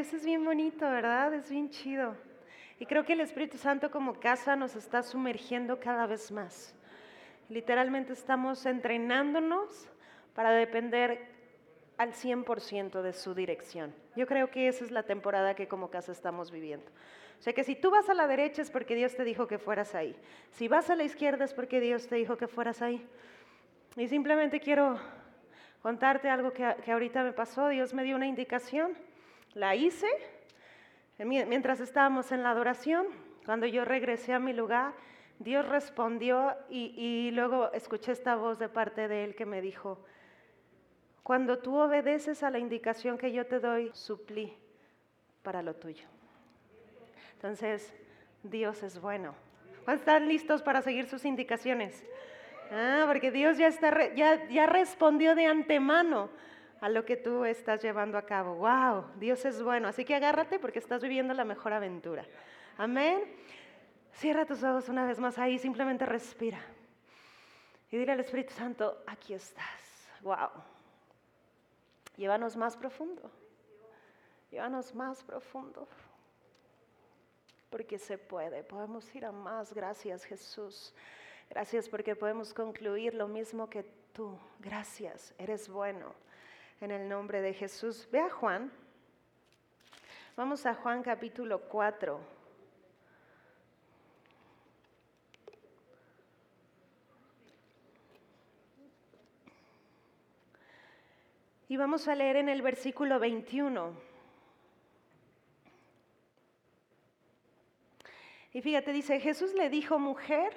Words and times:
Dios 0.00 0.14
es 0.14 0.24
bien 0.24 0.42
bonito, 0.46 0.88
¿verdad? 0.88 1.34
Es 1.34 1.50
bien 1.50 1.68
chido. 1.68 2.16
Y 2.78 2.86
creo 2.86 3.04
que 3.04 3.12
el 3.12 3.20
Espíritu 3.20 3.58
Santo 3.58 3.90
como 3.90 4.18
casa 4.18 4.56
nos 4.56 4.74
está 4.74 5.02
sumergiendo 5.02 5.78
cada 5.78 6.06
vez 6.06 6.32
más. 6.32 6.74
Literalmente 7.50 8.14
estamos 8.14 8.64
entrenándonos 8.64 9.90
para 10.34 10.52
depender 10.52 11.28
al 11.98 12.14
100% 12.14 13.02
de 13.02 13.12
su 13.12 13.34
dirección. 13.34 13.94
Yo 14.16 14.26
creo 14.26 14.50
que 14.50 14.68
esa 14.68 14.86
es 14.86 14.90
la 14.90 15.02
temporada 15.02 15.54
que 15.54 15.68
como 15.68 15.90
casa 15.90 16.12
estamos 16.12 16.50
viviendo. 16.50 16.90
O 17.38 17.42
sea 17.42 17.52
que 17.52 17.62
si 17.62 17.76
tú 17.76 17.90
vas 17.90 18.08
a 18.08 18.14
la 18.14 18.26
derecha 18.26 18.62
es 18.62 18.70
porque 18.70 18.94
Dios 18.94 19.14
te 19.14 19.24
dijo 19.24 19.46
que 19.46 19.58
fueras 19.58 19.94
ahí. 19.94 20.16
Si 20.52 20.66
vas 20.66 20.88
a 20.88 20.96
la 20.96 21.04
izquierda 21.04 21.44
es 21.44 21.52
porque 21.52 21.78
Dios 21.78 22.08
te 22.08 22.14
dijo 22.14 22.38
que 22.38 22.48
fueras 22.48 22.80
ahí. 22.80 23.06
Y 23.98 24.08
simplemente 24.08 24.60
quiero 24.60 24.98
contarte 25.82 26.30
algo 26.30 26.54
que, 26.54 26.74
que 26.86 26.90
ahorita 26.90 27.22
me 27.22 27.34
pasó. 27.34 27.68
Dios 27.68 27.92
me 27.92 28.02
dio 28.02 28.16
una 28.16 28.26
indicación, 28.26 28.96
la 29.54 29.74
hice 29.74 30.08
mientras 31.18 31.80
estábamos 31.80 32.32
en 32.32 32.42
la 32.42 32.50
adoración. 32.50 33.06
Cuando 33.44 33.66
yo 33.66 33.84
regresé 33.84 34.32
a 34.32 34.38
mi 34.38 34.52
lugar, 34.52 34.92
Dios 35.38 35.66
respondió 35.66 36.54
y, 36.68 36.94
y 36.96 37.30
luego 37.30 37.72
escuché 37.72 38.12
esta 38.12 38.36
voz 38.36 38.58
de 38.58 38.68
parte 38.68 39.08
de 39.08 39.24
Él 39.24 39.34
que 39.34 39.46
me 39.46 39.60
dijo, 39.60 40.04
cuando 41.22 41.58
tú 41.58 41.76
obedeces 41.76 42.42
a 42.42 42.50
la 42.50 42.58
indicación 42.58 43.18
que 43.18 43.32
yo 43.32 43.46
te 43.46 43.60
doy, 43.60 43.90
suplí 43.94 44.56
para 45.42 45.62
lo 45.62 45.74
tuyo. 45.74 46.06
Entonces, 47.34 47.94
Dios 48.42 48.82
es 48.82 49.00
bueno. 49.00 49.34
¿Están 49.86 50.28
listos 50.28 50.62
para 50.62 50.82
seguir 50.82 51.06
sus 51.06 51.24
indicaciones? 51.24 52.04
Ah, 52.70 53.04
porque 53.06 53.30
Dios 53.30 53.58
ya, 53.58 53.66
está, 53.66 54.14
ya, 54.14 54.48
ya 54.48 54.66
respondió 54.66 55.34
de 55.34 55.46
antemano 55.46 56.30
a 56.80 56.88
lo 56.88 57.04
que 57.04 57.16
tú 57.16 57.44
estás 57.44 57.82
llevando 57.82 58.16
a 58.16 58.22
cabo. 58.22 58.54
¡Wow! 58.56 59.04
Dios 59.16 59.44
es 59.44 59.62
bueno. 59.62 59.88
Así 59.88 60.04
que 60.04 60.14
agárrate 60.14 60.58
porque 60.58 60.78
estás 60.78 61.02
viviendo 61.02 61.34
la 61.34 61.44
mejor 61.44 61.72
aventura. 61.72 62.24
Amén. 62.78 63.24
Cierra 64.12 64.46
tus 64.46 64.62
ojos 64.62 64.88
una 64.88 65.06
vez 65.06 65.18
más 65.20 65.38
ahí, 65.38 65.58
simplemente 65.58 66.06
respira. 66.06 66.60
Y 67.90 67.98
dile 67.98 68.12
al 68.12 68.20
Espíritu 68.20 68.54
Santo, 68.54 69.02
aquí 69.06 69.34
estás. 69.34 70.08
¡Wow! 70.22 70.50
Llévanos 72.16 72.56
más 72.56 72.76
profundo. 72.76 73.30
Llévanos 74.50 74.94
más 74.94 75.22
profundo. 75.22 75.88
Porque 77.68 77.98
se 77.98 78.18
puede. 78.18 78.62
Podemos 78.64 79.14
ir 79.14 79.24
a 79.24 79.32
más. 79.32 79.72
Gracias 79.72 80.24
Jesús. 80.24 80.94
Gracias 81.48 81.88
porque 81.88 82.16
podemos 82.16 82.52
concluir 82.54 83.14
lo 83.14 83.28
mismo 83.28 83.68
que 83.68 83.84
tú. 84.12 84.38
Gracias. 84.58 85.34
Eres 85.38 85.68
bueno. 85.68 86.14
En 86.80 86.90
el 86.90 87.10
nombre 87.10 87.42
de 87.42 87.52
Jesús. 87.52 88.08
Ve 88.10 88.20
a 88.20 88.30
Juan. 88.30 88.72
Vamos 90.34 90.64
a 90.64 90.74
Juan 90.74 91.02
capítulo 91.02 91.60
4. 91.68 92.18
Y 101.68 101.76
vamos 101.76 102.08
a 102.08 102.14
leer 102.14 102.36
en 102.36 102.48
el 102.48 102.62
versículo 102.62 103.18
21. 103.18 103.94
Y 108.54 108.62
fíjate, 108.62 108.92
dice, 108.92 109.20
Jesús 109.20 109.52
le 109.52 109.68
dijo, 109.68 109.98
mujer, 109.98 110.54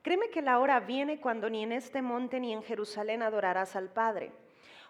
créeme 0.00 0.30
que 0.30 0.40
la 0.40 0.58
hora 0.58 0.80
viene 0.80 1.20
cuando 1.20 1.50
ni 1.50 1.62
en 1.62 1.72
este 1.72 2.00
monte 2.00 2.40
ni 2.40 2.54
en 2.54 2.62
Jerusalén 2.62 3.22
adorarás 3.22 3.76
al 3.76 3.90
Padre. 3.90 4.32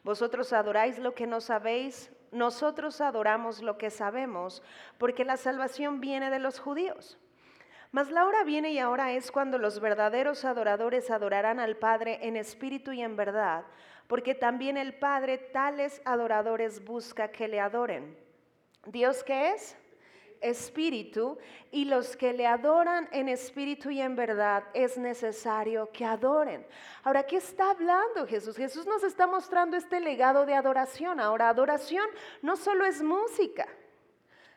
Vosotros 0.02 0.52
adoráis 0.52 0.98
lo 0.98 1.14
que 1.14 1.26
no 1.26 1.40
sabéis, 1.40 2.10
nosotros 2.32 3.00
adoramos 3.00 3.62
lo 3.62 3.78
que 3.78 3.90
sabemos, 3.90 4.62
porque 4.98 5.24
la 5.24 5.36
salvación 5.36 6.00
viene 6.00 6.30
de 6.30 6.38
los 6.38 6.58
judíos. 6.58 7.18
Mas 7.92 8.10
la 8.10 8.24
hora 8.24 8.42
viene 8.42 8.72
y 8.72 8.78
ahora 8.78 9.12
es 9.12 9.30
cuando 9.30 9.58
los 9.58 9.78
verdaderos 9.78 10.46
adoradores 10.46 11.10
adorarán 11.10 11.60
al 11.60 11.76
Padre 11.76 12.18
en 12.22 12.36
espíritu 12.36 12.92
y 12.92 13.02
en 13.02 13.16
verdad, 13.16 13.64
porque 14.06 14.34
también 14.34 14.78
el 14.78 14.94
Padre 14.94 15.36
tales 15.38 16.00
adoradores 16.06 16.84
busca 16.84 17.28
que 17.30 17.48
le 17.48 17.60
adoren. 17.60 18.16
¿Dios 18.86 19.22
qué 19.22 19.50
es? 19.50 19.76
Espíritu, 20.42 21.38
y 21.70 21.86
los 21.86 22.16
que 22.16 22.32
le 22.32 22.46
adoran 22.46 23.08
en 23.12 23.28
espíritu 23.28 23.90
y 23.90 24.00
en 24.00 24.16
verdad 24.16 24.64
es 24.74 24.98
necesario 24.98 25.90
que 25.92 26.04
adoren. 26.04 26.66
Ahora, 27.04 27.24
¿qué 27.24 27.36
está 27.36 27.70
hablando 27.70 28.26
Jesús? 28.26 28.56
Jesús 28.56 28.86
nos 28.86 29.02
está 29.02 29.26
mostrando 29.26 29.76
este 29.76 30.00
legado 30.00 30.44
de 30.44 30.54
adoración. 30.54 31.20
Ahora, 31.20 31.48
adoración 31.48 32.06
no 32.42 32.56
solo 32.56 32.84
es 32.84 33.02
música. 33.02 33.66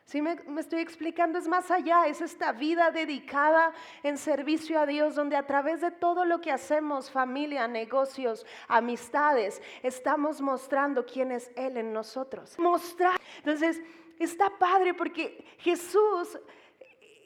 Si 0.06 0.22
me, 0.22 0.36
estoy 0.58 0.80
explicando, 0.80 1.36
es 1.36 1.48
más 1.48 1.68
allá, 1.68 2.06
es 2.06 2.20
esta 2.20 2.52
vida 2.52 2.92
dedicada 2.92 3.72
en 4.04 4.16
servicio 4.16 4.78
a 4.78 4.86
Dios, 4.86 5.16
donde 5.16 5.34
a 5.34 5.48
través 5.48 5.80
de 5.80 5.90
todo 5.90 6.24
lo 6.24 6.40
que 6.40 6.52
hacemos, 6.52 7.10
familia, 7.10 7.66
negocios, 7.66 8.46
amistades, 8.68 9.60
estamos 9.82 10.40
mostrando 10.40 11.04
quién 11.04 11.32
es 11.32 11.50
Él 11.56 11.76
en 11.76 11.92
nosotros. 11.92 12.56
Mostrar. 12.56 13.20
Entonces, 13.38 13.82
está 14.18 14.50
padre 14.58 14.94
porque 14.94 15.44
Jesús 15.58 16.38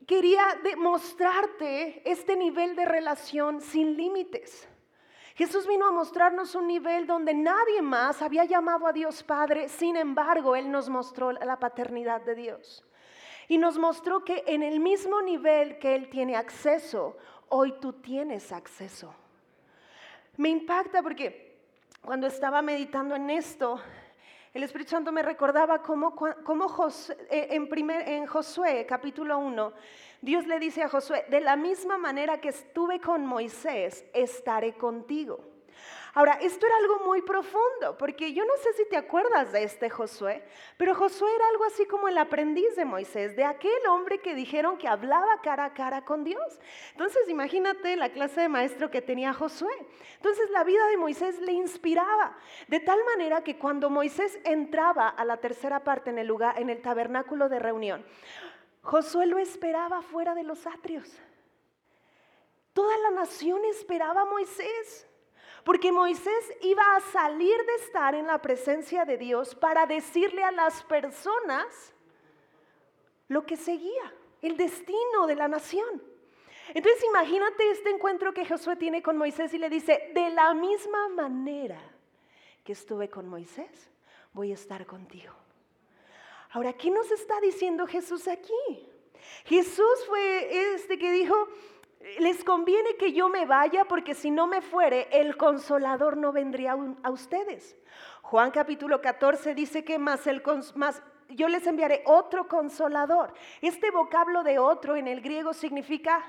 quería 0.07 0.59
demostrarte 0.63 2.03
este 2.05 2.37
nivel 2.37 2.75
de 2.75 2.85
relación 2.85 3.61
sin 3.61 3.97
límites. 3.97 4.69
Jesús 5.37 5.67
vino 5.67 5.87
a 5.87 5.93
mostrarnos 5.93 6.55
un 6.55 6.67
nivel 6.67 7.07
donde 7.07 7.33
nadie 7.33 7.81
más 7.81 8.21
había 8.21 8.45
llamado 8.45 8.87
a 8.87 8.93
Dios 8.93 9.23
Padre, 9.23 9.69
sin 9.69 9.97
embargo, 9.97 10.55
Él 10.55 10.71
nos 10.71 10.89
mostró 10.89 11.33
la 11.33 11.59
paternidad 11.59 12.21
de 12.23 12.35
Dios. 12.35 12.85
Y 13.49 13.57
nos 13.57 13.79
mostró 13.79 14.25
que 14.25 14.45
en 14.47 14.63
el 14.63 14.81
mismo 14.81 15.23
nivel 15.23 15.79
que 15.79 15.95
Él 15.95 16.11
tiene 16.11 16.37
acceso, 16.37 17.17
hoy 17.49 17.73
tú 17.81 17.95
tienes 17.95 18.53
acceso. 18.53 19.15
Me 20.37 20.49
impacta 20.49 21.03
porque 21.03 21.59
cuando 22.03 22.27
estaba 22.27 22.63
meditando 22.63 23.15
en 23.15 23.31
esto, 23.31 23.81
el 24.53 24.65
Espíritu 24.65 24.91
Santo 24.91 25.13
me 25.13 25.23
recordaba 25.23 25.83
cómo, 25.83 26.15
eh, 27.31 27.49
en, 27.51 27.69
primer, 27.69 28.09
en 28.09 28.27
Josué 28.27 28.85
capítulo 28.87 29.39
1, 29.39 29.73
Dios 30.23 30.47
le 30.47 30.59
dice 30.59 30.83
a 30.83 30.89
Josué, 30.89 31.25
de 31.31 31.41
la 31.41 31.57
misma 31.57 31.99
manera 31.99 32.41
que 32.41 32.49
estuve 32.49 33.01
con 33.01 33.25
Moisés, 33.25 34.05
estaré 34.13 34.75
contigo. 34.75 35.50
Ahora, 36.13 36.35
esto 36.41 36.67
era 36.67 36.77
algo 36.79 37.07
muy 37.07 37.23
profundo, 37.23 37.97
porque 37.97 38.33
yo 38.33 38.45
no 38.45 38.57
sé 38.57 38.73
si 38.73 38.85
te 38.89 38.97
acuerdas 38.97 39.53
de 39.53 39.63
este 39.63 39.89
Josué, 39.89 40.43
pero 40.77 40.95
Josué 40.95 41.33
era 41.35 41.47
algo 41.49 41.65
así 41.65 41.87
como 41.87 42.09
el 42.09 42.19
aprendiz 42.19 42.75
de 42.75 42.85
Moisés, 42.85 43.37
de 43.37 43.45
aquel 43.45 43.87
hombre 43.89 44.19
que 44.19 44.35
dijeron 44.35 44.77
que 44.77 44.89
hablaba 44.89 45.41
cara 45.41 45.67
a 45.67 45.75
cara 45.75 46.05
con 46.05 46.25
Dios. 46.25 46.59
Entonces, 46.93 47.29
imagínate 47.29 47.95
la 47.97 48.11
clase 48.11 48.41
de 48.41 48.49
maestro 48.49 48.91
que 48.91 49.03
tenía 49.03 49.33
Josué. 49.33 49.73
Entonces, 50.17 50.51
la 50.51 50.65
vida 50.65 50.85
de 50.89 50.97
Moisés 50.97 51.39
le 51.41 51.53
inspiraba, 51.53 52.37
de 52.67 52.81
tal 52.81 52.99
manera 53.05 53.45
que 53.45 53.57
cuando 53.57 53.89
Moisés 53.89 54.39
entraba 54.45 55.09
a 55.09 55.25
la 55.25 55.37
tercera 55.37 55.85
parte 55.85 56.11
en 56.11 56.19
el 56.19 56.27
lugar, 56.27 56.59
en 56.59 56.71
el 56.71 56.83
tabernáculo 56.83 57.49
de 57.49 57.61
reunión, 57.61 58.05
Josué 58.83 59.27
lo 59.27 59.39
esperaba 59.39 60.03
fuera 60.03 60.35
de 60.35 60.43
los 60.43 60.67
atrios. 60.67 61.21
Toda 62.73 62.97
la 62.99 63.11
nación 63.11 63.65
esperaba 63.67 64.23
a 64.23 64.25
Moisés. 64.25 65.07
Porque 65.65 65.93
Moisés 65.93 66.53
iba 66.63 66.83
a 66.97 67.01
salir 67.01 67.57
de 67.65 67.75
estar 67.85 68.15
en 68.15 68.27
la 68.27 68.41
presencia 68.41 69.05
de 69.05 69.19
Dios 69.19 69.55
para 69.55 69.87
decirle 69.87 70.43
a 70.43 70.51
las 70.51 70.83
personas 70.85 71.93
lo 73.29 73.45
que 73.45 73.57
seguía, 73.57 74.15
el 74.43 74.57
destino 74.57 75.27
de 75.27 75.37
la 75.37 75.49
nación. 75.49 76.03
Entonces 76.75 77.03
imagínate 77.05 77.71
este 77.71 77.91
encuentro 77.91 78.33
que 78.33 78.47
Josué 78.47 78.77
tiene 78.77 79.03
con 79.03 79.17
Moisés 79.17 79.53
y 79.55 79.59
le 79.59 79.69
dice, 79.69 80.11
de 80.15 80.31
la 80.31 80.55
misma 80.55 81.09
manera 81.09 81.81
que 82.65 82.73
estuve 82.73 83.09
con 83.09 83.29
Moisés, 83.29 83.91
voy 84.33 84.53
a 84.53 84.55
estar 84.55 84.87
contigo. 84.87 85.35
Ahora, 86.51 86.73
¿qué 86.73 86.91
nos 86.91 87.11
está 87.11 87.41
diciendo 87.41 87.87
Jesús 87.87 88.27
aquí? 88.29 88.89
Jesús 89.45 90.07
fue 90.07 90.75
este 90.75 90.99
que 90.99 91.13
dijo, 91.13 91.49
les 92.19 92.43
conviene 92.45 92.97
que 92.97 93.13
yo 93.13 93.29
me 93.29 93.45
vaya 93.45 93.85
porque 93.85 94.15
si 94.15 94.31
no 94.31 94.47
me 94.47 94.63
fuere, 94.63 95.09
el 95.13 95.37
consolador 95.37 96.17
no 96.17 96.33
vendría 96.33 96.77
a 97.03 97.11
ustedes. 97.11 97.77
Juan 98.23 98.51
capítulo 98.51 99.01
14 99.01 99.55
dice 99.55 99.85
que 99.85 99.99
más, 99.99 100.27
el, 100.27 100.43
más 100.77 101.03
yo 101.29 101.49
les 101.49 101.67
enviaré 101.67 102.03
otro 102.07 102.49
consolador. 102.49 103.35
Este 103.61 103.91
vocablo 103.91 104.43
de 104.43 104.59
otro 104.59 104.97
en 104.97 105.09
el 105.09 105.21
griego 105.21 105.53
significa 105.53 106.25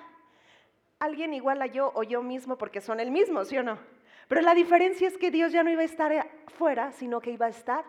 alguien 0.99 1.33
igual 1.33 1.61
a 1.61 1.67
yo 1.67 1.91
o 1.95 2.03
yo 2.03 2.21
mismo 2.21 2.57
porque 2.57 2.81
son 2.81 2.99
el 2.99 3.11
mismo, 3.11 3.45
¿sí 3.45 3.57
o 3.57 3.63
no? 3.63 3.79
Pero 4.27 4.41
la 4.41 4.53
diferencia 4.53 5.07
es 5.07 5.17
que 5.17 5.31
Dios 5.31 5.51
ya 5.51 5.63
no 5.63 5.71
iba 5.71 5.81
a 5.81 5.85
estar 5.85 6.29
fuera, 6.47 6.91
sino 6.91 7.21
que 7.21 7.31
iba 7.31 7.45
a 7.45 7.49
estar 7.49 7.85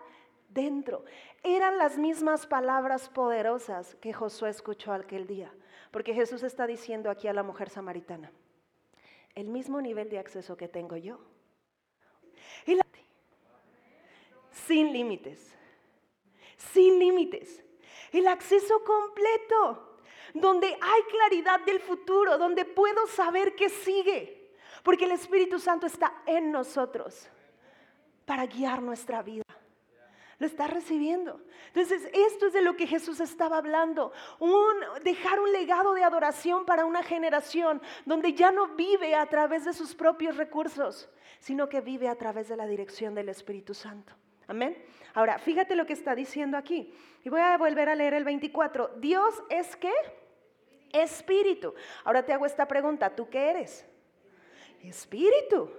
dentro. 0.49 1.03
Eran 1.43 1.77
las 1.77 1.97
mismas 1.97 2.47
palabras 2.47 3.09
poderosas 3.09 3.95
que 3.95 4.13
Josué 4.13 4.49
escuchó 4.49 4.93
aquel 4.93 5.27
día. 5.27 5.51
Porque 5.93 6.15
Jesús 6.15 6.41
está 6.41 6.65
diciendo 6.65 7.11
aquí 7.11 7.27
a 7.27 7.33
la 7.33 7.43
mujer 7.43 7.69
samaritana, 7.69 8.31
el 9.35 9.47
mismo 9.47 9.79
nivel 9.79 10.09
de 10.09 10.17
acceso 10.17 10.57
que 10.57 10.67
tengo 10.67 10.97
yo. 10.97 11.19
sin 14.65 14.91
límites, 14.91 15.53
sin 16.57 16.97
límites. 16.97 17.63
el 18.11 18.27
acceso 18.27 18.83
completo, 18.83 19.99
donde 20.33 20.67
hay 20.67 21.01
claridad 21.11 21.59
del 21.61 21.79
futuro, 21.79 22.39
donde 22.39 22.65
puedo 22.65 23.05
saber 23.05 23.55
qué 23.55 23.69
sigue, 23.69 24.51
porque 24.83 25.05
el 25.05 25.11
Espíritu 25.11 25.59
Santo 25.59 25.85
está 25.85 26.23
en 26.25 26.51
nosotros 26.51 27.29
para 28.25 28.47
guiar 28.47 28.81
nuestra 28.81 29.21
vida. 29.21 29.43
Lo 30.39 30.47
está 30.47 30.67
recibiendo. 30.67 31.41
Entonces, 31.67 32.09
esto 32.13 32.47
es 32.47 32.53
de 32.53 32.61
lo 32.61 32.75
que 32.75 32.87
Jesús 32.87 33.19
estaba 33.19 33.57
hablando. 33.57 34.11
Un, 34.39 35.03
dejar 35.03 35.39
un 35.39 35.51
legado 35.51 35.93
de 35.93 36.03
adoración 36.03 36.65
para 36.65 36.85
una 36.85 37.03
generación 37.03 37.81
donde 38.05 38.33
ya 38.33 38.51
no 38.51 38.75
vive 38.75 39.15
a 39.15 39.27
través 39.27 39.65
de 39.65 39.73
sus 39.73 39.95
propios 39.95 40.37
recursos, 40.37 41.09
sino 41.39 41.69
que 41.69 41.81
vive 41.81 42.07
a 42.07 42.15
través 42.15 42.49
de 42.49 42.57
la 42.57 42.65
dirección 42.65 43.13
del 43.13 43.29
Espíritu 43.29 43.73
Santo. 43.73 44.13
Amén. 44.47 44.77
Ahora, 45.13 45.39
fíjate 45.39 45.75
lo 45.75 45.85
que 45.85 45.93
está 45.93 46.15
diciendo 46.15 46.57
aquí. 46.57 46.93
Y 47.23 47.29
voy 47.29 47.41
a 47.41 47.57
volver 47.57 47.89
a 47.89 47.95
leer 47.95 48.13
el 48.13 48.23
24. 48.23 48.95
Dios 48.97 49.41
es 49.49 49.75
qué? 49.75 49.93
Espíritu. 50.91 51.73
Ahora 52.03 52.25
te 52.25 52.33
hago 52.33 52.45
esta 52.45 52.67
pregunta. 52.67 53.15
¿Tú 53.15 53.29
qué 53.29 53.49
eres? 53.49 53.85
Espíritu. 54.81 55.71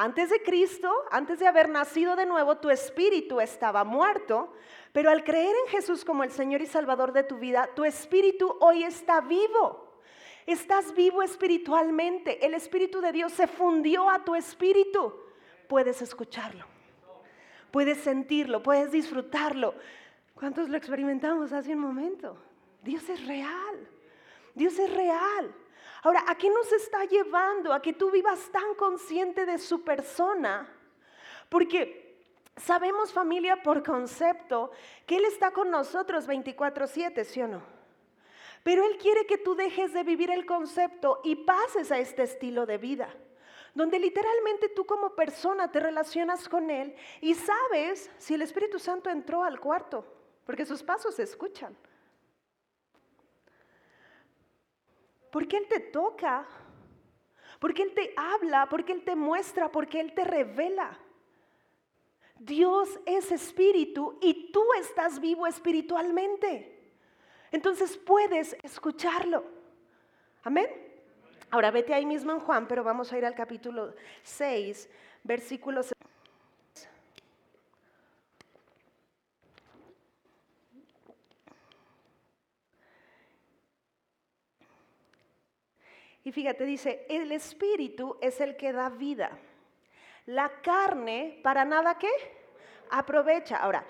Antes 0.00 0.30
de 0.30 0.40
Cristo, 0.44 0.88
antes 1.10 1.40
de 1.40 1.48
haber 1.48 1.68
nacido 1.68 2.14
de 2.14 2.24
nuevo, 2.24 2.58
tu 2.58 2.70
espíritu 2.70 3.40
estaba 3.40 3.82
muerto, 3.82 4.52
pero 4.92 5.10
al 5.10 5.24
creer 5.24 5.56
en 5.64 5.72
Jesús 5.72 6.04
como 6.04 6.22
el 6.22 6.30
Señor 6.30 6.62
y 6.62 6.66
Salvador 6.66 7.12
de 7.12 7.24
tu 7.24 7.38
vida, 7.38 7.68
tu 7.74 7.84
espíritu 7.84 8.56
hoy 8.60 8.84
está 8.84 9.20
vivo. 9.20 9.98
Estás 10.46 10.94
vivo 10.94 11.20
espiritualmente. 11.20 12.46
El 12.46 12.54
Espíritu 12.54 13.00
de 13.00 13.10
Dios 13.10 13.32
se 13.32 13.48
fundió 13.48 14.08
a 14.08 14.24
tu 14.24 14.36
espíritu. 14.36 15.12
Puedes 15.66 16.00
escucharlo, 16.00 16.64
puedes 17.72 17.98
sentirlo, 17.98 18.62
puedes 18.62 18.92
disfrutarlo. 18.92 19.74
¿Cuántos 20.36 20.68
lo 20.68 20.76
experimentamos 20.76 21.52
hace 21.52 21.72
un 21.72 21.80
momento? 21.80 22.38
Dios 22.84 23.08
es 23.08 23.26
real. 23.26 23.88
Dios 24.54 24.78
es 24.78 24.94
real. 24.94 25.52
Ahora, 26.02 26.24
¿a 26.28 26.36
qué 26.36 26.48
nos 26.48 26.70
está 26.72 27.04
llevando? 27.04 27.72
A 27.72 27.82
que 27.82 27.92
tú 27.92 28.10
vivas 28.10 28.50
tan 28.52 28.74
consciente 28.74 29.46
de 29.46 29.58
su 29.58 29.82
persona. 29.82 30.68
Porque 31.48 32.22
sabemos 32.56 33.12
familia 33.12 33.62
por 33.62 33.82
concepto 33.82 34.70
que 35.06 35.16
Él 35.16 35.24
está 35.24 35.50
con 35.52 35.70
nosotros 35.70 36.26
24/7, 36.26 37.24
¿sí 37.24 37.42
o 37.42 37.48
no? 37.48 37.62
Pero 38.62 38.84
Él 38.84 38.98
quiere 38.98 39.26
que 39.26 39.38
tú 39.38 39.54
dejes 39.54 39.92
de 39.92 40.02
vivir 40.02 40.30
el 40.30 40.44
concepto 40.44 41.20
y 41.24 41.36
pases 41.36 41.90
a 41.90 41.98
este 41.98 42.24
estilo 42.24 42.66
de 42.66 42.78
vida, 42.78 43.08
donde 43.74 43.98
literalmente 43.98 44.68
tú 44.68 44.84
como 44.84 45.14
persona 45.14 45.70
te 45.70 45.80
relacionas 45.80 46.48
con 46.48 46.70
Él 46.70 46.94
y 47.20 47.34
sabes 47.34 48.10
si 48.18 48.34
el 48.34 48.42
Espíritu 48.42 48.78
Santo 48.78 49.10
entró 49.10 49.42
al 49.42 49.60
cuarto, 49.60 50.04
porque 50.44 50.66
sus 50.66 50.82
pasos 50.82 51.14
se 51.14 51.22
escuchan. 51.22 51.76
Porque 55.38 55.56
Él 55.56 55.68
te 55.68 55.78
toca, 55.78 56.44
porque 57.60 57.84
Él 57.84 57.94
te 57.94 58.12
habla, 58.16 58.66
porque 58.68 58.90
Él 58.90 59.04
te 59.04 59.14
muestra, 59.14 59.70
porque 59.70 60.00
Él 60.00 60.12
te 60.12 60.24
revela. 60.24 60.98
Dios 62.40 62.98
es 63.06 63.30
espíritu 63.30 64.18
y 64.20 64.50
tú 64.50 64.64
estás 64.80 65.20
vivo 65.20 65.46
espiritualmente. 65.46 66.92
Entonces 67.52 67.96
puedes 67.96 68.56
escucharlo. 68.64 69.44
Amén. 70.42 70.66
Ahora 71.50 71.70
vete 71.70 71.94
ahí 71.94 72.04
mismo 72.04 72.32
en 72.32 72.40
Juan, 72.40 72.66
pero 72.66 72.82
vamos 72.82 73.12
a 73.12 73.18
ir 73.18 73.24
al 73.24 73.36
capítulo 73.36 73.94
6, 74.24 74.90
versículos 75.22 75.92
Y 86.28 86.32
fíjate, 86.32 86.66
dice, 86.66 87.06
el 87.08 87.32
espíritu 87.32 88.18
es 88.20 88.38
el 88.42 88.54
que 88.58 88.70
da 88.70 88.90
vida. 88.90 89.30
La 90.26 90.60
carne, 90.60 91.40
para 91.42 91.64
nada 91.64 91.96
qué? 91.96 92.10
Aprovecha. 92.90 93.56
Ahora, 93.56 93.86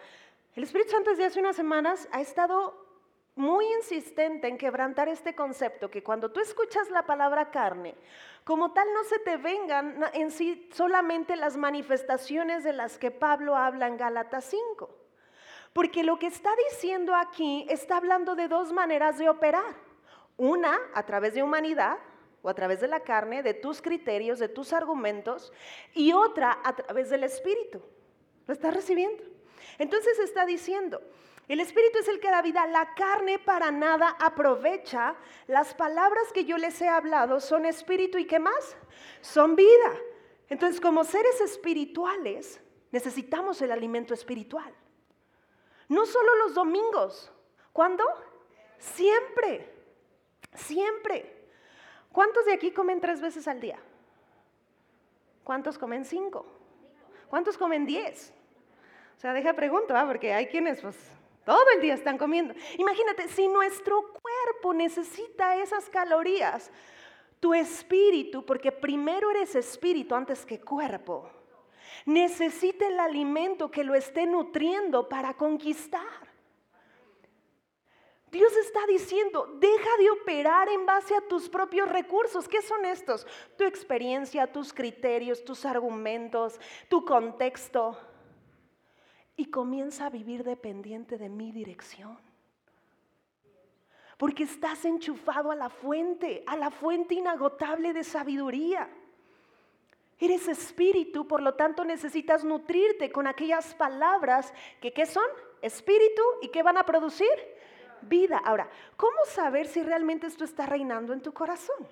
el 0.55 0.63
Espíritu 0.63 0.93
Santo 0.93 1.11
desde 1.11 1.25
hace 1.25 1.41
unas 1.41 1.57
semanas 1.57 2.09
ha 2.13 2.21
estado 2.21 2.87
muy 3.35 3.67
insistente 3.79 4.47
en 4.47 4.57
quebrantar 4.57 5.09
este 5.09 5.35
concepto, 5.35 5.91
que 5.91 6.05
cuando 6.05 6.31
tú 6.31 6.39
escuchas 6.39 6.89
la 6.91 7.05
palabra 7.07 7.51
carne, 7.51 7.97
como 8.45 8.73
tal 8.73 8.87
no 8.95 9.03
se 9.03 9.19
te 9.19 9.37
vengan 9.37 10.05
en 10.13 10.31
sí 10.31 10.69
solamente 10.73 11.35
las 11.35 11.57
manifestaciones 11.57 12.63
de 12.63 12.73
las 12.73 12.99
que 12.99 13.11
Pablo 13.11 13.57
habla 13.57 13.89
en 13.89 13.97
Gálatas 13.97 14.45
5. 14.45 14.89
Porque 15.73 16.05
lo 16.05 16.21
que 16.21 16.29
está 16.29 16.51
diciendo 16.71 17.17
aquí 17.17 17.67
está 17.69 17.97
hablando 17.97 18.37
de 18.37 18.47
dos 18.47 18.73
maneras 18.73 19.19
de 19.19 19.29
operar. 19.29 19.75
Una, 20.37 20.79
a 20.95 21.03
través 21.05 21.35
de 21.35 21.43
humanidad, 21.43 21.99
o 22.43 22.49
a 22.49 22.55
través 22.55 22.81
de 22.81 22.89
la 22.89 23.01
carne, 23.01 23.43
de 23.43 23.55
tus 23.55 23.83
criterios, 23.83 24.39
de 24.39 24.49
tus 24.49 24.73
argumentos, 24.73 25.53
y 25.95 26.13
otra 26.13 26.59
a 26.65 26.77
través 26.77 27.11
del 27.11 27.25
Espíritu. 27.25 27.83
Lo 28.47 28.55
estás 28.55 28.75
recibiendo. 28.75 29.23
Entonces 29.79 30.19
está 30.19 30.47
diciendo, 30.47 31.01
el 31.49 31.61
Espíritu 31.61 31.99
es 31.99 32.09
el 32.09 32.21
que 32.21 32.31
da 32.31 32.43
vida, 32.43 32.67
la 32.67 32.95
carne 32.95 33.39
para 33.39 33.71
nada 33.71 34.17
aprovecha. 34.21 35.17
Las 35.47 35.75
palabras 35.75 36.33
que 36.33 36.45
yo 36.45 36.59
les 36.59 36.81
he 36.83 36.89
hablado 36.89 37.41
son 37.41 37.65
Espíritu 37.65 38.19
y 38.19 38.27
qué 38.27 38.39
más? 38.39 38.77
Son 39.23 39.57
vida. 39.57 39.97
Entonces, 40.51 40.81
como 40.81 41.05
seres 41.05 41.41
espirituales, 41.41 42.61
necesitamos 42.91 43.61
el 43.63 43.73
alimento 43.73 44.13
espiritual. 44.13 44.75
No 45.89 46.05
solo 46.05 46.37
los 46.37 46.55
domingos. 46.55 47.33
¿Cuándo? 47.73 48.05
Siempre. 48.79 49.73
Siempre. 50.55 51.38
¿Cuántos 52.19 52.47
de 52.47 52.53
aquí 52.53 52.73
comen 52.73 53.01
tres 53.01 53.21
veces 53.21 53.47
al 53.47 53.61
día? 53.61 53.79
¿Cuántos 55.45 55.79
comen 55.79 56.05
cinco? 56.05 56.45
¿Cuántos 57.29 57.57
comen 57.57 57.87
diez? 57.87 58.35
O 59.17 59.21
sea, 59.21 59.33
deja 59.33 59.53
pregunta, 59.53 60.05
porque 60.05 60.35
hay 60.35 60.49
quienes 60.49 60.81
pues 60.81 60.97
todo 61.45 61.65
el 61.77 61.81
día 61.81 61.95
están 61.95 62.19
comiendo. 62.19 62.55
Imagínate, 62.77 63.29
si 63.29 63.47
nuestro 63.47 64.03
cuerpo 64.03 64.75
necesita 64.75 65.63
esas 65.63 65.89
calorías, 65.89 66.73
tu 67.39 67.55
espíritu, 67.55 68.45
porque 68.45 68.73
primero 68.73 69.31
eres 69.31 69.55
espíritu 69.55 70.17
antes 70.17 70.45
que 70.45 70.61
cuerpo, 70.61 71.31
necesita 72.05 72.89
el 72.89 72.99
alimento 72.99 73.71
que 73.71 73.85
lo 73.85 73.95
esté 73.95 74.27
nutriendo 74.27 75.09
para 75.09 75.35
conquistar. 75.35 76.28
Dios 78.31 78.55
está 78.57 78.87
diciendo, 78.87 79.57
deja 79.59 79.97
de 79.99 80.11
operar 80.11 80.69
en 80.69 80.85
base 80.85 81.15
a 81.15 81.21
tus 81.23 81.49
propios 81.49 81.89
recursos. 81.89 82.47
¿Qué 82.47 82.61
son 82.61 82.85
estos? 82.85 83.27
Tu 83.57 83.65
experiencia, 83.65 84.53
tus 84.53 84.73
criterios, 84.73 85.45
tus 85.45 85.65
argumentos, 85.65 86.61
tu 86.89 87.05
contexto. 87.05 87.99
Y 89.37 89.47
comienza 89.47 90.07
a 90.07 90.11
vivir 90.11 90.45
dependiente 90.45 91.17
de 91.17 91.29
mi 91.29 91.53
dirección. 91.53 92.19
Porque 94.19 94.43
estás 94.43 94.85
enchufado 94.85 95.51
a 95.51 95.55
la 95.55 95.71
fuente, 95.71 96.43
a 96.47 96.57
la 96.57 96.71
fuente 96.71 97.15
inagotable 97.15 97.93
de 97.93 98.05
sabiduría. 98.05 98.91
Eres 100.19 100.49
espíritu, 100.49 101.27
por 101.29 101.41
lo 101.41 101.55
tanto 101.55 101.85
necesitas 101.85 102.45
nutrirte 102.45 103.13
con 103.13 103.29
aquellas 103.29 103.75
palabras 103.75 104.53
que 104.81 104.93
¿qué 104.93 105.07
son? 105.07 105.25
Espíritu 105.63 106.23
y 106.43 106.49
¿qué 106.49 106.63
van 106.65 106.77
a 106.77 106.85
producir? 106.85 107.29
Vida. 108.03 108.39
Ahora, 108.45 108.69
¿cómo 108.97 109.17
saber 109.27 109.67
si 109.67 109.83
realmente 109.83 110.27
esto 110.27 110.45
está 110.45 110.67
reinando 110.67 111.13
en 111.13 111.21
tu 111.21 111.33
corazón? 111.33 111.87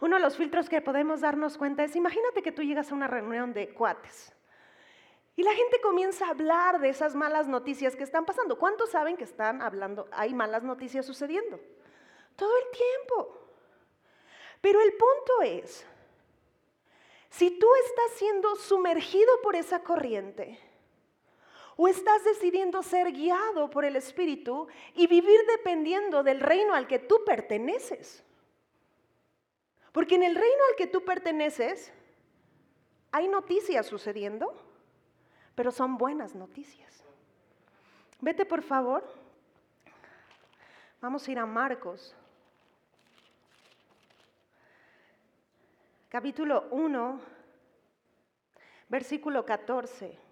Uno 0.00 0.16
de 0.16 0.22
los 0.22 0.36
filtros 0.36 0.68
que 0.68 0.80
podemos 0.80 1.20
darnos 1.20 1.58
cuenta 1.58 1.84
es, 1.84 1.94
imagínate 1.96 2.42
que 2.42 2.52
tú 2.52 2.62
llegas 2.62 2.90
a 2.90 2.94
una 2.94 3.06
reunión 3.06 3.52
de 3.52 3.68
cuates 3.68 4.32
y 5.38 5.44
la 5.44 5.54
gente 5.54 5.80
comienza 5.80 6.26
a 6.26 6.30
hablar 6.30 6.80
de 6.80 6.88
esas 6.88 7.14
malas 7.14 7.46
noticias 7.46 7.94
que 7.94 8.02
están 8.02 8.24
pasando. 8.24 8.58
¿Cuántos 8.58 8.90
saben 8.90 9.16
que 9.16 9.22
están 9.22 9.62
hablando, 9.62 10.08
hay 10.10 10.34
malas 10.34 10.64
noticias 10.64 11.06
sucediendo? 11.06 11.60
Todo 12.34 12.50
el 12.58 12.76
tiempo. 12.76 13.38
Pero 14.60 14.80
el 14.80 14.90
punto 14.94 15.42
es, 15.42 15.86
si 17.30 17.56
tú 17.56 17.68
estás 17.86 18.18
siendo 18.18 18.56
sumergido 18.56 19.40
por 19.40 19.54
esa 19.54 19.78
corriente, 19.84 20.58
¿O 21.80 21.86
estás 21.86 22.24
decidiendo 22.24 22.82
ser 22.82 23.12
guiado 23.12 23.70
por 23.70 23.84
el 23.84 23.94
Espíritu 23.94 24.66
y 24.96 25.06
vivir 25.06 25.38
dependiendo 25.46 26.24
del 26.24 26.40
reino 26.40 26.74
al 26.74 26.88
que 26.88 26.98
tú 26.98 27.22
perteneces? 27.24 28.24
Porque 29.92 30.16
en 30.16 30.24
el 30.24 30.34
reino 30.34 30.58
al 30.70 30.74
que 30.74 30.88
tú 30.88 31.04
perteneces 31.04 31.92
hay 33.12 33.28
noticias 33.28 33.86
sucediendo, 33.86 34.60
pero 35.54 35.70
son 35.70 35.96
buenas 35.98 36.34
noticias. 36.34 37.04
Vete 38.20 38.44
por 38.44 38.62
favor. 38.62 39.08
Vamos 41.00 41.28
a 41.28 41.30
ir 41.30 41.38
a 41.38 41.46
Marcos. 41.46 42.12
Capítulo 46.08 46.66
1, 46.72 47.20
versículo 48.88 49.46
14. 49.46 50.27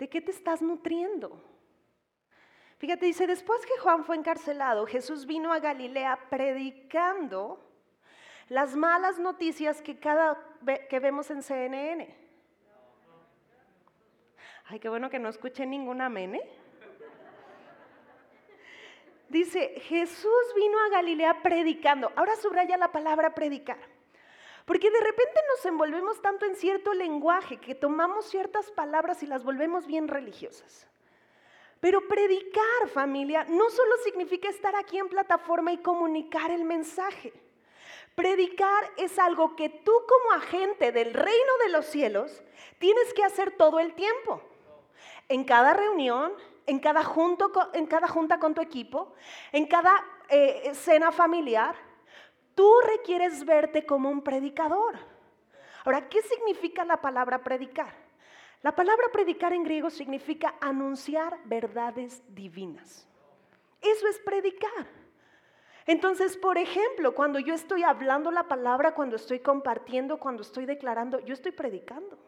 ¿De 0.00 0.08
qué 0.08 0.22
te 0.22 0.30
estás 0.30 0.62
nutriendo? 0.62 1.44
Fíjate, 2.78 3.04
dice, 3.04 3.26
después 3.26 3.66
que 3.66 3.78
Juan 3.80 4.02
fue 4.02 4.16
encarcelado, 4.16 4.86
Jesús 4.86 5.26
vino 5.26 5.52
a 5.52 5.60
Galilea 5.60 6.18
predicando 6.30 7.62
las 8.48 8.74
malas 8.74 9.18
noticias 9.18 9.82
que, 9.82 9.98
cada, 9.98 10.42
que 10.88 11.00
vemos 11.00 11.30
en 11.30 11.42
CNN. 11.42 12.16
Ay, 14.68 14.80
qué 14.80 14.88
bueno 14.88 15.10
que 15.10 15.18
no 15.18 15.28
escuché 15.28 15.66
ningún 15.66 16.00
amén, 16.00 16.36
¿eh? 16.36 16.50
Dice, 19.28 19.80
Jesús 19.80 20.54
vino 20.56 20.78
a 20.80 20.88
Galilea 20.88 21.42
predicando. 21.42 22.10
Ahora 22.16 22.36
subraya 22.36 22.78
la 22.78 22.90
palabra 22.90 23.34
predicar. 23.34 23.89
Porque 24.64 24.90
de 24.90 25.00
repente 25.00 25.40
nos 25.48 25.64
envolvemos 25.66 26.20
tanto 26.20 26.46
en 26.46 26.54
cierto 26.56 26.94
lenguaje 26.94 27.58
que 27.58 27.74
tomamos 27.74 28.26
ciertas 28.26 28.70
palabras 28.70 29.22
y 29.22 29.26
las 29.26 29.44
volvemos 29.44 29.86
bien 29.86 30.08
religiosas. 30.08 30.86
Pero 31.80 32.06
predicar, 32.06 32.88
familia, 32.92 33.44
no 33.44 33.70
solo 33.70 33.96
significa 34.04 34.48
estar 34.48 34.76
aquí 34.76 34.98
en 34.98 35.08
plataforma 35.08 35.72
y 35.72 35.78
comunicar 35.78 36.50
el 36.50 36.64
mensaje. 36.64 37.32
Predicar 38.14 38.90
es 38.98 39.18
algo 39.18 39.56
que 39.56 39.70
tú 39.70 39.92
como 40.06 40.32
agente 40.32 40.92
del 40.92 41.14
reino 41.14 41.52
de 41.64 41.70
los 41.70 41.86
cielos 41.86 42.42
tienes 42.78 43.14
que 43.14 43.24
hacer 43.24 43.52
todo 43.56 43.80
el 43.80 43.94
tiempo. 43.94 44.42
En 45.28 45.44
cada 45.44 45.72
reunión, 45.72 46.32
en 46.66 46.80
cada, 46.80 47.02
en 47.72 47.86
cada 47.86 48.08
junta 48.08 48.38
con 48.38 48.54
tu 48.54 48.60
equipo, 48.60 49.14
en 49.52 49.66
cada 49.66 50.04
eh, 50.28 50.72
cena 50.74 51.12
familiar, 51.12 51.74
tú 52.60 52.74
requieres 52.86 53.42
verte 53.46 53.86
como 53.86 54.10
un 54.10 54.20
predicador. 54.20 54.94
Ahora, 55.82 56.10
¿qué 56.10 56.20
significa 56.20 56.84
la 56.84 57.00
palabra 57.00 57.42
predicar? 57.42 57.94
La 58.60 58.76
palabra 58.76 59.06
predicar 59.10 59.54
en 59.54 59.64
griego 59.64 59.88
significa 59.88 60.56
anunciar 60.60 61.38
verdades 61.46 62.22
divinas. 62.28 63.08
Eso 63.80 64.06
es 64.08 64.18
predicar. 64.18 64.86
Entonces, 65.86 66.36
por 66.36 66.58
ejemplo, 66.58 67.14
cuando 67.14 67.38
yo 67.38 67.54
estoy 67.54 67.82
hablando 67.82 68.30
la 68.30 68.46
palabra, 68.46 68.92
cuando 68.92 69.16
estoy 69.16 69.38
compartiendo, 69.38 70.18
cuando 70.18 70.42
estoy 70.42 70.66
declarando, 70.66 71.18
yo 71.20 71.32
estoy 71.32 71.52
predicando. 71.52 72.18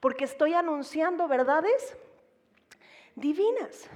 Porque 0.00 0.24
estoy 0.24 0.54
anunciando 0.54 1.28
verdades 1.28 1.98
divinas. 3.14 3.90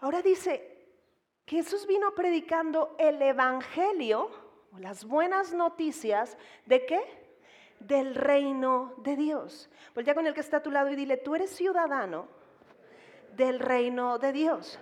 Ahora 0.00 0.22
dice, 0.22 0.71
Jesús 1.52 1.86
vino 1.86 2.14
predicando 2.14 2.96
el 2.98 3.20
Evangelio, 3.20 4.30
las 4.78 5.04
buenas 5.04 5.52
noticias, 5.52 6.38
¿de 6.64 6.86
qué? 6.86 7.02
del 7.78 8.14
reino 8.14 8.94
de 8.98 9.16
Dios. 9.16 9.68
ya 10.02 10.14
con 10.14 10.26
el 10.26 10.32
que 10.32 10.40
está 10.40 10.58
a 10.58 10.62
tu 10.62 10.70
lado 10.70 10.88
y 10.88 10.96
dile, 10.96 11.18
tú 11.18 11.34
eres 11.34 11.50
ciudadano 11.50 12.26
del 13.36 13.60
reino 13.60 14.18
de 14.18 14.32
Dios. 14.32 14.78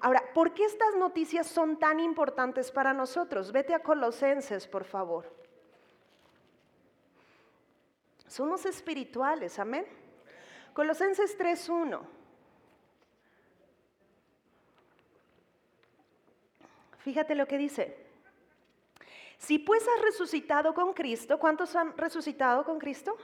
Ahora, 0.00 0.22
¿por 0.32 0.54
qué 0.54 0.64
estas 0.64 0.94
noticias 0.94 1.48
son 1.48 1.76
tan 1.76 1.98
importantes 1.98 2.70
para 2.70 2.92
nosotros? 2.94 3.50
Vete 3.50 3.74
a 3.74 3.82
Colosenses, 3.82 4.68
por 4.68 4.84
favor. 4.84 5.34
Somos 8.28 8.64
espirituales, 8.64 9.58
amén. 9.58 9.84
Colosenses 10.72 11.36
3.1. 11.36 12.19
Fíjate 17.04 17.34
lo 17.34 17.46
que 17.46 17.58
dice. 17.58 17.96
Si 19.38 19.58
pues 19.58 19.82
has 19.88 20.02
resucitado 20.02 20.74
con 20.74 20.92
Cristo, 20.92 21.38
¿cuántos 21.38 21.74
han 21.74 21.96
resucitado 21.96 22.64
con 22.64 22.78
Cristo? 22.78 23.16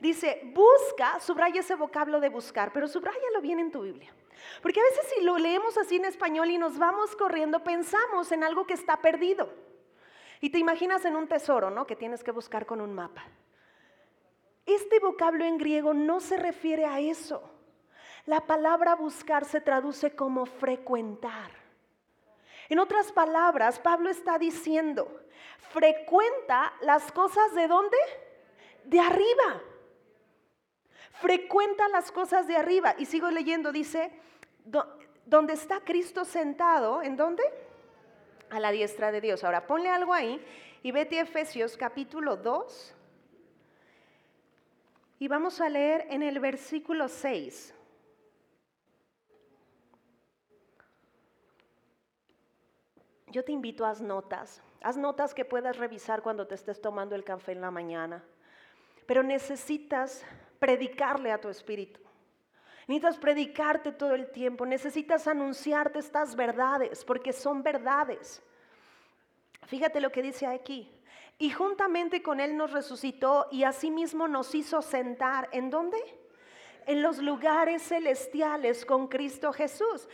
Dice, 0.00 0.42
busca, 0.52 1.20
subraya 1.20 1.60
ese 1.60 1.76
vocablo 1.76 2.20
de 2.20 2.28
buscar, 2.28 2.72
pero 2.72 2.88
subrayalo 2.88 3.40
bien 3.40 3.60
en 3.60 3.70
tu 3.70 3.82
Biblia. 3.82 4.12
Porque 4.60 4.80
a 4.80 4.82
veces 4.82 5.06
si 5.14 5.24
lo 5.24 5.38
leemos 5.38 5.78
así 5.78 5.96
en 5.96 6.04
español 6.04 6.50
y 6.50 6.58
nos 6.58 6.78
vamos 6.78 7.14
corriendo, 7.16 7.62
pensamos 7.62 8.32
en 8.32 8.42
algo 8.42 8.66
que 8.66 8.74
está 8.74 8.96
perdido. 8.96 9.52
Y 10.40 10.50
te 10.50 10.58
imaginas 10.58 11.04
en 11.04 11.16
un 11.16 11.28
tesoro, 11.28 11.70
¿no? 11.70 11.86
Que 11.86 11.96
tienes 11.96 12.22
que 12.24 12.32
buscar 12.32 12.66
con 12.66 12.80
un 12.80 12.92
mapa. 12.92 13.24
Este 14.66 14.98
vocablo 14.98 15.44
en 15.44 15.58
griego 15.58 15.94
no 15.94 16.20
se 16.20 16.36
refiere 16.36 16.86
a 16.86 16.98
eso. 17.00 17.50
La 18.26 18.40
palabra 18.40 18.94
buscar 18.96 19.44
se 19.44 19.60
traduce 19.60 20.16
como 20.16 20.44
frecuentar. 20.44 21.63
En 22.68 22.78
otras 22.78 23.12
palabras, 23.12 23.78
Pablo 23.78 24.10
está 24.10 24.38
diciendo, 24.38 25.20
frecuenta 25.70 26.72
las 26.80 27.12
cosas 27.12 27.54
de 27.54 27.68
dónde? 27.68 27.96
De 28.84 29.00
arriba. 29.00 29.62
Frecuenta 31.12 31.88
las 31.88 32.10
cosas 32.10 32.46
de 32.46 32.56
arriba. 32.56 32.94
Y 32.98 33.06
sigo 33.06 33.30
leyendo, 33.30 33.72
dice, 33.72 34.12
donde 35.26 35.52
está 35.52 35.80
Cristo 35.80 36.24
sentado, 36.24 37.02
¿en 37.02 37.16
dónde? 37.16 37.42
A 38.50 38.60
la 38.60 38.70
diestra 38.70 39.12
de 39.12 39.20
Dios. 39.20 39.44
Ahora 39.44 39.66
ponle 39.66 39.88
algo 39.88 40.12
ahí 40.12 40.44
y 40.82 40.92
vete 40.92 41.18
a 41.18 41.22
Efesios 41.22 41.76
capítulo 41.76 42.36
2. 42.36 42.94
Y 45.18 45.28
vamos 45.28 45.60
a 45.60 45.68
leer 45.68 46.06
en 46.10 46.22
el 46.22 46.40
versículo 46.40 47.08
6. 47.08 47.74
Yo 53.34 53.44
te 53.44 53.50
invito 53.50 53.84
a 53.84 53.90
haz 53.90 54.00
notas. 54.00 54.62
Haz 54.80 54.96
notas 54.96 55.34
que 55.34 55.44
puedas 55.44 55.76
revisar 55.76 56.22
cuando 56.22 56.46
te 56.46 56.54
estés 56.54 56.80
tomando 56.80 57.16
el 57.16 57.24
café 57.24 57.50
en 57.50 57.62
la 57.62 57.72
mañana. 57.72 58.22
Pero 59.06 59.24
necesitas 59.24 60.24
predicarle 60.60 61.32
a 61.32 61.40
tu 61.40 61.48
espíritu. 61.48 62.00
Necesitas 62.86 63.18
predicarte 63.18 63.90
todo 63.90 64.14
el 64.14 64.30
tiempo. 64.30 64.64
Necesitas 64.64 65.26
anunciarte 65.26 65.98
estas 65.98 66.36
verdades 66.36 67.04
porque 67.04 67.32
son 67.32 67.64
verdades. 67.64 68.40
Fíjate 69.66 70.00
lo 70.00 70.12
que 70.12 70.22
dice 70.22 70.46
aquí. 70.46 70.88
Y 71.36 71.50
juntamente 71.50 72.22
con 72.22 72.38
Él 72.38 72.56
nos 72.56 72.70
resucitó 72.70 73.48
y 73.50 73.64
asimismo 73.64 74.28
nos 74.28 74.54
hizo 74.54 74.80
sentar. 74.80 75.48
¿En 75.50 75.70
dónde? 75.70 75.98
En 76.86 77.02
los 77.02 77.18
lugares 77.18 77.82
celestiales 77.82 78.86
con 78.86 79.08
Cristo 79.08 79.52
Jesús. 79.52 80.08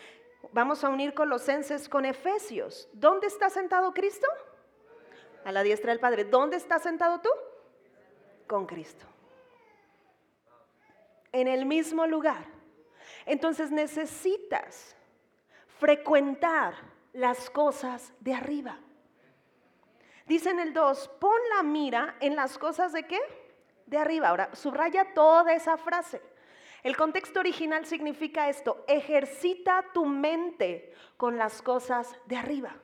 Vamos 0.53 0.83
a 0.83 0.89
unir 0.89 1.15
Colosenses 1.15 1.89
con 1.89 2.05
Efesios. 2.05 2.89
¿Dónde 2.93 3.27
está 3.27 3.51
sentado 3.51 3.93
Cristo? 3.93 4.27
A 5.45 5.53
la 5.53 5.63
diestra 5.63 5.93
del 5.93 6.01
Padre. 6.01 6.25
¿Dónde 6.25 6.57
estás 6.57 6.83
sentado 6.83 7.21
tú? 7.21 7.31
Con 8.47 8.67
Cristo. 8.67 9.07
En 11.33 11.47
el 11.47 11.67
mismo 11.67 12.07
lugar. 12.07 12.45
Entonces 13.27 13.71
necesitas 13.71 14.97
frecuentar 15.79 16.75
las 17.13 17.49
cosas 17.51 18.13
de 18.21 18.35
arriba. 18.35 18.79
Dice 20.27 20.51
en 20.51 20.61
el 20.61 20.73
2, 20.73 21.09
pon 21.21 21.39
la 21.57 21.63
mira 21.63 22.17
en 22.21 22.37
las 22.37 22.59
cosas 22.59 22.93
de 22.93 23.07
qué? 23.07 23.21
De 23.87 23.99
arriba. 23.99 24.29
Ahora, 24.29 24.55
subraya 24.55 25.15
toda 25.15 25.53
esa 25.55 25.77
frase. 25.77 26.23
El 26.83 26.97
contexto 26.97 27.41
original 27.41 27.85
significa 27.85 28.49
esto, 28.49 28.85
ejercita 28.89 29.85
tu 29.93 30.07
mente 30.07 30.95
con 31.17 31.37
las 31.37 31.61
cosas 31.61 32.15
de 32.27 32.37
arriba. 32.37 32.75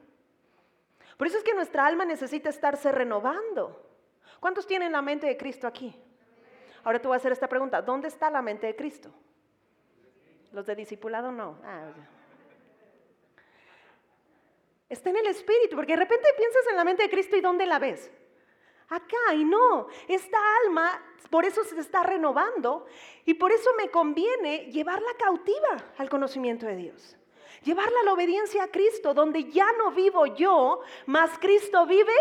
Por 1.17 1.27
eso 1.27 1.39
es 1.39 1.45
que 1.45 1.55
nuestra 1.55 1.87
alma 1.87 2.05
necesita 2.05 2.51
estarse 2.51 2.93
renovando. 2.93 3.83
¿Cuántos 4.39 4.67
tienen 4.67 4.93
la 4.93 5.01
mente 5.01 5.27
de 5.27 5.37
Cristo 5.37 5.67
aquí? 5.67 5.95
Ahora 6.85 7.01
te 7.01 7.09
voy 7.09 7.15
a 7.15 7.17
hacer 7.17 7.33
esta 7.33 7.49
pregunta, 7.49 7.81
¿dónde 7.81 8.09
está 8.09 8.31
la 8.31 8.43
mente 8.43 8.67
de 8.67 8.77
Cristo? 8.77 9.11
Los 10.53 10.67
de 10.67 10.77
discipulado 10.77 11.33
no. 11.33 11.59
Ah, 11.65 11.91
está 14.89 15.11
en 15.11 15.17
el 15.17 15.27
Espíritu, 15.27 15.75
porque 15.75 15.95
de 15.95 16.01
repente 16.01 16.29
piensas 16.37 16.63
en 16.71 16.77
la 16.77 16.85
mente 16.85 17.03
de 17.03 17.11
Cristo 17.11 17.37
y 17.37 17.41
¿dónde 17.41 17.67
la 17.67 17.79
ves? 17.79 18.11
Acá 18.89 19.35
y 19.35 19.45
no. 19.45 19.89
Esta 20.09 20.39
alma, 20.65 21.03
por 21.31 21.45
eso 21.45 21.65
se 21.65 21.79
está 21.81 22.03
renovando 22.03 22.87
y 23.25 23.35
por 23.35 23.53
eso 23.53 23.71
me 23.77 23.91
conviene 23.91 24.71
llevarla 24.71 25.13
cautiva 25.19 25.93
al 25.99 26.09
conocimiento 26.09 26.67
de 26.67 26.77
Dios. 26.77 27.17
Llevarla 27.63 28.01
a 28.01 28.05
la 28.05 28.13
obediencia 28.13 28.65
a 28.65 28.69
Cristo, 28.69 29.13
donde 29.13 29.51
ya 29.51 29.67
no 29.73 29.91
vivo 29.91 30.27
yo, 30.27 30.81
más 31.07 31.37
Cristo 31.39 31.85
vive 31.87 32.13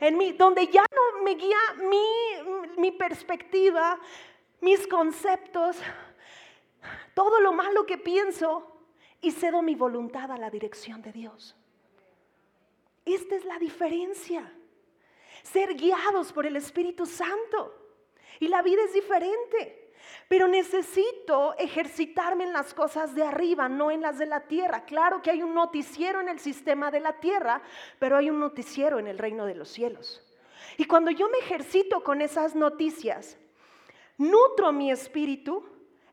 en 0.00 0.16
mí, 0.16 0.32
donde 0.32 0.66
ya 0.66 0.84
no 0.94 1.22
me 1.22 1.34
guía 1.34 1.58
mi, 1.88 2.80
mi 2.80 2.90
perspectiva, 2.90 3.98
mis 4.60 4.86
conceptos, 4.88 5.76
todo 7.14 7.40
lo 7.40 7.52
malo 7.52 7.86
que 7.86 7.98
pienso 7.98 8.72
y 9.20 9.30
cedo 9.30 9.62
mi 9.62 9.74
voluntad 9.74 10.32
a 10.32 10.38
la 10.38 10.50
dirección 10.50 11.02
de 11.02 11.12
Dios. 11.12 11.56
Esta 13.04 13.36
es 13.36 13.44
la 13.44 13.58
diferencia 13.58 14.52
ser 15.42 15.74
guiados 15.74 16.32
por 16.32 16.46
el 16.46 16.56
Espíritu 16.56 17.06
Santo. 17.06 17.74
Y 18.40 18.48
la 18.48 18.62
vida 18.62 18.82
es 18.84 18.92
diferente. 18.92 19.92
Pero 20.28 20.46
necesito 20.46 21.54
ejercitarme 21.58 22.44
en 22.44 22.52
las 22.52 22.74
cosas 22.74 23.14
de 23.14 23.24
arriba, 23.24 23.68
no 23.68 23.90
en 23.90 24.02
las 24.02 24.18
de 24.18 24.26
la 24.26 24.46
tierra. 24.46 24.84
Claro 24.84 25.22
que 25.22 25.30
hay 25.30 25.42
un 25.42 25.54
noticiero 25.54 26.20
en 26.20 26.28
el 26.28 26.38
sistema 26.38 26.90
de 26.90 27.00
la 27.00 27.14
tierra, 27.14 27.62
pero 27.98 28.16
hay 28.16 28.30
un 28.30 28.38
noticiero 28.38 28.98
en 28.98 29.06
el 29.06 29.18
reino 29.18 29.46
de 29.46 29.54
los 29.54 29.68
cielos. 29.68 30.22
Y 30.76 30.84
cuando 30.84 31.10
yo 31.10 31.28
me 31.28 31.38
ejercito 31.38 32.02
con 32.02 32.20
esas 32.20 32.54
noticias, 32.54 33.38
nutro 34.18 34.72
mi 34.72 34.90
espíritu, 34.90 35.66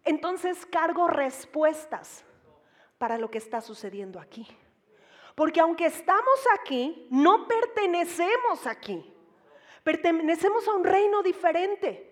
entonces 0.04 0.66
cargo 0.66 1.08
respuestas 1.08 2.24
para 2.98 3.18
lo 3.18 3.30
que 3.30 3.38
está 3.38 3.62
sucediendo 3.62 4.20
aquí. 4.20 4.48
Porque 5.36 5.60
aunque 5.60 5.88
estamos 5.88 6.40
aquí, 6.54 7.08
no 7.12 7.48
pertenecemos 7.48 8.66
aquí. 8.66 9.15
Pertenecemos 9.86 10.68
a 10.68 10.74
un 10.74 10.84
reino 10.84 11.22
diferente. 11.22 12.12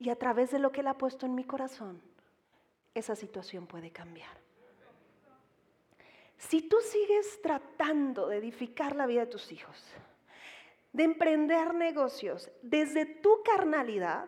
Y 0.00 0.10
a 0.10 0.16
través 0.16 0.50
de 0.50 0.58
lo 0.58 0.72
que 0.72 0.80
Él 0.80 0.88
ha 0.88 0.98
puesto 0.98 1.24
en 1.24 1.36
mi 1.36 1.44
corazón, 1.44 2.02
esa 2.94 3.14
situación 3.14 3.68
puede 3.68 3.92
cambiar. 3.92 4.36
Si 6.36 6.62
tú 6.62 6.78
sigues 6.80 7.40
tratando 7.42 8.26
de 8.26 8.38
edificar 8.38 8.96
la 8.96 9.06
vida 9.06 9.20
de 9.20 9.30
tus 9.30 9.52
hijos, 9.52 9.76
de 10.92 11.04
emprender 11.04 11.74
negocios 11.74 12.50
desde 12.60 13.06
tu 13.06 13.40
carnalidad, 13.44 14.26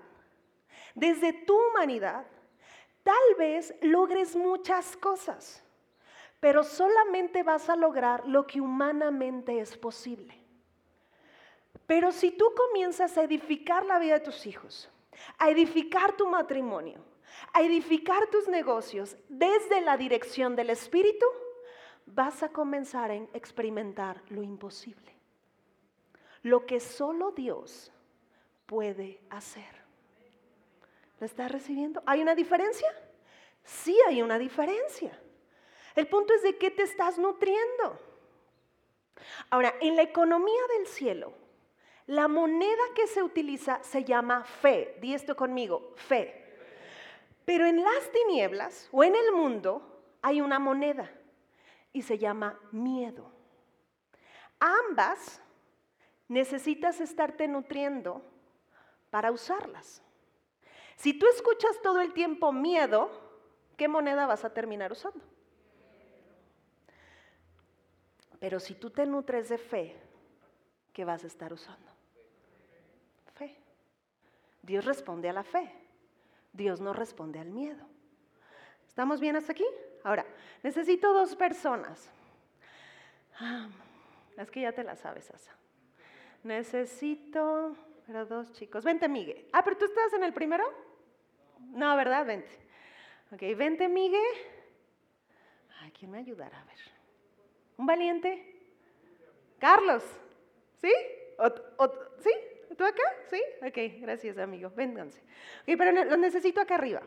desde 0.95 1.33
tu 1.33 1.59
humanidad, 1.59 2.27
tal 3.03 3.35
vez 3.39 3.75
logres 3.83 4.37
muchas 4.37 4.97
cosas, 4.97 5.65
pero 6.39 6.63
solamente 6.63 7.43
vas 7.43 7.69
a 7.69 7.75
lograr 7.75 8.29
lo 8.29 8.47
que 8.47 8.61
humanamente 8.61 9.59
es 9.59 9.77
posible. 9.77 10.39
Pero 11.90 12.12
si 12.12 12.30
tú 12.30 12.54
comienzas 12.54 13.18
a 13.18 13.25
edificar 13.25 13.85
la 13.85 13.99
vida 13.99 14.14
de 14.14 14.20
tus 14.20 14.47
hijos, 14.47 14.88
a 15.38 15.50
edificar 15.50 16.16
tu 16.16 16.28
matrimonio, 16.28 17.00
a 17.52 17.62
edificar 17.62 18.28
tus 18.28 18.47
negocios 18.47 19.16
desde 19.28 19.80
la 19.80 19.97
dirección 19.97 20.54
del 20.54 20.70
Espíritu, 20.70 21.26
vas 22.06 22.44
a 22.44 22.50
comenzar 22.50 23.11
a 23.11 23.16
experimentar 23.16 24.23
lo 24.28 24.44
imposible. 24.44 25.12
Lo 26.42 26.64
que 26.64 26.78
solo 26.78 27.32
Dios 27.32 27.90
puede 28.66 29.20
hacer. 29.28 29.82
¿Lo 31.18 31.26
estás 31.26 31.50
recibiendo? 31.50 32.04
¿Hay 32.06 32.23
una 32.23 32.37
diferencia? 32.37 32.88
Sí 33.64 33.99
hay 34.06 34.23
una 34.23 34.38
diferencia. 34.38 35.20
El 35.97 36.06
punto 36.06 36.35
es 36.35 36.44
de 36.44 36.56
qué 36.56 36.70
te 36.70 36.85
estás 36.85 37.18
nutriendo. 37.18 37.99
Ahora, 39.50 39.75
en 39.80 39.97
la 39.97 40.02
economía 40.02 40.62
del 40.78 40.87
cielo, 40.87 41.35
la 42.11 42.26
moneda 42.26 42.83
que 42.93 43.07
se 43.07 43.23
utiliza 43.23 43.81
se 43.85 44.02
llama 44.02 44.43
fe. 44.43 44.97
Di 45.00 45.14
esto 45.14 45.37
conmigo, 45.37 45.93
fe. 45.95 46.45
Pero 47.45 47.67
en 47.67 47.85
las 47.85 48.11
tinieblas 48.11 48.88
o 48.90 49.05
en 49.05 49.14
el 49.14 49.31
mundo 49.33 50.02
hay 50.21 50.40
una 50.40 50.59
moneda 50.59 51.09
y 51.93 52.02
se 52.02 52.19
llama 52.19 52.59
miedo. 52.73 53.31
Ambas 54.59 55.40
necesitas 56.26 57.00
estarte 57.00 57.47
nutriendo 57.47 58.23
para 59.11 59.31
usarlas. 59.31 60.02
Si 60.97 61.14
tú 61.14 61.26
escuchas 61.29 61.81
todo 61.81 62.00
el 62.00 62.12
tiempo 62.12 62.50
miedo, 62.50 63.09
¿qué 63.76 63.87
moneda 63.87 64.26
vas 64.26 64.45
a 64.45 64.52
terminar 64.52 64.90
usando? 64.90 65.25
Pero 68.40 68.59
si 68.59 68.75
tú 68.75 68.90
te 68.90 69.07
nutres 69.07 69.49
de 69.49 69.59
fe, 69.59 69.97
¿qué 70.93 71.05
vas 71.05 71.23
a 71.23 71.29
estar 71.29 71.52
usando? 71.52 71.89
Dios 74.71 74.85
responde 74.85 75.29
a 75.29 75.33
la 75.33 75.43
fe. 75.43 75.69
Dios 76.53 76.81
no 76.81 76.93
responde 76.93 77.41
al 77.41 77.50
miedo. 77.50 77.85
¿Estamos 78.87 79.19
bien 79.19 79.35
hasta 79.35 79.50
aquí? 79.50 79.67
Ahora, 80.05 80.25
necesito 80.62 81.12
dos 81.12 81.35
personas. 81.35 82.09
Ah, 83.41 83.69
es 84.37 84.49
que 84.49 84.61
ya 84.61 84.71
te 84.71 84.85
la 84.85 84.95
sabes, 84.95 85.29
Asa. 85.33 85.50
Necesito, 86.45 87.75
pero 88.07 88.27
dos 88.27 88.53
chicos. 88.53 88.85
Vente, 88.85 89.09
Miguel. 89.09 89.49
Ah, 89.53 89.64
pero 89.64 89.77
tú 89.77 89.87
estás 89.87 90.12
en 90.12 90.23
el 90.23 90.33
primero. 90.33 90.62
No, 91.73 91.97
¿verdad? 91.97 92.25
Vente. 92.25 92.57
Ok, 93.33 93.42
vente, 93.57 93.88
Miguel. 93.88 94.37
Ay, 95.81 95.90
¿quién 95.90 96.12
me 96.12 96.18
ayudará? 96.18 96.61
A 96.61 96.64
ver. 96.66 96.79
¿Un 97.77 97.87
valiente? 97.87 98.71
Carlos. 99.59 100.05
¿Sí? 100.81 100.92
¿Sí? 102.23 102.31
¿Tú 102.76 102.85
acá? 102.85 103.02
¿Sí? 103.28 103.42
Ok, 103.62 104.00
gracias, 104.00 104.38
amigo. 104.38 104.70
Vénganse. 104.74 105.20
Ok, 105.62 105.74
pero 105.76 106.04
lo 106.04 106.16
necesito 106.16 106.61
acá 106.61 106.76
arriba. 106.76 107.02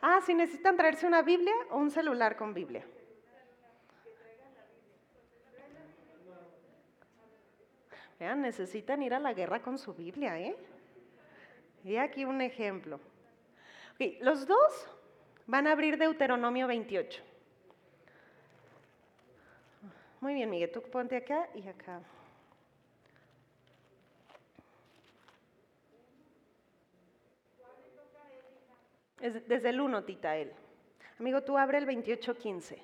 Ah, 0.00 0.20
si 0.24 0.34
necesitan 0.34 0.76
traerse 0.76 1.06
una 1.06 1.22
Biblia 1.22 1.54
o 1.70 1.78
un 1.78 1.90
celular 1.90 2.36
con 2.36 2.52
Biblia. 2.52 2.84
Vean, 8.18 8.40
necesitan 8.40 9.02
ir 9.02 9.14
a 9.14 9.20
la 9.20 9.34
guerra 9.34 9.60
con 9.60 9.78
su 9.78 9.94
Biblia, 9.94 10.38
¿eh? 10.38 10.56
Y 11.84 11.96
aquí 11.96 12.24
un 12.24 12.40
ejemplo. 12.40 12.98
los 14.20 14.46
dos 14.46 14.88
van 15.46 15.66
a 15.66 15.72
abrir 15.72 15.98
Deuteronomio 15.98 16.66
28. 16.66 17.22
Muy 20.20 20.34
bien, 20.34 20.50
Miguel, 20.50 20.72
tú 20.72 20.82
ponte 20.82 21.16
acá 21.16 21.48
y 21.54 21.68
acá. 21.68 22.00
Desde 29.20 29.68
el 29.68 29.80
1, 29.80 30.04
Tita, 30.04 30.36
él. 30.36 30.52
Amigo, 31.18 31.42
tú 31.42 31.56
abre 31.56 31.78
el 31.78 31.86
28.15. 31.86 32.82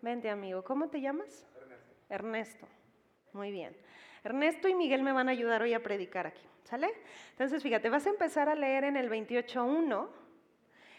Vente, 0.00 0.30
amigo. 0.30 0.62
¿Cómo 0.62 0.88
te 0.88 1.00
llamas? 1.00 1.46
Ernesto. 1.60 1.86
Ernesto. 2.08 2.68
Muy 3.32 3.50
bien. 3.50 3.76
Ernesto 4.22 4.68
y 4.68 4.74
Miguel 4.74 5.02
me 5.02 5.12
van 5.12 5.28
a 5.28 5.32
ayudar 5.32 5.62
hoy 5.62 5.74
a 5.74 5.82
predicar 5.82 6.26
aquí. 6.26 6.42
¿Sale? 6.64 6.88
Entonces, 7.30 7.62
fíjate, 7.62 7.88
vas 7.88 8.06
a 8.06 8.10
empezar 8.10 8.48
a 8.48 8.54
leer 8.54 8.84
en 8.84 8.96
el 8.96 9.10
28.1 9.10 10.08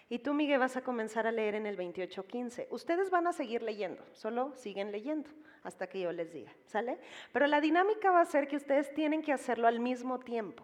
y 0.10 0.20
tú, 0.20 0.34
Miguel, 0.34 0.60
vas 0.60 0.76
a 0.76 0.82
comenzar 0.82 1.28
a 1.28 1.32
leer 1.32 1.54
en 1.54 1.68
el 1.68 1.78
28.15. 1.78 2.68
Ustedes 2.72 3.12
van 3.12 3.28
a 3.28 3.34
seguir 3.34 3.62
leyendo, 3.62 4.04
solo 4.14 4.54
siguen 4.56 4.92
leyendo 4.92 5.30
hasta 5.64 5.88
que 5.88 6.00
yo 6.00 6.12
les 6.12 6.34
diga, 6.34 6.52
¿sale? 6.66 6.98
Pero 7.32 7.46
la 7.46 7.62
dinámica 7.62 8.10
va 8.12 8.22
a 8.22 8.26
ser 8.26 8.48
que 8.48 8.56
ustedes 8.56 8.92
tienen 8.94 9.22
que 9.22 9.34
hacerlo 9.34 9.68
al 9.68 9.80
mismo 9.80 10.20
tiempo, 10.20 10.64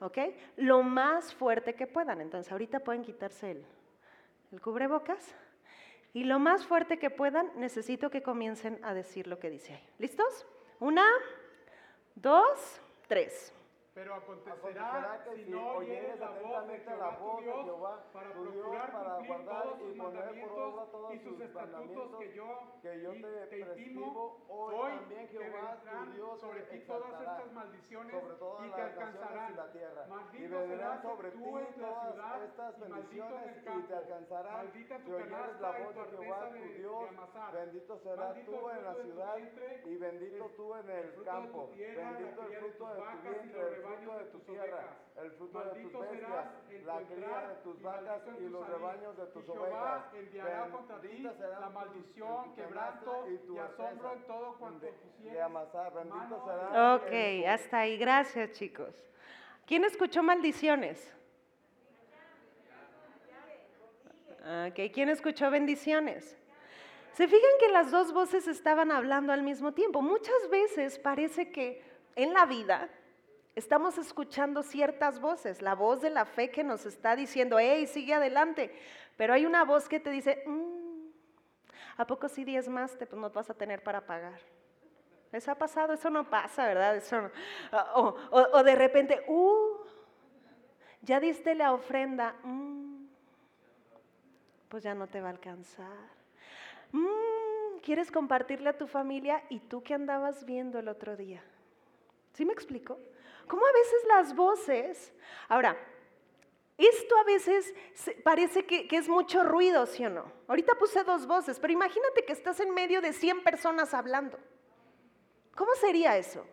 ¿ok? 0.00 0.18
Lo 0.56 0.82
más 0.82 1.34
fuerte 1.34 1.74
que 1.74 1.88
puedan. 1.88 2.20
Entonces, 2.20 2.52
ahorita 2.52 2.80
pueden 2.80 3.02
quitarse 3.02 3.50
el, 3.50 3.66
el 4.52 4.60
cubrebocas. 4.60 5.34
Y 6.14 6.24
lo 6.24 6.38
más 6.38 6.66
fuerte 6.66 6.98
que 6.98 7.10
puedan, 7.10 7.50
necesito 7.56 8.10
que 8.10 8.22
comiencen 8.22 8.78
a 8.84 8.92
decir 8.92 9.26
lo 9.26 9.38
que 9.38 9.50
dice 9.50 9.74
ahí. 9.74 9.88
¿Listos? 9.98 10.46
Una, 10.78 11.06
dos, 12.14 12.80
tres. 13.08 13.52
Pero 13.94 14.14
acontecerá, 14.14 15.22
que 15.22 15.44
si 15.44 15.50
no 15.50 15.76
oyeres 15.76 16.18
la 16.18 16.30
voz 16.30 16.66
de 16.66 16.78
Jehová, 16.80 18.02
para 18.10 18.32
procurar 18.32 18.90
para 18.90 19.16
cumplir 19.16 19.44
todos 19.44 19.78
sus 19.78 19.96
mandamientos 19.96 20.88
y 21.12 21.18
sus 21.18 21.40
estatutos 21.40 22.18
que 22.18 22.32
yo, 22.34 22.46
que 22.80 23.02
yo 23.02 23.12
te, 23.12 23.46
te 23.46 23.62
hoy 24.48 24.92
también 24.96 25.28
Jehová 25.28 25.78
tu 25.82 26.12
Dios 26.12 26.40
sobre 26.40 26.62
ti 26.62 26.80
todas 26.86 27.20
estas 27.20 27.52
maldiciones 27.52 28.14
y 28.64 28.70
te 28.70 28.80
alcanzarán. 28.80 29.56
Maldito 30.08 30.66
serás 30.66 31.02
sobre 31.02 31.30
tú 31.32 31.58
en 31.58 31.82
la 31.82 32.00
ciudad 32.00 32.44
estas 32.44 32.80
bendiciones 32.80 33.56
y 33.58 33.82
te 33.82 33.94
alcanzarán. 33.94 34.54
Maldita 34.54 34.98
tu 35.00 35.18
canasta 35.18 35.60
la 35.60 35.84
voz 35.84 35.94
de 35.94 36.16
Jehová 36.16 36.50
tu 36.50 36.78
Dios. 36.78 37.10
Bendito 37.52 37.98
serás 37.98 38.44
tú 38.46 38.70
en 38.70 38.84
la 38.84 38.94
ciudad 38.94 39.36
y 39.84 39.96
bendito 39.96 40.50
tú 40.56 40.74
en 40.76 40.90
el 40.90 41.24
campo. 41.24 41.70
Bendito 41.76 42.42
el 42.42 42.56
fruto 42.56 42.94
de 42.94 43.02
tu 43.02 43.28
vientre 43.28 43.81
fruto 43.82 44.18
de 44.18 44.24
tu 44.26 44.38
tierra, 44.40 44.96
el 45.22 45.30
fruto 45.32 45.64
de 45.64 45.82
tus 45.82 45.92
bestias, 45.92 46.84
la 46.84 46.98
cría 47.02 47.48
de 47.48 47.54
tus 47.62 47.82
vacas 47.82 48.22
y 48.40 48.48
los 48.48 48.68
rebaños 48.68 49.16
de 49.16 49.26
tus 49.26 49.48
ovejas. 49.48 50.04
enviará 50.14 50.70
contra 50.70 51.00
ti 51.00 51.18
la 51.18 51.70
maldición, 51.70 52.54
quebranto 52.54 53.26
y 53.28 53.58
asombro 53.58 54.12
en 54.12 54.22
todo 54.26 54.56
cuanto 54.58 54.86
Bendito 55.94 56.44
será. 56.44 56.94
Ok, 56.94 57.46
hasta 57.46 57.78
ahí. 57.80 57.96
Gracias, 57.96 58.52
chicos. 58.52 58.94
¿Quién 59.66 59.84
escuchó 59.84 60.22
maldiciones? 60.22 61.14
Ok, 64.40 64.92
¿quién 64.92 65.08
escuchó 65.08 65.50
bendiciones? 65.50 66.36
Se 67.12 67.28
fijan 67.28 67.50
que 67.60 67.68
las 67.68 67.90
dos 67.90 68.12
voces 68.12 68.48
estaban 68.48 68.90
hablando 68.90 69.32
al 69.32 69.42
mismo 69.42 69.72
tiempo. 69.72 70.02
Muchas 70.02 70.48
veces 70.50 70.98
parece 70.98 71.52
que 71.52 71.84
en 72.16 72.32
la 72.32 72.46
vida 72.46 72.88
Estamos 73.54 73.98
escuchando 73.98 74.62
ciertas 74.62 75.20
voces, 75.20 75.60
la 75.60 75.74
voz 75.74 76.00
de 76.00 76.08
la 76.08 76.24
fe 76.24 76.50
que 76.50 76.64
nos 76.64 76.86
está 76.86 77.14
diciendo, 77.14 77.58
hey, 77.58 77.86
sigue 77.86 78.14
adelante, 78.14 78.74
pero 79.18 79.34
hay 79.34 79.44
una 79.44 79.62
voz 79.64 79.88
que 79.90 80.00
te 80.00 80.10
dice, 80.10 80.42
mm, 80.46 81.10
¿a 81.98 82.06
poco 82.06 82.30
si 82.30 82.44
diez 82.44 82.66
más 82.68 82.96
te, 82.96 83.06
no 83.14 83.28
vas 83.28 83.50
a 83.50 83.54
tener 83.54 83.82
para 83.82 84.06
pagar? 84.06 84.40
¿Les 85.32 85.46
ha 85.48 85.54
pasado? 85.54 85.92
Eso 85.92 86.08
no 86.08 86.28
pasa, 86.28 86.66
¿verdad? 86.66 86.96
Eso 86.96 87.30
o, 87.94 88.62
de 88.62 88.74
repente, 88.74 89.22
uh, 89.28 89.76
ya 91.02 91.20
diste 91.20 91.54
la 91.54 91.74
ofrenda, 91.74 92.34
mm, 92.42 93.06
pues 94.70 94.82
ya 94.82 94.94
no 94.94 95.06
te 95.08 95.20
va 95.20 95.28
a 95.28 95.32
alcanzar. 95.32 96.10
Mm, 96.92 97.80
quieres 97.82 98.10
compartirle 98.10 98.70
a 98.70 98.78
tu 98.78 98.86
familia 98.86 99.42
y 99.50 99.60
tú 99.60 99.82
que 99.82 99.92
andabas 99.92 100.46
viendo 100.46 100.78
el 100.78 100.88
otro 100.88 101.16
día. 101.16 101.42
¿Sí 102.32 102.46
me 102.46 102.54
explico? 102.54 102.98
¿Cómo 103.46 103.66
a 103.66 103.72
veces 103.72 104.04
las 104.08 104.34
voces... 104.34 105.12
Ahora, 105.48 105.76
esto 106.78 107.16
a 107.16 107.24
veces 107.24 107.74
parece 108.24 108.64
que, 108.66 108.88
que, 108.88 108.96
es 108.96 109.08
mucho 109.08 109.44
ruido, 109.44 109.86
¿sí 109.86 110.04
o 110.04 110.10
no? 110.10 110.32
Ahorita 110.48 110.74
puse 110.74 111.04
dos 111.04 111.26
voces, 111.26 111.60
pero 111.60 111.72
imagínate 111.72 112.24
que 112.24 112.32
estás 112.32 112.60
en 112.60 112.72
medio 112.72 113.00
de 113.00 113.12
100 113.12 113.42
personas 113.44 113.94
hablando. 113.94 114.38
¿Cómo 115.54 115.74
sería 115.74 116.16
eso? 116.16 116.44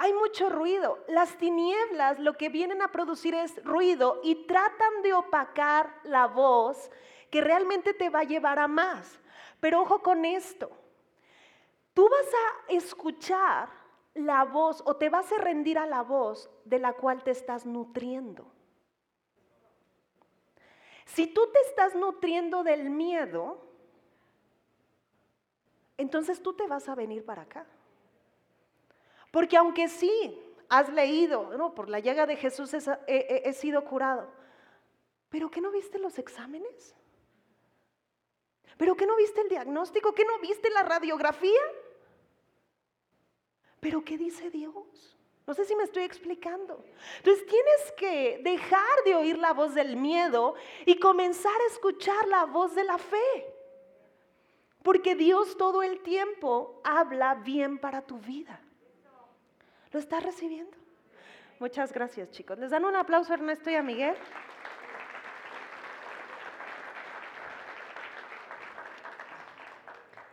Hay 0.00 0.12
mucho 0.12 0.48
ruido. 0.48 1.04
Las 1.08 1.36
tinieblas 1.38 2.18
lo 2.20 2.34
que 2.34 2.48
vienen 2.48 2.82
a 2.82 2.92
producir 2.92 3.34
es 3.34 3.62
ruido 3.64 4.20
y 4.22 4.46
tratan 4.46 5.02
de 5.02 5.12
opacar 5.12 5.92
la 6.04 6.26
voz 6.26 6.90
que 7.30 7.40
realmente 7.40 7.92
te 7.94 8.08
va 8.08 8.20
a 8.20 8.24
llevar 8.24 8.58
a 8.60 8.68
más. 8.68 9.20
Pero 9.60 9.82
ojo 9.82 10.00
con 10.00 10.24
esto. 10.24 10.70
Tú 11.94 12.08
vas 12.08 12.26
a 12.26 12.72
escuchar 12.72 13.68
la 14.18 14.44
voz 14.44 14.82
o 14.86 14.96
te 14.96 15.08
vas 15.08 15.30
a 15.32 15.38
rendir 15.38 15.78
a 15.78 15.86
la 15.86 16.02
voz 16.02 16.50
de 16.64 16.78
la 16.78 16.92
cual 16.92 17.22
te 17.22 17.30
estás 17.30 17.66
nutriendo. 17.66 18.50
Si 21.06 21.26
tú 21.26 21.40
te 21.52 21.60
estás 21.60 21.94
nutriendo 21.94 22.62
del 22.62 22.90
miedo, 22.90 23.58
entonces 25.96 26.42
tú 26.42 26.52
te 26.52 26.66
vas 26.66 26.88
a 26.88 26.94
venir 26.94 27.24
para 27.24 27.42
acá. 27.42 27.66
Porque 29.30 29.56
aunque 29.56 29.88
sí 29.88 30.40
has 30.68 30.88
leído, 30.90 31.74
por 31.74 31.88
la 31.88 31.98
llaga 31.98 32.26
de 32.26 32.36
Jesús 32.36 32.72
he, 33.06 33.52
sido 33.52 33.84
curado, 33.84 34.30
pero 35.28 35.50
¿qué 35.50 35.60
no 35.60 35.70
viste 35.70 35.98
los 35.98 36.18
exámenes? 36.18 36.94
¿Pero 38.76 38.94
qué 38.94 39.06
no 39.06 39.16
viste 39.16 39.40
el 39.40 39.48
diagnóstico? 39.48 40.14
¿Qué 40.14 40.24
no 40.24 40.38
viste 40.38 40.70
la 40.70 40.82
radiografía? 40.82 41.60
¿Pero 43.80 44.04
qué 44.04 44.18
dice 44.18 44.50
Dios? 44.50 45.16
No 45.46 45.54
sé 45.54 45.64
si 45.64 45.74
me 45.74 45.84
estoy 45.84 46.02
explicando. 46.02 46.84
Entonces 47.18 47.46
tienes 47.46 47.92
que 47.96 48.40
dejar 48.42 49.04
de 49.04 49.14
oír 49.14 49.38
la 49.38 49.54
voz 49.54 49.74
del 49.74 49.96
miedo 49.96 50.54
y 50.84 50.98
comenzar 50.98 51.58
a 51.58 51.72
escuchar 51.72 52.28
la 52.28 52.44
voz 52.44 52.74
de 52.74 52.84
la 52.84 52.98
fe. 52.98 53.54
Porque 54.82 55.14
Dios 55.14 55.56
todo 55.56 55.82
el 55.82 56.00
tiempo 56.02 56.80
habla 56.84 57.34
bien 57.36 57.78
para 57.78 58.02
tu 58.02 58.18
vida. 58.18 58.60
¿Lo 59.90 59.98
estás 59.98 60.22
recibiendo? 60.22 60.76
Muchas 61.60 61.92
gracias 61.92 62.30
chicos. 62.30 62.58
¿Les 62.58 62.70
dan 62.70 62.84
un 62.84 62.94
aplauso 62.94 63.32
Ernesto 63.32 63.70
y 63.70 63.74
a 63.74 63.82
Miguel? 63.82 64.16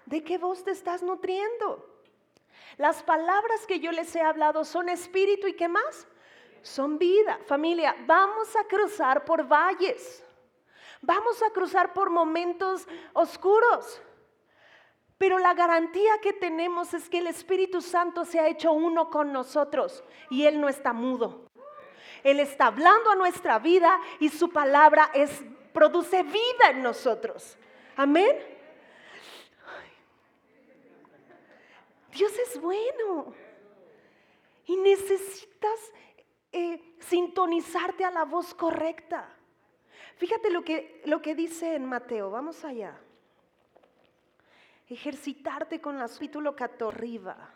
¿De 0.05 0.23
qué 0.23 0.37
voz 0.37 0.63
te 0.63 0.71
estás 0.71 1.01
nutriendo? 1.01 1.94
Las 2.77 3.03
palabras 3.03 3.65
que 3.65 3.79
yo 3.79 3.91
les 3.91 4.15
he 4.15 4.21
hablado 4.21 4.65
son 4.65 4.89
espíritu 4.89 5.47
y 5.47 5.53
qué 5.53 5.67
más? 5.67 6.07
Son 6.61 6.97
vida. 6.97 7.39
Familia, 7.45 7.95
vamos 8.05 8.55
a 8.55 8.63
cruzar 8.65 9.23
por 9.25 9.47
valles. 9.47 10.23
Vamos 11.01 11.41
a 11.43 11.51
cruzar 11.51 11.93
por 11.93 12.09
momentos 12.09 12.87
oscuros. 13.13 14.01
Pero 15.17 15.39
la 15.39 15.53
garantía 15.53 16.19
que 16.21 16.33
tenemos 16.33 16.93
es 16.93 17.09
que 17.09 17.19
el 17.19 17.27
Espíritu 17.27 17.81
Santo 17.81 18.25
se 18.25 18.39
ha 18.39 18.47
hecho 18.47 18.73
uno 18.73 19.09
con 19.09 19.31
nosotros 19.31 20.03
y 20.29 20.45
Él 20.45 20.59
no 20.59 20.67
está 20.67 20.91
mudo. 20.91 21.45
Él 22.23 22.39
está 22.39 22.67
hablando 22.67 23.11
a 23.11 23.15
nuestra 23.15 23.59
vida 23.59 23.99
y 24.19 24.29
su 24.29 24.49
palabra 24.49 25.11
es, 25.13 25.43
produce 25.73 26.23
vida 26.23 26.71
en 26.71 26.81
nosotros. 26.81 27.57
Amén. 27.95 28.54
Dios 32.15 32.31
es 32.39 32.59
bueno. 32.59 33.33
Y 34.65 34.77
necesitas 34.77 35.79
eh, 36.51 36.95
sintonizarte 36.99 38.03
a 38.03 38.11
la 38.11 38.25
voz 38.25 38.55
correcta. 38.55 39.29
Fíjate 40.17 40.49
lo 40.49 40.63
que, 40.63 41.01
lo 41.05 41.21
que 41.21 41.35
dice 41.35 41.75
en 41.75 41.85
Mateo. 41.85 42.31
Vamos 42.31 42.63
allá 42.65 42.99
ejercitarte 44.87 45.81
con 45.81 45.97
la 45.97 46.07
capítulo 46.07 46.55
14 46.55 46.85
arriba. 46.85 47.49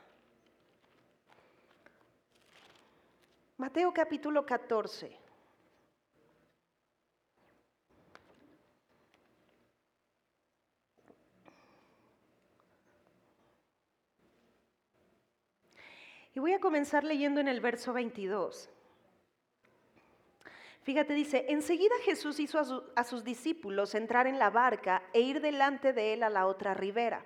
Mateo 3.58 3.94
capítulo 3.94 4.46
14. 4.46 5.29
Y 16.40 16.42
voy 16.42 16.54
a 16.54 16.62
comenzar 16.62 17.04
leyendo 17.04 17.42
en 17.42 17.50
el 17.50 17.60
verso 17.60 17.92
22. 17.92 18.70
Fíjate, 20.84 21.14
dice, 21.14 21.46
enseguida 21.50 21.94
Jesús 22.06 22.40
hizo 22.40 22.86
a, 22.96 23.04
sus 23.04 23.26
discípulos 23.26 23.94
entrar 23.94 24.26
en 24.26 24.40
la 24.40 24.50
barca 24.50 25.04
e 25.12 25.20
ir 25.20 25.42
delante 25.42 25.92
de 25.92 26.14
él 26.14 26.24
a 26.24 26.30
la 26.30 26.48
otra 26.48 26.74
ribera, 26.74 27.26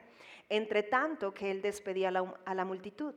entre 0.50 0.82
tanto 0.82 1.32
que 1.32 1.52
él 1.52 1.62
despedía 1.62 2.08
a 2.08 2.56
la, 2.56 2.66
multitud. 2.66 3.14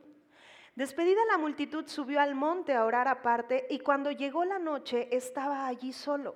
Despedida 0.75 1.19
la 1.31 1.39
multitud, 1.39 1.87
subió 1.87 2.21
al 2.21 2.35
monte 2.35 2.75
a 2.75 2.85
orar 2.85 3.07
aparte 3.07 3.65
y 3.67 3.79
cuando 3.79 4.11
llegó 4.11 4.45
la 4.45 4.59
noche 4.59 5.07
estaba 5.11 5.65
allí 5.65 5.93
solo. 5.93 6.35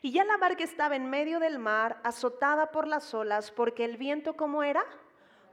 Y 0.00 0.12
ya 0.12 0.24
la 0.24 0.36
barca 0.36 0.62
estaba 0.62 0.94
en 0.94 1.10
medio 1.10 1.40
del 1.40 1.58
mar, 1.58 1.98
azotada 2.04 2.70
por 2.70 2.86
las 2.86 3.12
olas, 3.14 3.50
porque 3.50 3.84
el 3.84 3.96
viento, 3.96 4.36
¿cómo 4.36 4.62
era? 4.62 4.84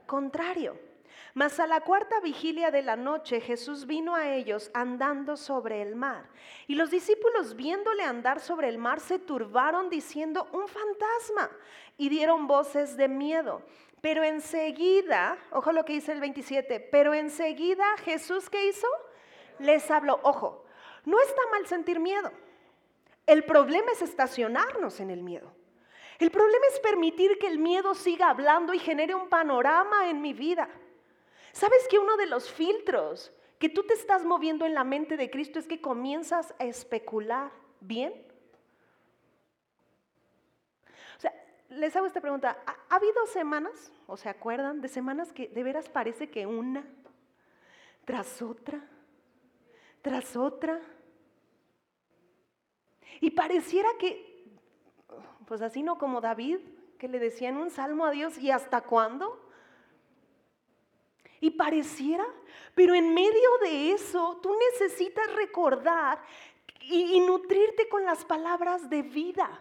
Contrario. 0.06 0.93
Mas 1.34 1.58
a 1.58 1.66
la 1.66 1.80
cuarta 1.80 2.20
vigilia 2.20 2.70
de 2.70 2.82
la 2.82 2.96
noche 2.96 3.40
Jesús 3.40 3.86
vino 3.86 4.14
a 4.14 4.32
ellos 4.32 4.70
andando 4.72 5.36
sobre 5.36 5.82
el 5.82 5.96
mar. 5.96 6.28
Y 6.66 6.76
los 6.76 6.90
discípulos 6.90 7.56
viéndole 7.56 8.04
andar 8.04 8.40
sobre 8.40 8.68
el 8.68 8.78
mar 8.78 9.00
se 9.00 9.18
turbaron 9.18 9.90
diciendo, 9.90 10.48
un 10.52 10.68
fantasma, 10.68 11.50
y 11.96 12.08
dieron 12.08 12.46
voces 12.46 12.96
de 12.96 13.08
miedo. 13.08 13.62
Pero 14.00 14.22
enseguida, 14.22 15.38
ojo 15.50 15.72
lo 15.72 15.84
que 15.84 15.94
dice 15.94 16.12
el 16.12 16.20
27, 16.20 16.78
pero 16.78 17.14
enseguida 17.14 17.84
Jesús 18.04 18.50
¿qué 18.50 18.66
hizo? 18.66 18.86
Les 19.58 19.90
habló, 19.90 20.20
ojo, 20.22 20.64
no 21.04 21.20
está 21.20 21.40
mal 21.50 21.66
sentir 21.66 22.00
miedo. 22.00 22.30
El 23.26 23.44
problema 23.44 23.92
es 23.92 24.02
estacionarnos 24.02 25.00
en 25.00 25.10
el 25.10 25.22
miedo. 25.22 25.52
El 26.18 26.30
problema 26.30 26.64
es 26.72 26.78
permitir 26.80 27.38
que 27.38 27.46
el 27.46 27.58
miedo 27.58 27.94
siga 27.94 28.28
hablando 28.28 28.72
y 28.74 28.78
genere 28.78 29.14
un 29.14 29.28
panorama 29.28 30.08
en 30.08 30.20
mi 30.20 30.32
vida. 30.32 30.68
¿Sabes 31.54 31.86
que 31.88 32.00
uno 32.00 32.16
de 32.16 32.26
los 32.26 32.50
filtros 32.50 33.32
que 33.60 33.68
tú 33.68 33.84
te 33.84 33.94
estás 33.94 34.24
moviendo 34.24 34.66
en 34.66 34.74
la 34.74 34.82
mente 34.82 35.16
de 35.16 35.30
Cristo 35.30 35.60
es 35.60 35.68
que 35.68 35.80
comienzas 35.80 36.52
a 36.58 36.64
especular 36.64 37.52
bien? 37.78 38.12
O 41.16 41.20
sea, 41.20 41.32
les 41.68 41.94
hago 41.94 42.08
esta 42.08 42.20
pregunta. 42.20 42.58
¿Ha, 42.66 42.96
habido 42.96 43.24
semanas, 43.26 43.92
o 44.08 44.16
se 44.16 44.28
acuerdan, 44.28 44.80
de 44.80 44.88
semanas 44.88 45.32
que 45.32 45.46
de 45.46 45.62
veras 45.62 45.88
parece 45.88 46.28
que 46.28 46.44
una 46.44 46.84
tras 48.04 48.42
otra, 48.42 48.80
tras 50.02 50.34
otra? 50.34 50.80
Y 53.20 53.30
pareciera 53.30 53.90
que, 54.00 54.58
pues 55.46 55.62
así 55.62 55.84
no 55.84 55.98
como 55.98 56.20
David, 56.20 56.58
que 56.98 57.06
le 57.06 57.20
decía 57.20 57.50
en 57.50 57.58
un 57.58 57.70
salmo 57.70 58.06
a 58.06 58.10
Dios, 58.10 58.38
¿y 58.38 58.50
hasta 58.50 58.80
cuándo? 58.80 59.43
Y 61.44 61.50
pareciera, 61.50 62.24
pero 62.74 62.94
en 62.94 63.12
medio 63.12 63.50
de 63.60 63.92
eso 63.92 64.38
tú 64.42 64.50
necesitas 64.70 65.30
recordar 65.34 66.18
y, 66.80 67.20
nutrirte 67.20 67.86
con 67.86 68.02
las 68.02 68.24
palabras 68.24 68.88
de 68.88 69.02
vida. 69.02 69.60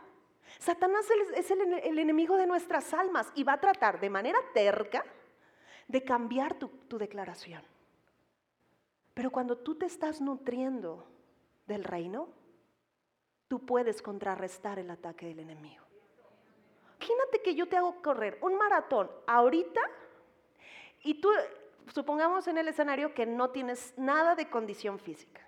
Satanás 0.59 1.05
es 1.35 1.51
el, 1.51 1.99
enemigo 1.99 2.37
de 2.37 2.47
nuestras 2.47 2.93
almas 2.93 3.29
y 3.35 3.43
va 3.43 3.53
a 3.53 3.59
tratar 3.59 3.99
de 3.99 4.09
manera 4.09 4.39
terca 4.53 5.03
de 5.89 6.05
cambiar 6.05 6.53
tu, 6.53 6.71
declaración. 6.97 7.61
Pero 9.13 9.29
cuando 9.29 9.57
tú 9.57 9.75
te 9.75 9.85
estás 9.85 10.21
nutriendo 10.21 11.05
del 11.67 11.83
reino, 11.83 12.29
tú 13.49 13.65
puedes 13.65 14.01
contrarrestar 14.01 14.79
el 14.79 14.89
ataque 14.89 15.25
del 15.25 15.39
enemigo. 15.39 15.83
Imagínate 17.01 17.41
que 17.41 17.55
yo 17.55 17.67
te 17.67 17.75
hago 17.75 18.01
correr 18.01 18.39
un 18.41 18.55
maratón 18.55 19.11
ahorita 19.27 19.81
y 21.03 21.15
tú 21.15 21.29
supongamos 21.87 22.47
en 22.47 22.57
el 22.57 22.67
escenario 22.67 23.13
que 23.13 23.25
no 23.25 23.49
tienes 23.49 23.93
nada 23.97 24.35
de 24.35 24.49
condición 24.49 24.99
física. 24.99 25.41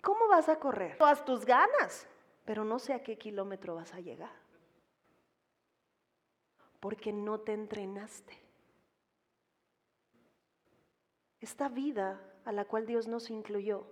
¿Cómo 0.00 0.28
vas 0.28 0.48
a 0.48 0.58
correr? 0.58 0.96
Todas 0.98 1.24
tus 1.24 1.44
ganas, 1.44 2.06
pero 2.44 2.64
no 2.64 2.78
sé 2.78 2.94
a 2.94 3.02
qué 3.02 3.18
kilómetro 3.18 3.74
vas 3.74 3.92
a 3.94 4.00
llegar. 4.00 4.32
Porque 6.80 7.12
no 7.12 7.40
te 7.40 7.52
entrenaste. 7.52 8.38
Esta 11.40 11.68
vida 11.68 12.20
a 12.44 12.52
la 12.52 12.64
cual 12.64 12.86
Dios 12.86 13.06
nos 13.06 13.30
incluyó 13.30 13.86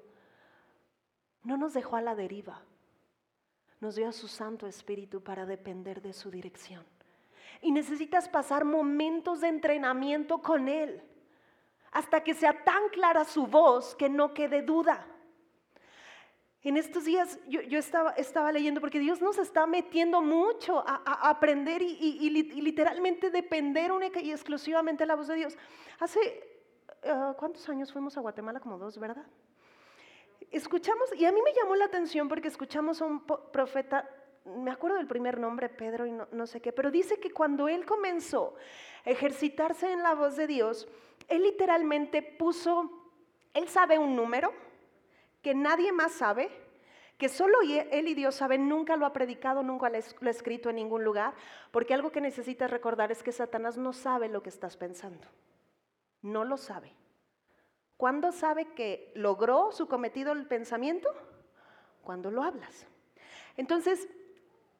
no 1.44 1.56
nos 1.56 1.72
dejó 1.74 1.96
a 1.96 2.02
la 2.02 2.14
deriva. 2.14 2.62
Nos 3.80 3.94
dio 3.94 4.08
a 4.08 4.12
su 4.12 4.28
Santo 4.28 4.66
Espíritu 4.66 5.22
para 5.22 5.46
depender 5.46 6.02
de 6.02 6.12
su 6.12 6.30
dirección. 6.30 6.84
Y 7.62 7.72
necesitas 7.72 8.28
pasar 8.28 8.64
momentos 8.64 9.40
de 9.40 9.48
entrenamiento 9.48 10.40
con 10.42 10.68
Él 10.68 11.02
hasta 11.92 12.22
que 12.22 12.34
sea 12.34 12.64
tan 12.64 12.88
clara 12.90 13.24
su 13.24 13.46
voz 13.46 13.94
que 13.94 14.08
no 14.08 14.34
quede 14.34 14.62
duda. 14.62 15.06
En 16.62 16.76
estos 16.76 17.04
días 17.04 17.38
yo, 17.48 17.60
estaba, 17.78 18.52
leyendo 18.52 18.80
porque 18.80 18.98
Dios 18.98 19.22
nos 19.22 19.38
está 19.38 19.66
metiendo 19.66 20.20
mucho 20.20 20.84
a, 20.86 21.30
aprender 21.30 21.80
y, 21.82 22.28
literalmente 22.30 23.30
depender 23.30 23.92
única 23.92 24.20
y 24.20 24.32
exclusivamente 24.32 25.04
de 25.04 25.06
la 25.06 25.14
voz 25.14 25.28
de 25.28 25.36
Dios. 25.36 25.56
Hace, 26.00 26.20
eh, 27.02 27.32
¿cuántos 27.38 27.68
años 27.68 27.92
fuimos 27.92 28.16
a 28.16 28.20
Guatemala? 28.20 28.60
Como 28.60 28.76
dos, 28.76 28.98
¿verdad? 28.98 29.24
Escuchamos, 30.50 31.14
y 31.14 31.24
a 31.26 31.32
mí 31.32 31.40
me 31.42 31.52
llamó 31.54 31.76
la 31.76 31.84
atención 31.84 32.28
porque 32.28 32.48
escuchamos 32.48 33.00
a 33.02 33.04
un 33.04 33.24
profeta, 33.24 34.08
me 34.56 34.70
acuerdo 34.70 34.96
del 34.96 35.06
primer 35.06 35.38
nombre, 35.38 35.68
Pedro, 35.68 36.06
y 36.06 36.12
no, 36.12 36.46
sé 36.46 36.60
qué, 36.60 36.72
pero 36.72 36.90
dice 36.90 37.18
que 37.20 37.30
cuando 37.30 37.68
él 37.68 37.84
comenzó 37.84 38.54
a 39.04 39.10
ejercitarse 39.10 39.92
en 39.92 40.02
la 40.02 40.14
voz 40.14 40.36
de 40.36 40.46
Dios, 40.46 40.88
él 41.28 41.42
literalmente 41.42 42.22
puso, 42.22 43.10
él 43.54 43.68
sabe 43.68 43.98
un 43.98 44.16
número 44.16 44.52
que 45.42 45.54
nadie 45.54 45.92
más 45.92 46.12
sabe, 46.12 46.50
que 47.16 47.28
solo 47.28 47.58
él 47.62 48.08
y 48.08 48.14
Dios 48.14 48.36
saben, 48.36 48.68
nunca 48.68 48.96
lo 48.96 49.04
ha 49.04 49.12
predicado, 49.12 49.62
nunca 49.62 49.90
lo 49.90 49.96
ha 49.96 50.30
escrito 50.30 50.70
en 50.70 50.76
ningún 50.76 51.04
lugar, 51.04 51.34
porque 51.70 51.94
algo 51.94 52.12
que 52.12 52.20
necesitas 52.20 52.70
recordar 52.70 53.10
es 53.10 53.22
que 53.22 53.32
Satanás 53.32 53.76
no 53.76 53.92
sabe 53.92 54.28
lo 54.28 54.42
que 54.42 54.50
estás 54.50 54.76
pensando, 54.76 55.26
no 56.22 56.44
lo 56.44 56.56
sabe. 56.56 56.92
¿Cuándo 57.96 58.30
sabe 58.30 58.66
que 58.74 59.10
logró 59.16 59.72
su 59.72 59.88
cometido 59.88 60.32
el 60.32 60.46
pensamiento? 60.46 61.08
Cuando 62.02 62.30
lo 62.30 62.44
hablas. 62.44 62.86
Entonces, 63.56 64.08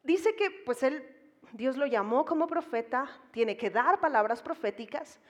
dice 0.03 0.35
que 0.37 0.51
pues 0.51 0.83
él, 0.83 1.05
Dios 1.53 1.77
lo 1.77 1.87
llamó 1.87 2.25
como 2.25 2.47
profeta, 2.47 3.09
tiene 3.33 3.57
que 3.57 3.71
dar 3.71 4.01
palabras 4.01 4.43
proféticas, 4.43 5.21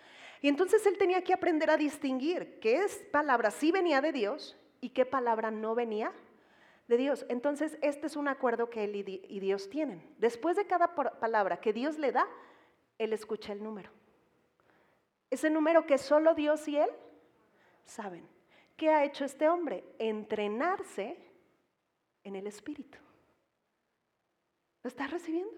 y 0.40 0.48
entonces 0.48 0.85
él 0.87 0.96
tenía 0.98 1.22
que 1.22 1.33
aprender 1.33 1.70
a 1.70 1.76
distinguir 1.76 2.61
qué 2.61 2.85
es 2.85 2.96
palabra 3.11 3.50
sí 3.50 3.72
venía 3.72 4.00
de 4.00 4.12
Dios 4.12 4.57
y 4.81 4.90
qué 4.90 5.04
palabra 5.04 5.50
no 5.50 5.74
venía 5.74 6.12
de 6.87 6.96
Dios. 6.96 7.26
Entonces 7.28 7.76
este 7.83 8.07
es 8.07 8.16
un 8.16 8.28
acuerdo 8.28 8.70
que 8.70 8.85
él 8.85 8.94
y 8.94 9.40
Dios 9.40 9.68
tienen. 9.68 10.14
Después 10.18 10.57
de 10.57 10.66
cada 10.66 10.94
palabra 10.94 11.61
que 11.61 11.72
Dios 11.72 11.98
le 11.98 12.12
da, 12.12 12.26
él 12.98 13.12
escucha 13.12 13.52
el 13.52 13.62
número. 13.62 13.90
Ese 15.31 15.50
número 15.50 15.87
que 15.87 15.98
solo 15.98 16.35
Dios 16.35 16.66
y 16.68 16.78
él 16.78 16.90
saben. 17.85 18.26
¿Qué 18.76 18.90
ha 18.90 19.04
hecho 19.04 19.24
este 19.24 19.48
hombre? 19.48 19.85
Entrenarse 19.98 21.18
en 22.22 22.37
el 22.37 22.46
Espíritu. 22.46 22.98
¿Lo 24.88 24.90
está 24.90 25.07
recibiendo? 25.07 25.53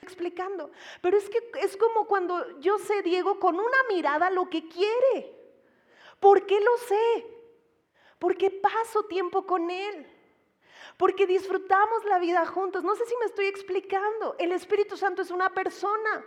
explicando. 0.00 0.70
Pero 1.02 1.18
es 1.18 1.28
que 1.28 1.38
es 1.60 1.76
como 1.76 2.06
cuando 2.06 2.58
yo 2.60 2.78
sé, 2.78 3.02
Diego, 3.02 3.38
con 3.38 3.56
una 3.56 3.76
mirada 3.90 4.30
lo 4.30 4.48
que 4.48 4.66
quiere. 4.66 5.36
¿Por 6.18 6.46
qué 6.46 6.58
lo 6.58 6.74
sé? 6.78 7.26
Porque 8.18 8.50
paso 8.50 9.04
tiempo 9.04 9.46
con 9.46 9.70
Él. 9.70 10.06
Porque 10.96 11.26
disfrutamos 11.26 12.02
la 12.06 12.18
vida 12.18 12.46
juntos. 12.46 12.82
No 12.82 12.96
sé 12.96 13.04
si 13.04 13.14
me 13.18 13.26
estoy 13.26 13.44
explicando. 13.44 14.36
El 14.38 14.52
Espíritu 14.52 14.96
Santo 14.96 15.20
es 15.20 15.30
una 15.30 15.52
persona. 15.52 16.24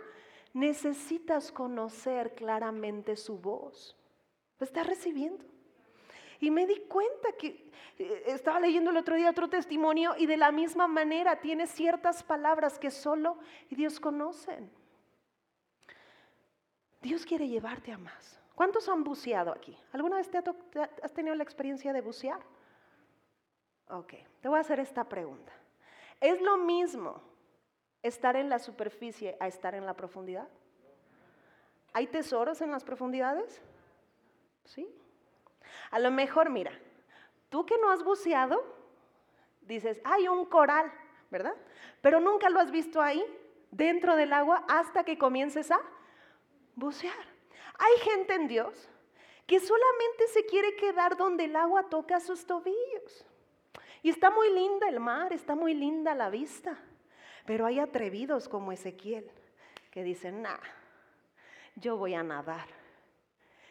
Necesitas 0.52 1.50
conocer 1.50 2.32
claramente 2.36 3.16
su 3.16 3.38
voz. 3.38 3.96
¿Lo 4.60 4.64
estás 4.64 4.86
recibiendo? 4.86 5.44
Y 6.40 6.50
me 6.50 6.66
di 6.66 6.80
cuenta 6.88 7.32
que 7.32 7.70
eh, 7.98 8.24
estaba 8.26 8.60
leyendo 8.60 8.90
el 8.90 8.96
otro 8.96 9.16
día 9.16 9.30
otro 9.30 9.48
testimonio 9.48 10.14
y 10.18 10.26
de 10.26 10.36
la 10.36 10.52
misma 10.52 10.86
manera 10.86 11.40
tiene 11.40 11.66
ciertas 11.66 12.22
palabras 12.22 12.78
que 12.78 12.90
solo 12.90 13.38
Dios 13.70 14.00
conocen. 14.00 14.70
Dios 17.00 17.24
quiere 17.24 17.48
llevarte 17.48 17.92
a 17.92 17.98
más. 17.98 18.40
¿Cuántos 18.54 18.88
han 18.88 19.04
buceado 19.04 19.52
aquí? 19.52 19.76
¿Alguna 19.92 20.16
vez 20.16 20.30
te 20.30 20.38
has 20.38 21.12
tenido 21.12 21.34
la 21.34 21.42
experiencia 21.42 21.92
de 21.92 22.00
bucear? 22.00 22.40
Ok, 23.88 24.14
te 24.40 24.48
voy 24.48 24.58
a 24.58 24.62
hacer 24.62 24.80
esta 24.80 25.04
pregunta. 25.04 25.52
¿Es 26.20 26.40
lo 26.40 26.56
mismo 26.56 27.22
estar 28.02 28.36
en 28.36 28.48
la 28.48 28.58
superficie 28.58 29.36
a 29.40 29.46
estar 29.46 29.74
en 29.74 29.86
la 29.86 29.94
profundidad? 29.94 30.48
¿Hay 31.92 32.06
tesoros 32.06 32.60
en 32.60 32.70
las 32.70 32.84
profundidades? 32.84 33.60
Sí. 34.64 34.88
A 35.90 35.98
lo 35.98 36.10
mejor, 36.10 36.50
mira, 36.50 36.72
tú 37.48 37.64
que 37.66 37.78
no 37.78 37.90
has 37.90 38.02
buceado, 38.02 38.64
dices, 39.62 40.00
hay 40.04 40.28
un 40.28 40.44
coral, 40.46 40.92
¿verdad? 41.30 41.54
Pero 42.00 42.20
nunca 42.20 42.50
lo 42.50 42.60
has 42.60 42.70
visto 42.70 43.00
ahí, 43.00 43.24
dentro 43.70 44.16
del 44.16 44.32
agua, 44.32 44.64
hasta 44.68 45.04
que 45.04 45.18
comiences 45.18 45.70
a 45.70 45.80
bucear. 46.74 47.14
Hay 47.78 48.00
gente 48.00 48.34
en 48.34 48.48
Dios 48.48 48.88
que 49.46 49.60
solamente 49.60 50.26
se 50.32 50.44
quiere 50.46 50.74
quedar 50.76 51.16
donde 51.16 51.44
el 51.44 51.56
agua 51.56 51.88
toca 51.88 52.20
sus 52.20 52.46
tobillos. 52.46 53.26
Y 54.02 54.10
está 54.10 54.30
muy 54.30 54.52
linda 54.52 54.88
el 54.88 55.00
mar, 55.00 55.32
está 55.32 55.54
muy 55.54 55.74
linda 55.74 56.14
la 56.14 56.30
vista. 56.30 56.78
Pero 57.44 57.66
hay 57.66 57.78
atrevidos 57.78 58.48
como 58.48 58.72
Ezequiel 58.72 59.30
que 59.90 60.02
dicen, 60.02 60.42
nah, 60.42 60.58
yo 61.76 61.96
voy 61.96 62.14
a 62.14 62.22
nadar 62.22 62.66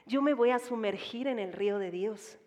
yo 0.05 0.21
me 0.21 0.33
voy 0.33 0.51
a 0.51 0.59
sumergir 0.59 1.27
en 1.27 1.39
el 1.39 1.51
río 1.53 1.79
de 1.79 1.91
Dios 1.91 2.37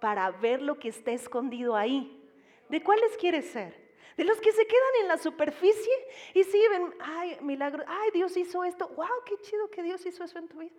para 0.00 0.30
ver 0.30 0.62
lo 0.62 0.78
que 0.78 0.88
está 0.88 1.12
escondido 1.12 1.76
ahí. 1.76 2.20
¿De 2.68 2.82
cuáles 2.82 3.16
quieres 3.18 3.50
ser? 3.50 3.84
De 4.16 4.24
los 4.24 4.40
que 4.40 4.52
se 4.52 4.66
quedan 4.66 5.02
en 5.02 5.08
la 5.08 5.18
superficie 5.18 5.92
y 6.34 6.44
sí 6.44 6.62
ven, 6.70 6.94
ay, 7.00 7.36
milagro, 7.42 7.84
ay, 7.86 8.10
Dios 8.12 8.36
hizo 8.36 8.64
esto, 8.64 8.88
wow, 8.88 9.06
qué 9.26 9.36
chido 9.40 9.70
que 9.70 9.82
Dios 9.82 10.04
hizo 10.06 10.24
eso 10.24 10.38
en 10.38 10.48
tu 10.48 10.58
vida. 10.58 10.72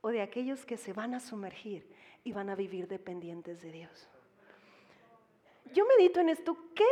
O 0.00 0.08
de 0.08 0.22
aquellos 0.22 0.64
que 0.64 0.76
se 0.76 0.92
van 0.92 1.14
a 1.14 1.20
sumergir 1.20 1.86
y 2.24 2.32
van 2.32 2.50
a 2.50 2.56
vivir 2.56 2.88
dependientes 2.88 3.62
de 3.62 3.70
Dios. 3.70 4.08
Yo 5.72 5.86
medito 5.86 6.18
en 6.18 6.28
esto, 6.28 6.56
qué 6.74 6.84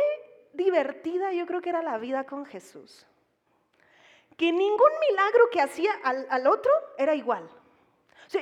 divertida 0.53 1.33
yo 1.33 1.45
creo 1.45 1.61
que 1.61 1.69
era 1.69 1.81
la 1.81 1.97
vida 1.97 2.25
con 2.25 2.45
Jesús. 2.45 3.05
Que 4.37 4.51
ningún 4.51 4.91
milagro 5.09 5.49
que 5.51 5.61
hacía 5.61 5.91
al 6.03 6.47
otro 6.47 6.71
era 6.97 7.15
igual 7.15 7.49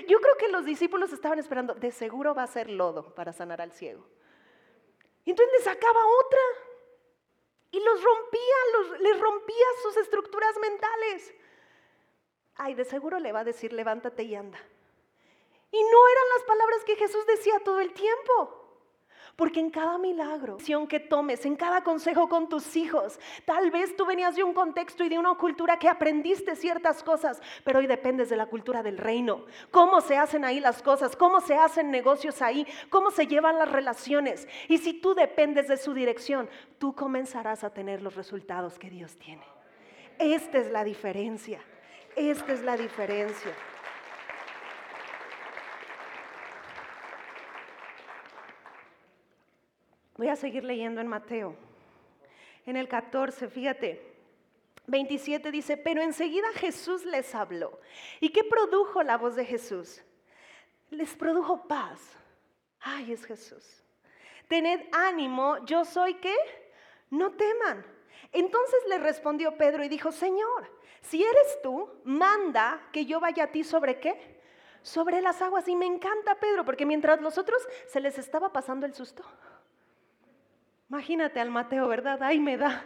yo 0.08 0.20
creo 0.20 0.38
que 0.38 0.50
los 0.50 0.66
discípulos 0.66 1.12
estaban 1.12 1.40
esperando, 1.40 1.74
de 1.74 1.92
seguro 1.92 2.36
va 2.36 2.44
a 2.44 2.48
ser 2.48 2.70
lodo 2.70 3.14
para 3.16 3.34
sanar 3.34 3.62
al 3.62 3.72
ciego. 3.72 4.06
Y 5.26 5.32
entonces 5.32 5.54
le 5.58 5.64
sacaba 5.64 6.00
otra 6.26 6.40
y 7.72 7.80
los 7.80 8.04
rompía, 8.04 8.56
los, 8.74 9.00
les 9.00 9.20
rompía 9.20 9.66
sus 9.84 9.98
estructuras 9.98 10.58
mentales. 10.60 11.34
Ay, 12.56 12.74
de 12.74 12.86
seguro 12.86 13.20
le 13.20 13.32
va 13.32 13.42
a 13.42 13.44
decir, 13.44 13.74
levántate 13.74 14.24
y 14.24 14.36
anda. 14.36 14.60
Y 15.72 15.82
no 15.84 16.08
eran 16.08 16.30
las 16.36 16.44
palabras 16.44 16.84
que 16.84 16.96
Jesús 16.96 17.26
decía 17.28 17.60
todo 17.64 17.80
el 17.80 17.94
tiempo. 17.94 18.59
Porque 19.40 19.62
en 19.62 19.70
cada 19.70 19.98
milagro, 19.98 20.58
que 20.90 21.00
tomes, 21.00 21.46
en 21.46 21.56
cada 21.56 21.82
consejo 21.82 22.28
con 22.28 22.50
tus 22.50 22.76
hijos, 22.76 23.18
tal 23.46 23.72
vez 23.72 23.96
tú 23.96 24.06
venías 24.06 24.36
de 24.36 24.44
un 24.44 24.54
contexto 24.54 25.02
y 25.06 25.08
de 25.08 25.18
una 25.18 25.34
cultura 25.36 25.80
que 25.80 25.88
aprendiste 25.88 26.58
ciertas 26.58 27.02
cosas, 27.04 27.42
pero 27.64 27.80
hoy 27.80 27.88
dependes 27.88 28.28
de 28.28 28.36
la 28.36 28.48
cultura 28.48 28.84
del 28.84 28.98
reino. 28.98 29.46
Cómo 29.72 30.02
se 30.02 30.18
hacen 30.18 30.44
ahí 30.44 30.60
las 30.60 30.82
cosas, 30.82 31.16
cómo 31.16 31.40
se 31.40 31.56
hacen 31.56 31.90
negocios 31.90 32.42
ahí, 32.42 32.68
cómo 32.90 33.12
se 33.12 33.28
llevan 33.28 33.58
las 33.58 33.72
relaciones. 33.72 34.46
Y 34.68 34.80
si 34.80 34.92
tú 34.92 35.16
dependes 35.16 35.70
de 35.70 35.78
su 35.78 35.94
dirección, 35.94 36.50
tú 36.78 36.94
comenzarás 36.94 37.64
a 37.64 37.74
tener 37.74 38.02
los 38.02 38.18
resultados 38.18 38.78
que 38.78 38.90
Dios 38.90 39.16
tiene. 39.16 39.46
Esta 40.18 40.58
es 40.58 40.70
la 40.70 40.84
diferencia. 40.84 41.62
Esta 42.18 42.52
es 42.52 42.62
la 42.62 42.76
diferencia. 42.76 43.54
Voy 50.20 50.28
a 50.28 50.36
seguir 50.36 50.66
leyendo 50.66 51.00
en 51.00 51.08
Mateo. 51.08 51.56
En 52.66 52.76
el 52.76 52.90
14, 52.90 53.48
fíjate, 53.48 54.06
27 54.86 55.50
dice, 55.50 55.78
pero 55.78 56.02
enseguida 56.02 56.50
Jesús 56.56 57.06
les 57.06 57.34
habló. 57.34 57.80
¿Y 58.20 58.28
qué 58.34 58.44
produjo 58.44 59.02
la 59.02 59.18
voz 59.18 59.38
de 59.38 59.46
Jesús? 59.46 60.04
Les 60.90 61.16
produjo 61.16 61.66
paz. 61.70 62.02
Ay, 62.82 63.14
es 63.14 63.24
Jesús. 63.24 63.82
Tened 64.50 64.90
ánimo, 64.92 65.66
yo 65.66 65.86
soy 65.86 66.16
qué? 66.16 66.36
No 67.10 67.32
teman. 67.32 67.86
Entonces 68.34 68.80
le 68.90 68.98
respondió 68.98 69.56
Pedro 69.56 69.86
y 69.86 69.88
dijo, 69.88 70.12
Señor, 70.12 70.70
si 71.00 71.24
eres 71.24 71.62
tú, 71.64 71.90
manda 72.04 72.90
que 72.92 73.06
yo 73.06 73.22
vaya 73.22 73.46
a 73.46 73.52
ti 73.54 73.64
sobre 73.64 74.02
qué? 74.02 74.42
Sobre 74.82 75.22
las 75.22 75.42
aguas. 75.42 75.66
Y 75.70 75.78
me 75.78 75.86
encanta 75.86 76.42
Pedro, 76.42 76.66
porque 76.66 76.86
mientras 76.86 77.22
los 77.22 77.38
otros 77.38 77.66
se 77.88 78.02
les 78.02 78.18
estaba 78.18 78.52
pasando 78.52 78.86
el 78.86 78.94
susto. 78.94 79.24
Imagínate 80.90 81.40
al 81.40 81.52
Mateo, 81.52 81.88
¿verdad? 81.88 82.22
Ay, 82.22 82.40
me 82.40 82.58
da. 82.58 82.84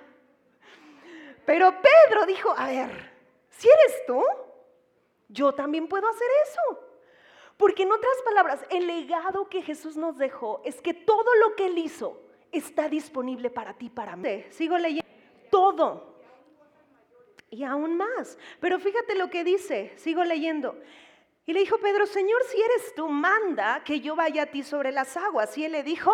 Pero 1.46 1.72
Pedro 1.72 2.26
dijo, 2.26 2.54
a 2.56 2.68
ver, 2.68 3.12
si 3.50 3.68
eres 3.68 4.06
tú, 4.06 4.22
yo 5.30 5.54
también 5.54 5.88
puedo 5.88 6.08
hacer 6.08 6.28
eso. 6.44 6.90
Porque 7.58 7.84
en 7.84 7.92
otras 7.92 8.16
palabras, 8.26 8.66
el 8.70 8.88
legado 8.88 9.48
que 9.48 9.62
Jesús 9.62 9.96
nos 9.96 10.18
dejó 10.18 10.62
es 10.66 10.82
que 10.82 10.94
todo 10.94 11.36
lo 11.36 11.56
que 11.56 11.68
él 11.68 11.78
hizo 11.78 12.22
está 12.52 12.90
disponible 12.90 13.50
para 13.50 13.74
ti, 13.74 13.90
para 13.90 14.16
mí. 14.16 14.44
Sigo 14.50 14.78
leyendo. 14.78 15.08
Todo. 15.50 16.14
y 17.50 17.64
aún 17.64 17.96
más. 17.96 18.38
Pero 18.60 18.80
fíjate 18.80 19.14
lo 19.16 19.30
que 19.30 19.44
dice, 19.44 19.94
sigo 19.96 20.24
leyendo. 20.24 20.76
Y 21.46 21.54
le 21.54 21.60
dijo 21.60 21.78
Pedro, 21.78 22.08
Señor, 22.08 22.42
si 22.46 22.60
eres 22.60 22.96
tú, 22.96 23.08
manda 23.08 23.84
que 23.84 24.00
yo 24.00 24.16
vaya 24.16 24.44
a 24.44 24.46
ti 24.48 24.64
sobre 24.64 24.92
las 24.92 25.16
aguas. 25.18 25.56
Y 25.58 25.66
él 25.66 25.74
le 25.74 25.84
dijo, 25.84 26.12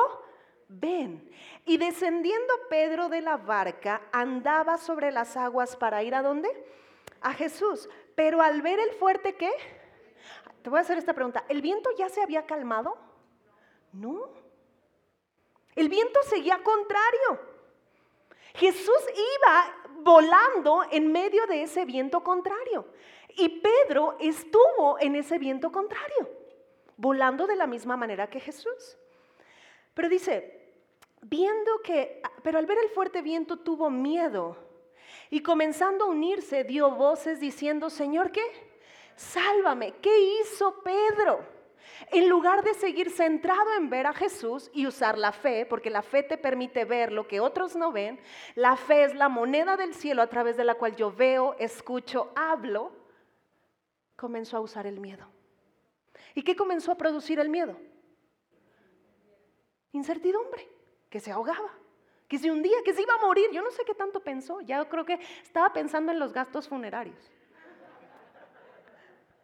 ven. 0.70 1.30
Y 1.66 1.78
descendiendo 1.78 2.54
Pedro 2.70 3.10
de 3.10 3.22
la 3.22 3.38
barca, 3.38 4.02
andaba 4.12 4.78
sobre 4.78 5.12
las 5.12 5.36
aguas 5.36 5.76
para 5.76 6.02
ir 6.04 6.16
a 6.16 6.22
dónde? 6.22 6.50
A 7.22 7.34
Jesús. 7.34 7.90
Pero 8.16 8.42
al 8.42 8.62
ver 8.62 8.80
el 8.80 8.94
fuerte, 8.94 9.36
¿qué? 9.36 9.52
Te 10.62 10.70
voy 10.70 10.80
a 10.80 10.82
hacer 10.82 10.98
esta 10.98 11.14
pregunta. 11.14 11.44
¿El 11.50 11.62
viento 11.62 11.90
ya 11.98 12.08
se 12.10 12.22
había 12.22 12.46
calmado? 12.46 12.98
No. 13.92 14.30
El 15.76 15.90
viento 15.90 16.22
seguía 16.24 16.62
contrario. 16.64 17.40
Jesús 18.56 19.00
iba 19.16 19.76
volando 20.02 20.84
en 20.92 21.12
medio 21.12 21.46
de 21.48 21.64
ese 21.64 21.86
viento 21.86 22.24
contrario. 22.24 22.88
Y 23.36 23.62
Pedro 23.62 24.18
estuvo 24.20 25.00
en 25.00 25.16
ese 25.16 25.38
viento 25.38 25.72
contrario, 25.72 26.30
volando 26.98 27.48
de 27.48 27.56
la 27.56 27.68
misma 27.68 27.96
manera 27.96 28.30
que 28.30 28.40
Jesús. 28.40 28.98
Pero 29.94 30.10
dice, 30.10 30.59
viendo 31.22 31.82
que, 31.84 32.22
pero 32.44 32.58
al 32.58 32.66
ver 32.66 32.78
el 32.84 32.90
fuerte 32.90 33.22
viento 33.22 33.58
tuvo 33.58 33.90
miedo 33.90 34.58
y 35.30 35.42
comenzando 35.42 36.06
a 36.06 36.10
unirse 36.10 36.64
dio 36.64 36.92
voces 36.92 37.40
diciendo, 37.40 37.90
Señor, 37.90 38.32
¿qué? 38.32 38.44
Sálvame. 39.16 39.94
¿Qué 40.02 40.42
hizo 40.42 40.82
Pedro? 40.82 41.46
En 42.12 42.30
lugar 42.30 42.64
de 42.64 42.74
seguir 42.74 43.12
centrado 43.12 43.74
en 43.78 43.90
ver 43.90 44.08
a 44.08 44.14
Jesús 44.14 44.72
y 44.74 44.88
usar 44.88 45.18
la 45.18 45.32
fe, 45.32 45.66
porque 45.66 45.90
la 45.90 46.02
fe 46.02 46.24
te 46.24 46.38
permite 46.38 46.86
ver 46.86 47.12
lo 47.12 47.28
que 47.28 47.40
otros 47.40 47.76
no 47.76 47.92
ven, 47.92 48.20
la 48.56 48.76
fe 48.78 49.04
es 49.04 49.16
la 49.16 49.30
moneda 49.30 49.78
del 49.78 49.94
cielo 49.94 50.22
a 50.22 50.28
través 50.28 50.58
de 50.58 50.64
la 50.64 50.76
cual 50.76 50.96
yo 50.96 51.12
veo, 51.12 51.56
escucho, 51.60 52.32
hablo, 52.36 52.92
comenzó 54.16 54.58
a 54.58 54.62
usar 54.62 54.88
el 54.88 55.00
miedo. 55.00 55.28
¿Y 56.34 56.44
qué 56.44 56.56
comenzó 56.56 56.92
a 56.92 56.98
producir 56.98 57.40
el 57.40 57.50
miedo? 57.50 57.78
Incertidumbre, 59.92 60.68
que 61.10 61.20
se 61.20 61.32
ahogaba, 61.32 61.74
que 62.28 62.38
se 62.38 62.52
hundía, 62.52 62.78
que 62.84 62.94
se 62.94 63.02
iba 63.02 63.14
a 63.14 63.26
morir. 63.26 63.50
Yo 63.52 63.62
no 63.62 63.72
sé 63.72 63.84
qué 63.86 63.96
tanto 63.96 64.22
pensó, 64.22 64.62
ya 64.62 64.88
creo 64.88 65.06
que 65.06 65.20
estaba 65.42 65.74
pensando 65.74 66.12
en 66.12 66.20
los 66.20 66.34
gastos 66.34 66.68
funerarios. 66.68 67.32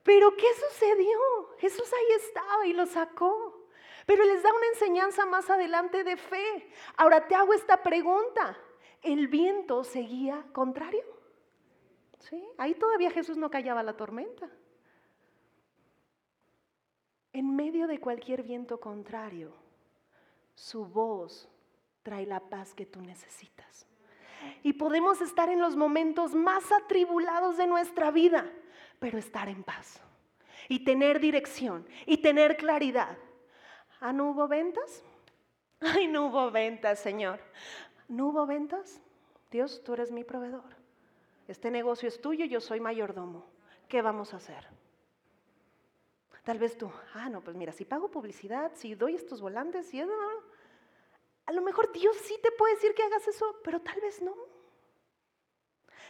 Pero 0.03 0.35
¿qué 0.35 0.47
sucedió? 0.69 1.17
Jesús 1.57 1.91
ahí 1.91 2.15
estaba 2.17 2.67
y 2.67 2.73
lo 2.73 2.85
sacó. 2.85 3.65
Pero 4.05 4.23
les 4.23 4.43
da 4.43 4.53
una 4.53 4.67
enseñanza 4.67 5.25
más 5.25 5.49
adelante 5.49 6.03
de 6.03 6.15
fe. 6.15 6.69
Ahora 6.95 7.27
te 7.27 7.33
hago 7.33 7.53
esta 7.53 7.81
pregunta. 7.81 8.55
¿El 9.01 9.27
viento 9.27 9.83
seguía 9.83 10.45
contrario? 10.53 11.03
¿Sí? 12.19 12.47
Ahí 12.57 12.75
todavía 12.75 13.09
Jesús 13.09 13.35
no 13.35 13.49
callaba 13.49 13.81
la 13.81 13.97
tormenta. 13.97 14.47
En 17.33 17.55
medio 17.55 17.87
de 17.87 17.99
cualquier 17.99 18.43
viento 18.43 18.79
contrario, 18.79 19.53
su 20.53 20.85
voz 20.85 21.49
trae 22.05 22.25
la 22.25 22.39
paz 22.39 22.73
que 22.73 22.85
tú 22.85 23.01
necesitas. 23.01 23.85
Y 24.63 24.73
podemos 24.73 25.19
estar 25.19 25.49
en 25.49 25.59
los 25.59 25.75
momentos 25.75 26.35
más 26.35 26.71
atribulados 26.71 27.57
de 27.57 27.67
nuestra 27.67 28.11
vida 28.11 28.45
pero 28.99 29.17
estar 29.17 29.49
en 29.49 29.63
paz 29.63 30.01
y 30.67 30.83
tener 30.83 31.19
dirección 31.19 31.87
y 32.05 32.17
tener 32.17 32.57
claridad. 32.57 33.17
¿Ah, 33.99 34.13
no 34.13 34.31
hubo 34.31 34.47
ventas? 34.47 35.03
Ay, 35.79 36.07
no 36.07 36.27
hubo 36.27 36.51
ventas, 36.51 36.99
Señor. 36.99 37.39
¿No 38.07 38.27
hubo 38.27 38.45
ventas? 38.45 38.99
Dios, 39.51 39.83
tú 39.83 39.93
eres 39.93 40.11
mi 40.11 40.23
proveedor. 40.23 40.75
Este 41.47 41.69
negocio 41.69 42.07
es 42.07 42.19
tuyo, 42.19 42.45
yo 42.45 42.59
soy 42.59 42.79
mayordomo. 42.79 43.45
¿Qué 43.87 44.01
vamos 44.01 44.33
a 44.33 44.37
hacer? 44.37 44.65
Tal 46.43 46.59
vez 46.59 46.77
tú, 46.77 46.91
ah, 47.13 47.29
no, 47.29 47.41
pues 47.41 47.55
mira, 47.55 47.71
si 47.71 47.85
pago 47.85 48.09
publicidad, 48.09 48.71
si 48.75 48.95
doy 48.95 49.15
estos 49.15 49.41
volantes, 49.41 49.87
si 49.87 49.99
a 51.45 51.53
lo 51.53 51.61
mejor 51.61 51.91
Dios 51.91 52.15
sí 52.23 52.37
te 52.41 52.51
puede 52.51 52.75
decir 52.75 52.93
que 52.93 53.03
hagas 53.03 53.27
eso, 53.27 53.59
pero 53.63 53.79
tal 53.79 53.99
vez 54.01 54.21
no. 54.21 54.35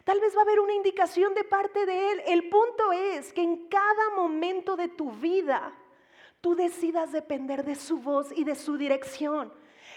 Tal 0.04 0.20
vez 0.20 0.36
va 0.36 0.42
a 0.42 0.44
haber 0.44 0.60
una 0.60 0.74
indicación 0.74 1.34
de 1.34 1.44
parte 1.44 1.86
de 1.86 2.12
Él. 2.12 2.22
El 2.28 2.50
punto 2.50 2.92
es 2.92 3.34
que 3.34 3.42
en 3.42 3.68
cada 3.68 4.12
momento 4.16 4.76
de 4.76 4.88
tu 4.88 5.12
vida 5.12 5.74
tú 6.42 6.56
decidas 6.56 7.12
depender 7.12 7.66
de 7.66 7.76
su 7.76 7.98
voz 7.98 8.32
y 8.32 8.44
de 8.44 8.56
su 8.56 8.78
dirección. 8.78 9.52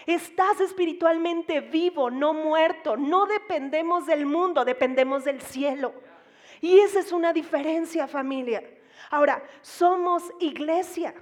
Estás 0.07 0.59
espiritualmente 0.61 1.61
vivo, 1.61 2.09
no 2.09 2.33
muerto. 2.33 2.97
No 2.97 3.27
dependemos 3.27 4.07
del 4.07 4.25
mundo, 4.25 4.65
dependemos 4.65 5.25
del 5.25 5.41
cielo. 5.41 5.93
Y 6.59 6.79
esa 6.79 6.99
es 6.99 7.11
una 7.11 7.31
diferencia, 7.31 8.07
familia. 8.07 8.63
Ahora, 9.11 9.43
somos 9.61 10.23
iglesia. 10.39 11.13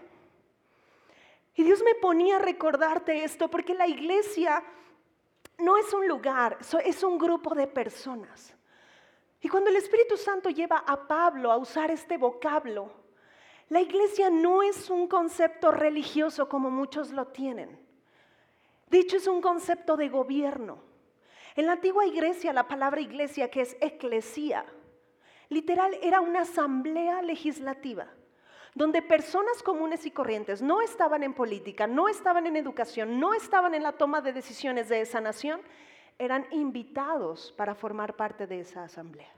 Y 1.58 1.64
Dios 1.64 1.84
me 1.84 1.96
ponía 1.96 2.38
a 2.38 2.40
recordarte 2.40 3.24
esto 3.24 3.50
porque 3.50 3.74
la 3.74 3.88
iglesia 3.88 4.64
no 5.58 5.76
es 5.76 5.92
un 5.92 6.08
lugar, 6.08 6.60
es 6.86 7.04
un 7.04 7.18
grupo 7.18 7.56
de 7.56 7.66
personas. 7.66 8.56
Y 9.42 9.50
cuando 9.50 9.72
el 9.72 9.76
Espíritu 9.76 10.18
Santo 10.18 10.52
lleva 10.52 10.78
a 10.78 11.08
Pablo 11.08 11.52
a 11.52 11.58
usar 11.58 11.90
este 11.90 12.18
vocablo, 12.18 12.92
la 13.70 13.82
iglesia 13.82 14.30
no 14.30 14.62
es 14.62 14.92
un 14.92 15.08
concepto 15.08 15.72
religioso 15.72 16.48
como 16.48 16.70
muchos 16.70 17.12
lo 17.12 17.28
tienen. 17.28 17.84
De 18.88 19.00
hecho, 19.00 19.18
es 19.18 19.26
un 19.26 19.42
concepto 19.42 19.98
de 19.98 20.10
gobierno. 20.10 20.84
En 21.56 21.66
la 21.66 21.74
antigua 21.74 22.06
iglesia, 22.06 22.54
la 22.54 22.68
palabra 22.68 23.02
iglesia, 23.02 23.50
que 23.50 23.62
es 23.62 23.76
eclesía, 23.82 24.64
literal 25.50 25.98
era 26.04 26.22
una 26.22 26.42
asamblea 26.42 27.24
legislativa, 27.24 28.08
donde 28.78 29.02
personas 29.02 29.64
comunes 29.64 30.06
y 30.06 30.12
corrientes 30.12 30.62
no 30.62 30.82
estaban 30.82 31.24
en 31.24 31.34
política, 31.34 31.88
no 31.88 32.08
estaban 32.08 32.46
en 32.46 32.56
educación, 32.56 33.20
no 33.20 33.34
estaban 33.34 33.74
en 33.74 33.82
la 33.82 33.94
toma 33.94 34.22
de 34.22 34.34
decisiones 34.34 34.88
de 34.88 35.02
esa 35.02 35.20
nación, 35.20 35.62
eran 36.20 36.46
invitados 36.52 37.52
para 37.58 37.74
formar 37.74 38.16
parte 38.16 38.46
de 38.46 38.60
esa 38.60 38.84
asamblea. 38.84 39.34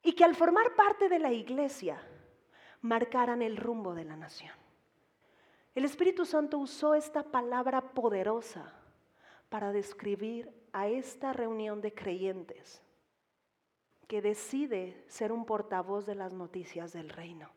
Y 0.00 0.12
que 0.12 0.22
al 0.22 0.36
formar 0.36 0.76
parte 0.76 1.08
de 1.08 1.18
la 1.18 1.32
iglesia 1.32 2.00
marcaran 2.82 3.42
el 3.42 3.56
rumbo 3.56 3.94
de 3.94 4.04
la 4.04 4.16
nación. 4.16 4.52
El 5.74 5.84
Espíritu 5.84 6.24
Santo 6.24 6.58
usó 6.58 6.94
esta 6.94 7.24
palabra 7.24 7.80
poderosa 7.80 8.74
para 9.48 9.72
describir 9.72 10.52
a 10.72 10.86
esta 10.86 11.32
reunión 11.32 11.80
de 11.80 11.92
creyentes 11.92 12.80
que 14.06 14.22
decide 14.22 15.04
ser 15.08 15.32
un 15.32 15.44
portavoz 15.44 16.06
de 16.06 16.14
las 16.14 16.32
noticias 16.32 16.92
del 16.92 17.08
reino. 17.08 17.50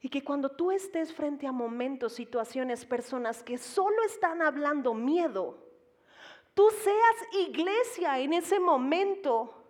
Y 0.00 0.08
que 0.08 0.24
cuando 0.24 0.50
tú 0.50 0.70
estés 0.70 1.12
frente 1.12 1.46
a 1.46 1.52
momentos, 1.52 2.14
situaciones, 2.14 2.84
personas 2.86 3.42
que 3.42 3.58
solo 3.58 4.02
están 4.04 4.40
hablando 4.40 4.94
miedo, 4.94 5.58
tú 6.54 6.68
seas 6.82 7.46
iglesia 7.46 8.18
en 8.18 8.32
ese 8.32 8.58
momento 8.58 9.60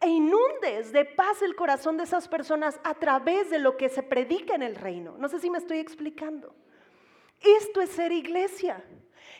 e 0.00 0.08
inundes 0.08 0.92
de 0.92 1.04
paz 1.04 1.40
el 1.42 1.56
corazón 1.56 1.96
de 1.96 2.04
esas 2.04 2.28
personas 2.28 2.78
a 2.84 2.94
través 2.94 3.50
de 3.50 3.58
lo 3.58 3.76
que 3.76 3.88
se 3.88 4.02
predica 4.02 4.54
en 4.54 4.62
el 4.62 4.76
reino. 4.76 5.16
No 5.18 5.28
sé 5.28 5.40
si 5.40 5.48
me 5.48 5.58
estoy 5.58 5.78
explicando. 5.78 6.54
Esto 7.40 7.80
es 7.80 7.90
ser 7.90 8.12
iglesia. 8.12 8.84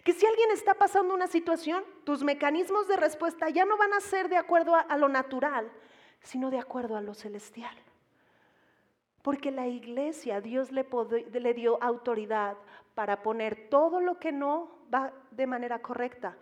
Que 0.04 0.12
si 0.12 0.24
alguien 0.24 0.50
está 0.52 0.74
pasando 0.74 1.14
una 1.14 1.26
situación, 1.26 1.84
tus 2.04 2.22
mecanismos 2.22 2.86
de 2.88 2.96
respuesta 2.96 3.48
ya 3.50 3.64
no 3.64 3.76
van 3.76 3.92
a 3.92 4.00
ser 4.00 4.28
de 4.28 4.36
acuerdo 4.36 4.74
a, 4.74 4.96
lo 4.96 5.08
natural, 5.08 5.70
sino 6.22 6.50
de 6.50 6.58
acuerdo 6.58 6.96
a 6.96 7.00
lo 7.00 7.14
celestial. 7.14 7.76
Porque 9.26 9.50
la 9.50 9.66
iglesia, 9.66 10.40
Dios 10.40 10.70
le, 10.70 10.86
le 11.32 11.52
dio 11.52 11.82
autoridad 11.82 12.56
para 12.94 13.24
poner 13.24 13.68
todo 13.68 13.98
lo 13.98 14.20
que 14.20 14.30
no 14.30 14.68
va 14.94 15.12
de 15.32 15.48
manera 15.48 15.82
correcta 15.82 16.36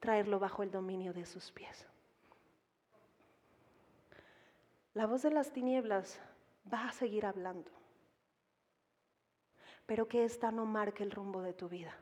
traerlo 0.00 0.40
bajo 0.40 0.64
el 0.64 0.72
dominio 0.72 1.12
de 1.12 1.24
sus 1.24 1.52
pies. 1.52 1.86
La 4.94 5.06
voz 5.06 5.22
de 5.22 5.30
las 5.30 5.52
tinieblas 5.52 6.20
va 6.74 6.88
a 6.88 6.92
seguir 6.92 7.24
hablando, 7.24 7.70
pero 9.86 10.08
que 10.08 10.24
esta 10.24 10.50
no 10.50 10.66
marque 10.66 11.04
el 11.04 11.12
rumbo 11.12 11.40
de 11.40 11.52
tu 11.52 11.68
vida, 11.68 11.94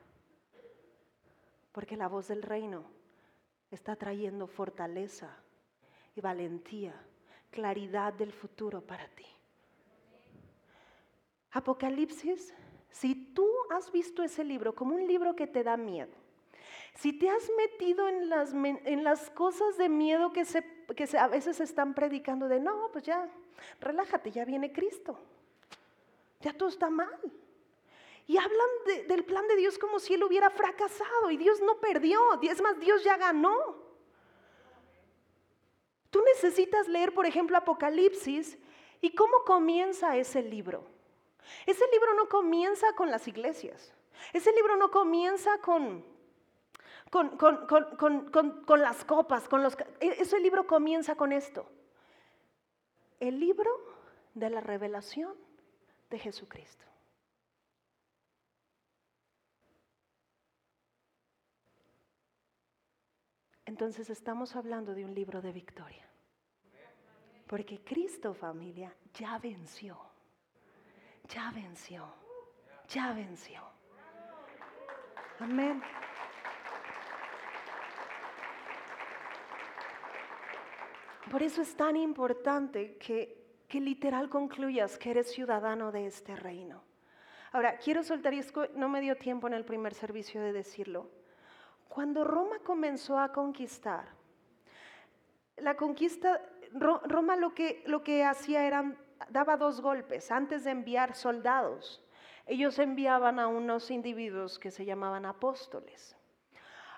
porque 1.71 1.95
la 1.95 2.07
voz 2.07 2.27
del 2.27 2.41
reino 2.41 2.85
está 3.69 3.95
trayendo 3.95 4.47
fortaleza 4.47 5.29
y 6.15 6.21
valentía, 6.21 6.99
claridad 7.51 8.13
del 8.13 8.33
futuro 8.33 8.81
para 8.81 9.07
ti. 9.09 9.36
Apocalipsis, 11.51 12.53
si 12.89 13.15
tú 13.33 13.47
has 13.69 13.91
visto 13.91 14.23
ese 14.23 14.43
libro 14.43 14.75
como 14.75 14.95
un 14.95 15.07
libro 15.07 15.35
que 15.35 15.47
te 15.47 15.63
da 15.63 15.77
miedo, 15.77 16.13
si 16.95 17.13
te 17.13 17.29
has 17.29 17.49
metido 17.55 18.09
en 18.09 18.29
las, 19.03 19.29
cosas 19.29 19.77
de 19.77 19.87
miedo 19.87 20.33
que, 20.33 20.45
se, 20.45 20.63
que 20.95 21.07
a 21.17 21.27
veces 21.27 21.59
están 21.59 21.93
predicando 21.93 22.47
de, 22.47 22.59
no, 22.59 22.89
pues 22.91 23.03
ya, 23.03 23.29
relájate, 23.79 24.31
ya 24.31 24.45
viene 24.45 24.71
Cristo. 24.71 25.19
Ya 26.41 26.53
todo 26.53 26.69
está 26.69 26.89
mal. 26.89 27.19
Y 28.25 28.37
hablan 28.37 29.07
del 29.07 29.23
plan 29.23 29.47
de 29.47 29.55
Dios 29.55 29.77
como 29.77 29.99
si 29.99 30.15
Él 30.15 30.23
hubiera 30.23 30.49
fracasado 30.49 31.31
y 31.31 31.37
Dios 31.37 31.61
no 31.61 31.79
perdió. 31.79 32.19
Es 32.41 32.61
más, 32.61 32.79
Dios 32.79 33.03
ya 33.03 33.15
ganó. 33.15 33.87
Tú 36.09 36.21
necesitas 36.33 36.87
leer, 36.87 37.13
por 37.13 37.25
ejemplo, 37.25 37.57
Apocalipsis 37.57 38.57
y 39.01 39.13
cómo 39.13 39.43
comienza 39.45 40.17
ese 40.17 40.41
libro. 40.41 40.96
Ese 41.65 41.83
libro 41.91 42.13
no 42.15 42.27
comienza 42.29 42.93
con 42.93 43.11
las 43.11 43.27
iglesias. 43.27 43.93
Ese 44.33 44.51
libro 44.53 44.75
no 44.77 44.89
comienza 44.91 45.59
con, 45.59 46.03
con, 47.09 47.37
con, 48.65 48.81
las 48.81 49.05
copas, 49.05 49.47
con 49.47 49.63
los... 49.63 49.77
E, 49.99 50.21
ese 50.21 50.39
libro 50.39 50.67
comienza 50.67 51.15
con 51.15 51.31
esto. 51.31 51.69
El 53.19 53.39
libro 53.39 53.71
de 54.33 54.49
la 54.49 54.61
revelación 54.61 55.35
de 56.09 56.19
Jesucristo. 56.19 56.85
Entonces 63.65 64.09
estamos 64.09 64.55
hablando 64.55 64.93
de 64.95 65.05
un 65.05 65.13
libro 65.13 65.41
de 65.41 65.51
victoria. 65.51 66.07
Porque 67.47 67.83
Cristo 67.83 68.33
familia 68.33 68.95
ya 69.13 69.37
venció. 69.39 69.99
Ya 71.29 71.51
venció. 71.51 72.05
Ya 72.89 73.13
venció. 73.13 73.61
Amén. 75.39 75.81
Por 81.29 81.43
eso 81.43 81.61
es 81.61 81.75
tan 81.75 81.97
importante 81.97 82.97
que, 82.97 83.63
que 83.67 83.81
literal 83.81 84.29
concluyas 84.29 84.97
que 84.97 85.11
eres 85.11 85.31
ciudadano 85.31 85.91
de 85.91 86.07
este 86.07 86.35
reino. 86.35 86.83
Ahora, 87.51 87.77
quiero 87.77 88.03
soltar, 88.03 88.33
y 88.33 88.41
no 88.75 88.87
me 88.87 89.01
dio 89.01 89.17
tiempo 89.17 89.47
en 89.47 89.53
el 89.53 89.65
primer 89.65 89.93
servicio 89.93 90.41
de 90.41 90.53
decirlo, 90.53 91.09
cuando 91.89 92.23
Roma 92.23 92.59
comenzó 92.59 93.19
a 93.19 93.31
conquistar, 93.31 94.07
la 95.57 95.75
conquista, 95.75 96.41
Roma 96.71 97.35
lo 97.35 97.53
que, 97.53 97.83
lo 97.87 98.03
que 98.03 98.23
hacía 98.23 98.65
era, 98.65 98.95
daba 99.29 99.57
dos 99.57 99.81
golpes. 99.81 100.31
Antes 100.31 100.63
de 100.63 100.71
enviar 100.71 101.15
soldados, 101.15 102.03
ellos 102.45 102.79
enviaban 102.79 103.39
a 103.39 103.47
unos 103.47 103.91
individuos 103.91 104.59
que 104.59 104.71
se 104.71 104.85
llamaban 104.85 105.25
apóstoles. 105.25 106.15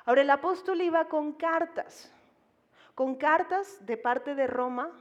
Ahora 0.06 0.22
el 0.22 0.30
apóstol 0.30 0.82
iba 0.82 1.06
con 1.06 1.34
cartas, 1.34 2.14
con 2.96 3.16
cartas 3.16 3.86
de 3.86 3.98
parte 3.98 4.36
de 4.36 4.48
Roma 4.48 4.92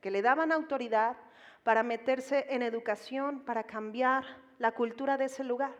que 0.00 0.10
le 0.10 0.22
daban 0.22 0.52
autoridad 0.52 1.16
para 1.62 1.82
meterse 1.82 2.46
en 2.50 2.62
educación, 2.62 3.40
para 3.40 3.64
cambiar 3.64 4.24
la 4.58 4.72
cultura 4.72 5.16
de 5.16 5.26
ese 5.26 5.44
lugar. 5.44 5.74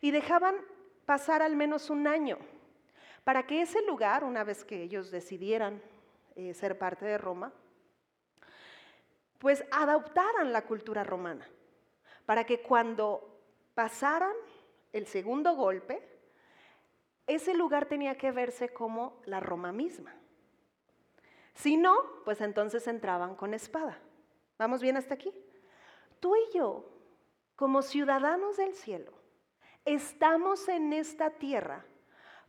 Y 0.00 0.10
dejaban 0.10 0.54
pasar 1.06 1.40
al 1.42 1.56
menos 1.56 1.88
un 1.88 2.06
año 2.06 2.38
para 3.24 3.46
que 3.46 3.62
ese 3.62 3.82
lugar, 3.86 4.24
una 4.24 4.44
vez 4.44 4.64
que 4.64 4.82
ellos 4.82 5.10
decidieran 5.10 5.82
eh, 6.36 6.54
ser 6.54 6.78
parte 6.78 7.06
de 7.06 7.18
Roma, 7.18 7.52
pues 9.38 9.64
adoptaran 9.70 10.52
la 10.52 10.62
cultura 10.62 11.04
romana, 11.04 11.48
para 12.24 12.44
que 12.44 12.60
cuando 12.60 13.40
pasaran 13.74 14.34
el 14.92 15.06
segundo 15.06 15.54
golpe, 15.54 16.02
ese 17.26 17.54
lugar 17.54 17.86
tenía 17.86 18.16
que 18.16 18.32
verse 18.32 18.72
como 18.72 19.20
la 19.24 19.40
Roma 19.40 19.72
misma. 19.72 20.14
Si 21.54 21.76
no, 21.76 21.96
pues 22.24 22.40
entonces 22.40 22.86
entraban 22.86 23.34
con 23.34 23.54
espada. 23.54 23.98
¿Vamos 24.58 24.80
bien 24.80 24.96
hasta 24.96 25.14
aquí? 25.14 25.32
Tú 26.20 26.34
y 26.36 26.56
yo, 26.56 26.88
como 27.56 27.82
ciudadanos 27.82 28.56
del 28.56 28.74
cielo, 28.74 29.12
estamos 29.84 30.68
en 30.68 30.92
esta 30.92 31.30
tierra 31.30 31.84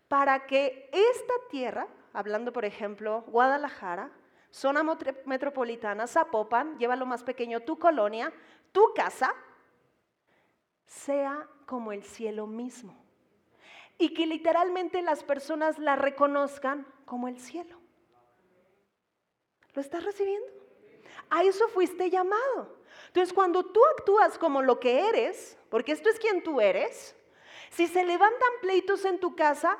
para 0.08 0.46
que 0.48 0.90
esta 0.92 1.34
tierra, 1.50 1.88
hablando 2.14 2.54
por 2.54 2.66
ejemplo 2.66 3.24
Guadalajara, 3.28 4.12
zona 4.58 4.84
metropolitana, 5.26 6.08
Zapopan, 6.08 6.80
lleva 6.80 6.96
lo 6.96 7.06
más 7.06 7.22
pequeño, 7.24 7.60
tu 7.60 7.78
colonia, 7.78 8.34
tu 8.72 8.92
casa, 8.96 9.36
sea 10.88 11.48
como 11.68 11.92
el 11.92 12.04
cielo 12.04 12.48
mismo. 12.48 12.98
Y 14.00 14.16
que 14.16 14.26
literalmente 14.26 15.04
las 15.04 15.24
personas 15.24 15.78
la 15.78 15.96
reconozcan 15.96 16.88
como 17.06 17.28
el 17.28 17.40
cielo. 17.40 17.78
¿Lo 19.76 19.82
estás 19.82 20.04
recibiendo? 20.04 20.48
A 21.30 21.44
eso 21.44 21.68
fuiste 21.68 22.10
llamado. 22.10 22.78
Entonces, 23.08 23.34
cuando 23.34 23.64
tú 23.64 23.80
actúas 23.86 24.40
como 24.40 24.64
lo 24.64 24.80
que 24.80 25.08
eres, 25.08 25.56
porque 25.70 25.92
esto 25.92 26.10
es 26.10 26.20
quien 26.20 26.42
tú 26.42 26.62
eres, 26.62 27.16
si 27.70 27.86
se 27.86 28.04
levantan 28.04 28.50
pleitos 28.62 29.06
en 29.06 29.20
tu 29.20 29.36
casa, 29.36 29.78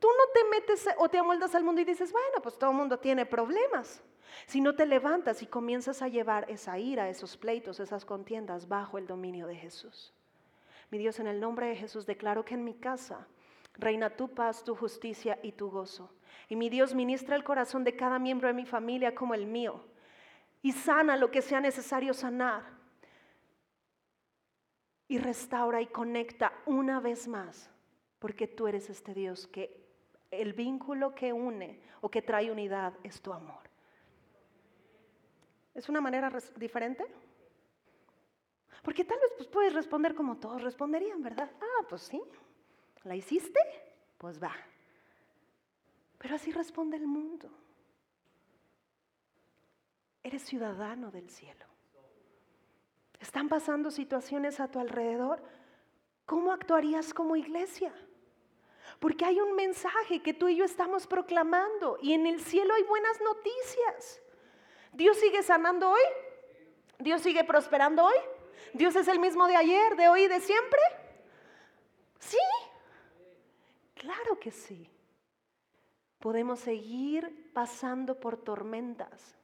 Tú 0.00 0.08
no 0.08 0.32
te 0.32 0.48
metes 0.48 0.88
o 0.96 1.08
te 1.08 1.18
amoldas 1.18 1.54
al 1.54 1.62
mundo 1.62 1.82
y 1.82 1.84
dices, 1.84 2.10
bueno, 2.10 2.40
pues 2.42 2.58
todo 2.58 2.70
el 2.70 2.76
mundo 2.76 2.98
tiene 2.98 3.26
problemas. 3.26 4.02
Si 4.46 4.60
no 4.60 4.74
te 4.74 4.86
levantas 4.86 5.42
y 5.42 5.46
comienzas 5.46 6.00
a 6.00 6.08
llevar 6.08 6.50
esa 6.50 6.78
ira, 6.78 7.10
esos 7.10 7.36
pleitos, 7.36 7.80
esas 7.80 8.06
contiendas 8.06 8.66
bajo 8.66 8.96
el 8.96 9.06
dominio 9.06 9.46
de 9.46 9.56
Jesús. 9.56 10.14
Mi 10.90 10.98
Dios, 10.98 11.20
en 11.20 11.26
el 11.26 11.38
nombre 11.38 11.66
de 11.66 11.76
Jesús 11.76 12.06
declaro 12.06 12.44
que 12.44 12.54
en 12.54 12.64
mi 12.64 12.74
casa 12.74 13.28
reina 13.74 14.10
tu 14.16 14.28
paz, 14.28 14.64
tu 14.64 14.74
justicia 14.74 15.38
y 15.42 15.52
tu 15.52 15.70
gozo. 15.70 16.10
Y 16.48 16.56
mi 16.56 16.70
Dios 16.70 16.94
ministra 16.94 17.36
el 17.36 17.44
corazón 17.44 17.84
de 17.84 17.94
cada 17.94 18.18
miembro 18.18 18.48
de 18.48 18.54
mi 18.54 18.64
familia 18.64 19.14
como 19.14 19.34
el 19.34 19.46
mío. 19.46 19.84
Y 20.62 20.72
sana 20.72 21.16
lo 21.16 21.30
que 21.30 21.42
sea 21.42 21.60
necesario 21.60 22.14
sanar. 22.14 22.64
Y 25.08 25.18
restaura 25.18 25.82
y 25.82 25.86
conecta 25.86 26.52
una 26.64 27.00
vez 27.00 27.28
más. 27.28 27.70
Porque 28.18 28.46
tú 28.46 28.66
eres 28.66 28.90
este 28.90 29.14
Dios 29.14 29.46
que 29.46 29.89
el 30.30 30.52
vínculo 30.52 31.14
que 31.14 31.32
une 31.32 31.80
o 32.00 32.10
que 32.10 32.22
trae 32.22 32.50
unidad 32.50 32.94
es 33.02 33.20
tu 33.20 33.32
amor. 33.32 33.68
¿Es 35.74 35.88
una 35.88 36.00
manera 36.00 36.30
diferente? 36.56 37.04
Porque 38.82 39.04
tal 39.04 39.18
vez 39.20 39.32
pues, 39.36 39.48
puedes 39.48 39.74
responder 39.74 40.14
como 40.14 40.38
todos 40.38 40.62
responderían, 40.62 41.22
¿verdad? 41.22 41.50
Ah, 41.60 41.86
pues 41.88 42.02
sí. 42.02 42.20
¿La 43.04 43.14
hiciste? 43.14 43.60
Pues 44.18 44.42
va. 44.42 44.52
Pero 46.18 46.34
así 46.34 46.52
responde 46.52 46.96
el 46.96 47.06
mundo. 47.06 47.50
Eres 50.22 50.42
ciudadano 50.42 51.10
del 51.10 51.30
cielo. 51.30 51.66
Están 53.18 53.48
pasando 53.48 53.90
situaciones 53.90 54.60
a 54.60 54.68
tu 54.68 54.78
alrededor. 54.78 55.42
¿Cómo 56.26 56.52
actuarías 56.52 57.12
como 57.14 57.36
iglesia? 57.36 57.92
Porque 58.98 59.24
hay 59.24 59.40
un 59.40 59.54
mensaje 59.54 60.22
que 60.22 60.34
tú 60.34 60.48
y 60.48 60.56
yo 60.56 60.64
estamos 60.64 61.06
proclamando 61.06 61.98
y 62.02 62.12
en 62.12 62.26
el 62.26 62.40
cielo 62.40 62.74
hay 62.74 62.82
buenas 62.82 63.20
noticias. 63.20 64.20
Dios 64.92 65.16
sigue 65.18 65.42
sanando 65.42 65.90
hoy. 65.90 66.02
Dios 66.98 67.22
sigue 67.22 67.44
prosperando 67.44 68.04
hoy. 68.04 68.16
Dios 68.74 68.94
es 68.96 69.08
el 69.08 69.18
mismo 69.18 69.46
de 69.46 69.56
ayer, 69.56 69.96
de 69.96 70.08
hoy 70.08 70.24
y 70.24 70.28
de 70.28 70.40
siempre. 70.40 70.80
Sí, 72.18 72.38
claro 73.94 74.38
que 74.38 74.50
sí. 74.50 74.90
Podemos 76.18 76.60
seguir 76.60 77.50
pasando 77.54 78.20
por 78.20 78.36
tormentas, 78.36 79.36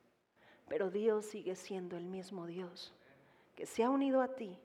pero 0.68 0.90
Dios 0.90 1.24
sigue 1.24 1.56
siendo 1.56 1.96
el 1.96 2.04
mismo 2.04 2.46
Dios 2.46 2.92
que 3.56 3.64
se 3.64 3.82
ha 3.82 3.90
unido 3.90 4.20
a 4.20 4.36
ti 4.36 4.58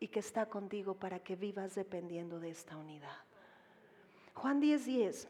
y 0.00 0.08
que 0.08 0.18
está 0.18 0.46
contigo 0.46 0.94
para 0.94 1.20
que 1.20 1.36
vivas 1.36 1.76
dependiendo 1.76 2.40
de 2.40 2.50
esta 2.50 2.76
unidad. 2.76 3.16
Juan 4.34 4.60
10, 4.60 4.84
10. 4.84 5.28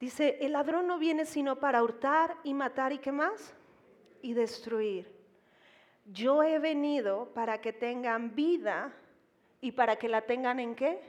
Dice, 0.00 0.38
el 0.40 0.52
ladrón 0.52 0.86
no 0.86 0.98
viene 0.98 1.26
sino 1.26 1.56
para 1.56 1.82
hurtar 1.82 2.36
y 2.44 2.54
matar 2.54 2.92
y 2.92 2.98
qué 2.98 3.10
más? 3.10 3.54
Y 4.22 4.32
destruir. 4.32 5.12
Yo 6.06 6.42
he 6.42 6.58
venido 6.58 7.32
para 7.34 7.60
que 7.60 7.72
tengan 7.72 8.34
vida 8.34 8.92
y 9.60 9.72
para 9.72 9.96
que 9.96 10.08
la 10.08 10.22
tengan 10.22 10.60
en 10.60 10.74
qué? 10.76 11.00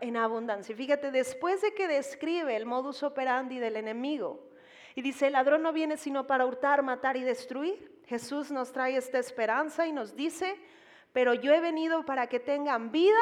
En 0.00 0.16
abundancia. 0.16 0.76
Fíjate, 0.76 1.10
después 1.10 1.62
de 1.62 1.74
que 1.74 1.88
describe 1.88 2.54
el 2.54 2.66
modus 2.66 3.02
operandi 3.02 3.58
del 3.58 3.76
enemigo, 3.76 4.46
y 4.94 5.02
dice, 5.02 5.28
el 5.28 5.32
ladrón 5.32 5.62
no 5.62 5.72
viene 5.72 5.96
sino 5.96 6.26
para 6.26 6.44
hurtar, 6.44 6.82
matar 6.82 7.16
y 7.16 7.22
destruir, 7.22 7.97
Jesús 8.08 8.50
nos 8.50 8.72
trae 8.72 8.96
esta 8.96 9.18
esperanza 9.18 9.86
y 9.86 9.92
nos 9.92 10.16
dice, 10.16 10.56
pero 11.12 11.34
yo 11.34 11.52
he 11.52 11.60
venido 11.60 12.06
para 12.06 12.26
que 12.26 12.40
tengan 12.40 12.90
vida 12.90 13.20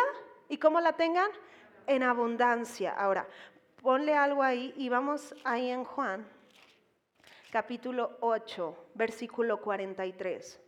y 0.49 0.59
cómo 0.59 0.81
la 0.81 0.93
tengan 0.93 1.29
en 1.89 2.05
abundancia. 2.05 2.93
Ahora, 2.93 3.27
ponle 3.83 4.15
algo 4.15 4.45
ahí 4.45 4.73
y 4.77 4.89
vamos 4.89 5.35
ahí 5.43 5.71
en 5.71 5.83
Juan, 5.83 6.25
capítulo 7.51 8.17
8, 8.21 8.91
versículo 8.95 9.61
43. 9.61 10.61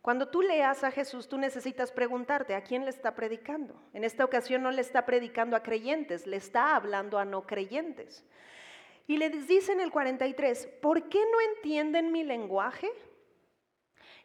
Cuando 0.00 0.28
tú 0.28 0.42
leas 0.42 0.84
a 0.84 0.92
Jesús, 0.92 1.28
tú 1.28 1.38
necesitas 1.38 1.90
preguntarte 1.90 2.54
a 2.54 2.62
quién 2.62 2.84
le 2.84 2.90
está 2.90 3.16
predicando. 3.16 3.74
En 3.94 4.04
esta 4.04 4.24
ocasión 4.24 4.62
no 4.62 4.70
le 4.70 4.82
está 4.82 5.06
predicando 5.06 5.56
a 5.56 5.62
creyentes, 5.64 6.26
le 6.26 6.36
está 6.36 6.76
hablando 6.76 7.18
a 7.18 7.24
no 7.24 7.46
creyentes. 7.46 8.22
Y 9.06 9.16
le 9.18 9.30
dice 9.30 9.72
en 9.72 9.80
el 9.80 9.90
43, 9.90 10.66
¿por 10.80 11.08
qué 11.08 11.20
no 11.30 11.40
entienden 11.54 12.12
mi 12.12 12.24
lenguaje? 12.24 12.90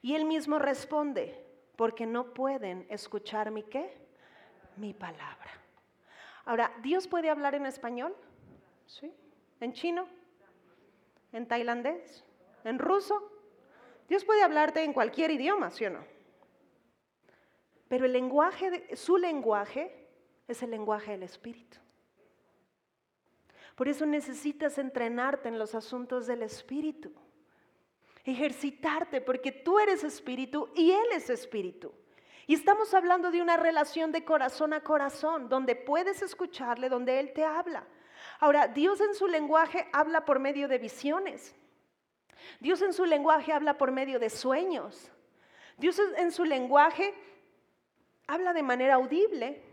Y 0.02 0.16
él 0.16 0.26
mismo 0.26 0.60
responde, 0.60 1.46
porque 1.76 2.06
no 2.06 2.34
pueden 2.34 2.86
escuchar 2.90 3.52
mi 3.52 3.64
qué? 3.64 4.00
mi 4.80 4.94
palabra. 4.94 5.52
Ahora, 6.46 6.72
¿Dios 6.82 7.08
puede 7.08 7.30
hablar 7.30 7.54
en 7.54 7.66
español? 7.66 8.16
¿Sí? 8.86 9.14
¿En 9.60 9.74
chino? 9.74 10.08
¿En 11.32 11.48
tailandés? 11.48 12.24
¿En 12.64 12.80
ruso? 12.80 13.32
Dios 14.08 14.26
puede 14.26 14.42
hablarte 14.42 14.84
en 14.84 14.94
cualquier 14.94 15.30
idioma, 15.32 15.70
¿sí 15.70 15.86
o 15.86 15.92
no? 15.92 16.04
Pero 17.88 18.06
el 18.06 18.14
lenguaje, 18.14 18.96
su 18.96 19.18
lenguaje 19.18 20.08
es 20.48 20.64
el 20.64 20.72
lenguaje 20.72 21.12
del 21.12 21.24
Espíritu. 21.24 21.78
Por 23.80 23.88
eso 23.88 24.06
necesitas 24.06 24.78
entrenarte 24.78 25.48
en 25.48 25.58
los 25.58 25.74
asuntos 25.74 26.28
del 26.28 26.44
Espíritu. 26.44 27.14
Ejercitarte 28.26 29.22
porque 29.22 29.54
tú 29.54 29.80
eres 29.80 30.04
Espíritu 30.04 30.68
y 30.76 30.92
Él 30.92 31.06
es 31.14 31.30
Espíritu. 31.30 31.94
Y 32.46 32.56
estamos 32.56 32.94
hablando 32.94 33.32
de 33.32 33.42
una 33.42 33.56
relación 33.56 34.12
de 34.12 34.26
corazón 34.26 34.74
a 34.74 34.82
corazón, 34.82 35.48
donde 35.48 35.78
puedes 35.78 36.22
escucharle, 36.22 36.90
donde 36.90 37.22
Él 37.22 37.32
te 37.32 37.46
habla. 37.46 37.88
Ahora, 38.42 38.68
Dios 38.68 39.00
en 39.00 39.16
su 39.16 39.28
lenguaje 39.30 39.88
habla 39.94 40.26
por 40.26 40.40
medio 40.40 40.68
de 40.68 40.78
visiones. 40.78 41.56
Dios 42.60 42.82
en 42.82 42.92
su 42.92 43.06
lenguaje 43.06 43.54
habla 43.54 43.78
por 43.78 43.94
medio 43.94 44.20
de 44.20 44.30
sueños. 44.30 45.10
Dios 45.78 46.02
en 46.18 46.34
su 46.34 46.44
lenguaje 46.44 47.14
habla 48.28 48.52
de 48.52 48.62
manera 48.62 48.96
audible. 48.96 49.69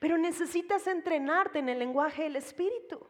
Pero 0.00 0.18
necesitas 0.18 0.86
entrenarte 0.86 1.58
en 1.58 1.68
el 1.68 1.78
lenguaje 1.78 2.24
del 2.24 2.36
Espíritu. 2.36 3.06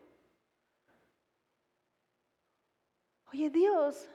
Oye, 3.32 3.50
Dios 3.50 4.08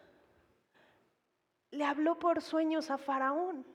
le 1.72 1.84
habló 1.84 2.18
por 2.20 2.42
sueños 2.42 2.90
a 2.90 2.98
Faraón. 2.98 3.66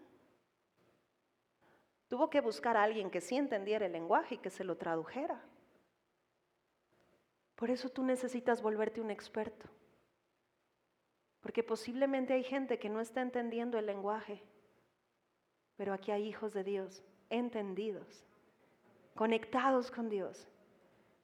Tuvo 2.09 2.31
que 2.31 2.41
buscar 2.41 2.77
a 2.77 2.83
alguien 2.83 3.11
que 3.11 3.21
sí 3.21 3.37
entendiera 3.37 3.87
el 3.87 3.93
lenguaje 3.93 4.37
y 4.37 4.39
que 4.39 4.51
se 4.51 4.65
lo 4.65 4.77
tradujera. 4.77 5.43
Por 7.57 7.71
eso 7.71 7.89
tú 7.89 8.03
necesitas 8.03 8.63
volverte 8.63 9.01
un 9.01 9.11
experto. 9.11 9.69
Porque 11.41 11.63
posiblemente 11.63 12.33
hay 12.33 12.43
gente 12.43 12.79
que 12.79 12.89
no 12.89 13.01
está 13.01 13.21
entendiendo 13.21 13.79
el 13.79 13.87
lenguaje, 13.87 14.43
pero 15.77 15.93
aquí 15.93 16.11
hay 16.11 16.27
hijos 16.27 16.55
de 16.55 16.65
Dios 16.65 17.05
entendidos, 17.29 18.25
conectados 19.15 19.91
con 19.91 20.09
Dios, 20.09 20.49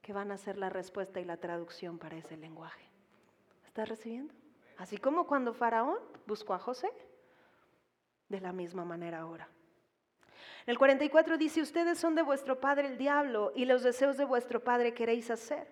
que 0.01 0.13
van 0.13 0.31
a 0.31 0.37
ser 0.37 0.57
la 0.57 0.69
respuesta 0.69 1.19
y 1.19 1.25
la 1.25 1.37
traducción 1.37 1.97
para 1.99 2.17
ese 2.17 2.37
lenguaje. 2.37 2.85
¿Estás 3.65 3.89
recibiendo? 3.89 4.33
Así 4.77 4.97
como 4.97 5.27
cuando 5.27 5.53
Faraón 5.53 5.99
buscó 6.25 6.53
a 6.53 6.59
José, 6.59 6.91
de 8.29 8.41
la 8.41 8.51
misma 8.51 8.85
manera 8.85 9.19
ahora. 9.19 9.47
El 10.65 10.77
44 10.77 11.37
dice, 11.37 11.61
ustedes 11.61 11.97
son 11.97 12.15
de 12.15 12.21
vuestro 12.21 12.59
padre 12.59 12.87
el 12.87 12.97
diablo 12.97 13.51
y 13.55 13.65
los 13.65 13.83
deseos 13.83 14.17
de 14.17 14.25
vuestro 14.25 14.63
padre 14.63 14.93
queréis 14.93 15.29
hacer. 15.31 15.67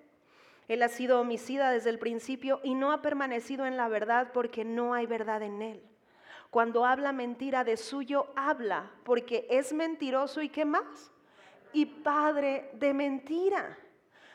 Él 0.68 0.84
ha 0.84 0.90
sido 0.90 1.22
homicida 1.22 1.72
desde 1.72 1.90
el 1.90 2.00
principio 2.00 2.60
y 2.64 2.76
no 2.76 2.92
ha 2.92 3.02
permanecido 3.02 3.66
en 3.66 3.78
la 3.78 3.88
verdad 3.88 4.32
porque 4.34 4.66
no 4.66 4.94
hay 4.94 5.08
verdad 5.08 5.42
en 5.42 5.62
él. 5.62 5.84
Cuando 6.52 6.86
habla 6.86 7.12
mentira 7.12 7.64
de 7.64 7.78
suyo, 7.78 8.28
habla 8.36 8.92
porque 9.04 9.48
es 9.50 9.74
mentiroso 9.74 10.42
y 10.42 10.50
qué 10.50 10.66
más. 10.66 11.12
Y 11.74 11.86
padre 11.86 12.70
de 12.74 12.94
mentira. 12.94 13.78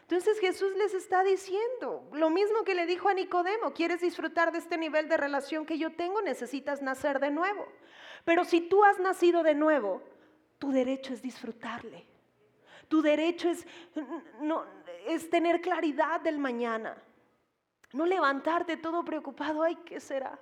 Entonces 0.03 0.39
Jesús 0.39 0.75
les 0.77 0.93
está 0.93 1.25
diciendo 1.25 2.07
lo 2.13 2.29
mismo 2.29 2.63
que 2.65 2.75
le 2.75 2.85
dijo 2.85 3.09
a 3.09 3.15
Nicodemo, 3.15 3.73
quieres 3.73 4.01
disfrutar 4.01 4.53
de 4.53 4.59
este 4.59 4.77
nivel 4.77 5.09
de 5.09 5.17
relación 5.17 5.65
que 5.65 5.79
yo 5.79 5.97
tengo, 5.97 6.21
necesitas 6.21 6.83
nacer 6.83 7.21
de 7.21 7.31
nuevo. 7.31 7.67
Pero 8.25 8.45
si 8.45 8.61
tú 8.61 8.85
has 8.85 8.99
nacido 8.99 9.43
de 9.43 9.55
nuevo, 9.55 10.03
tu 10.59 10.73
derecho 10.73 11.15
es 11.15 11.23
disfrutarle. 11.23 12.07
Tu 12.89 13.01
derecho 13.01 13.49
es, 13.49 13.67
no, 14.41 14.65
es 15.07 15.31
tener 15.31 15.61
claridad 15.61 16.21
del 16.21 16.39
mañana. 16.39 16.97
No 17.93 18.07
levantarte 18.07 18.77
todo 18.77 19.05
preocupado, 19.05 19.63
ay, 19.63 19.77
¿qué 19.87 20.01
será? 20.01 20.39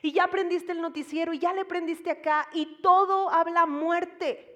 Y 0.00 0.12
ya 0.12 0.24
aprendiste 0.24 0.72
el 0.72 0.80
noticiero 0.80 1.32
y 1.32 1.38
ya 1.38 1.52
le 1.52 1.62
aprendiste 1.62 2.10
acá 2.10 2.48
y 2.52 2.80
todo 2.82 3.30
habla 3.30 3.66
muerte, 3.66 4.51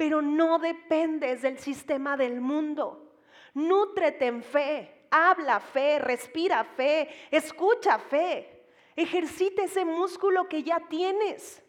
pero 0.00 0.22
no 0.22 0.58
dependes 0.58 1.42
del 1.42 1.58
sistema 1.58 2.16
del 2.16 2.40
mundo. 2.40 3.18
Nútrete 3.52 4.28
en 4.28 4.42
fe, 4.42 5.08
habla 5.10 5.60
fe, 5.60 5.98
respira 5.98 6.64
fe, 6.64 7.06
escucha 7.30 7.98
fe. 7.98 8.64
Ejercita 8.96 9.62
ese 9.62 9.84
músculo 9.84 10.48
que 10.48 10.62
ya 10.62 10.80
tienes. 10.88 11.62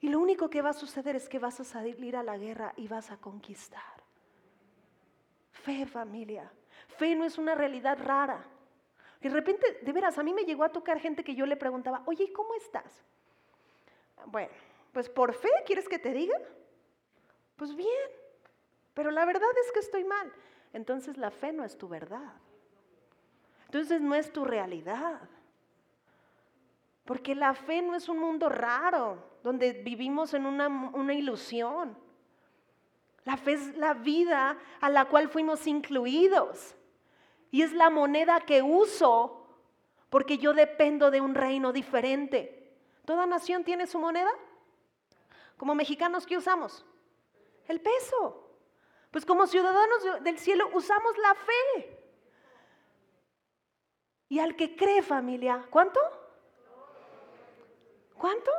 Y 0.00 0.08
lo 0.08 0.18
único 0.18 0.48
que 0.48 0.62
va 0.62 0.70
a 0.70 0.72
suceder 0.72 1.14
es 1.14 1.28
que 1.28 1.38
vas 1.38 1.60
a 1.60 1.64
salir 1.64 2.16
a 2.16 2.22
la 2.22 2.38
guerra 2.38 2.72
y 2.78 2.88
vas 2.88 3.10
a 3.10 3.18
conquistar. 3.18 4.02
Fe, 5.50 5.84
familia. 5.84 6.50
Fe 6.96 7.14
no 7.14 7.26
es 7.26 7.36
una 7.36 7.54
realidad 7.54 7.98
rara. 8.02 8.42
De 9.20 9.28
repente, 9.28 9.80
de 9.82 9.92
veras, 9.92 10.16
a 10.16 10.22
mí 10.22 10.32
me 10.32 10.46
llegó 10.46 10.64
a 10.64 10.72
tocar 10.72 10.98
gente 11.00 11.22
que 11.22 11.34
yo 11.34 11.44
le 11.44 11.58
preguntaba, 11.58 12.02
oye, 12.06 12.32
¿cómo 12.32 12.54
estás? 12.54 13.04
Bueno, 14.24 14.54
pues 14.94 15.10
por 15.10 15.34
fe, 15.34 15.50
¿quieres 15.66 15.86
que 15.86 15.98
te 15.98 16.14
diga? 16.14 16.38
Pues 17.56 17.74
bien. 17.74 18.10
Pero 18.94 19.10
la 19.10 19.24
verdad 19.24 19.48
es 19.64 19.72
que 19.72 19.80
estoy 19.80 20.04
mal. 20.04 20.32
Entonces 20.72 21.16
la 21.16 21.30
fe 21.30 21.52
no 21.52 21.64
es 21.64 21.76
tu 21.76 21.88
verdad. 21.88 22.32
Entonces 23.66 24.00
no 24.00 24.14
es 24.14 24.32
tu 24.32 24.44
realidad. 24.44 25.20
Porque 27.04 27.34
la 27.34 27.54
fe 27.54 27.82
no 27.82 27.94
es 27.94 28.08
un 28.08 28.18
mundo 28.18 28.48
raro, 28.48 29.18
donde 29.42 29.72
vivimos 29.72 30.34
en 30.34 30.46
una, 30.46 31.14
ilusión. 31.14 31.96
La 33.24 33.36
fe 33.36 33.54
es 33.54 33.76
la 33.76 33.94
vida 33.94 34.58
a 34.80 34.88
la 34.88 35.06
cual 35.06 35.28
fuimos 35.28 35.66
incluidos. 35.66 36.76
Y 37.50 37.62
es 37.62 37.72
la 37.72 37.90
moneda 37.90 38.40
que 38.40 38.62
uso 38.62 39.46
porque 40.10 40.38
yo 40.38 40.52
dependo 40.52 41.10
de 41.10 41.20
un 41.20 41.34
reino 41.34 41.72
diferente. 41.72 42.76
¿Toda 43.04 43.26
nación 43.26 43.64
tiene 43.64 43.86
su 43.86 43.98
moneda? 43.98 44.30
Como 45.56 45.74
mexicanos, 45.74 46.26
¿qué 46.26 46.36
usamos? 46.36 46.84
El 47.72 47.80
peso. 47.80 48.50
Pues 49.10 49.24
como 49.24 49.46
ciudadanos 49.46 50.22
del 50.22 50.38
cielo 50.38 50.68
usamos 50.74 51.16
la 51.16 51.34
fe. 51.34 51.98
Y 54.28 54.40
al 54.40 54.56
que 54.56 54.76
cree 54.76 55.00
familia, 55.00 55.66
¿cuánto? 55.70 55.98
¿Cuánto? 58.18 58.50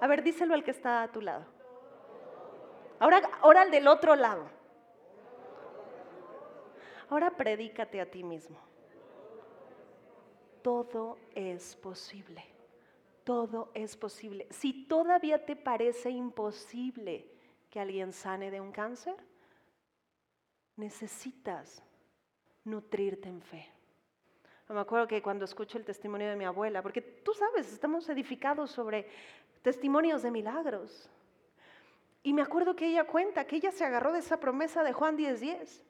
A 0.00 0.06
ver, 0.08 0.24
díselo 0.24 0.54
al 0.54 0.64
que 0.64 0.72
está 0.72 1.04
a 1.04 1.12
tu 1.12 1.20
lado. 1.20 1.46
Ahora, 2.98 3.22
ahora 3.40 3.62
al 3.62 3.70
del 3.70 3.86
otro 3.86 4.16
lado. 4.16 4.50
Ahora 7.08 7.30
predícate 7.36 8.00
a 8.00 8.10
ti 8.10 8.24
mismo. 8.24 8.58
Todo 10.62 11.18
es 11.36 11.76
posible. 11.76 12.44
Todo 13.22 13.70
es 13.74 13.96
posible. 13.96 14.48
Si 14.50 14.88
todavía 14.88 15.46
te 15.46 15.54
parece 15.54 16.10
imposible 16.10 17.31
que 17.72 17.80
alguien 17.80 18.12
sane 18.12 18.50
de 18.50 18.60
un 18.60 18.70
cáncer, 18.70 19.16
necesitas 20.76 21.82
nutrirte 22.64 23.30
en 23.30 23.40
fe. 23.40 23.66
Me 24.68 24.78
acuerdo 24.78 25.08
que 25.08 25.22
cuando 25.22 25.46
escucho 25.46 25.78
el 25.78 25.84
testimonio 25.84 26.28
de 26.28 26.36
mi 26.36 26.44
abuela, 26.44 26.82
porque 26.82 27.00
tú 27.00 27.32
sabes, 27.32 27.72
estamos 27.72 28.06
edificados 28.10 28.70
sobre 28.70 29.08
testimonios 29.62 30.22
de 30.22 30.30
milagros. 30.30 31.10
Y 32.22 32.34
me 32.34 32.42
acuerdo 32.42 32.76
que 32.76 32.88
ella 32.88 33.04
cuenta 33.04 33.46
que 33.46 33.56
ella 33.56 33.72
se 33.72 33.86
agarró 33.86 34.12
de 34.12 34.18
esa 34.18 34.38
promesa 34.38 34.82
de 34.82 34.92
Juan 34.92 35.16
10:10. 35.16 35.40
10. 35.40 35.84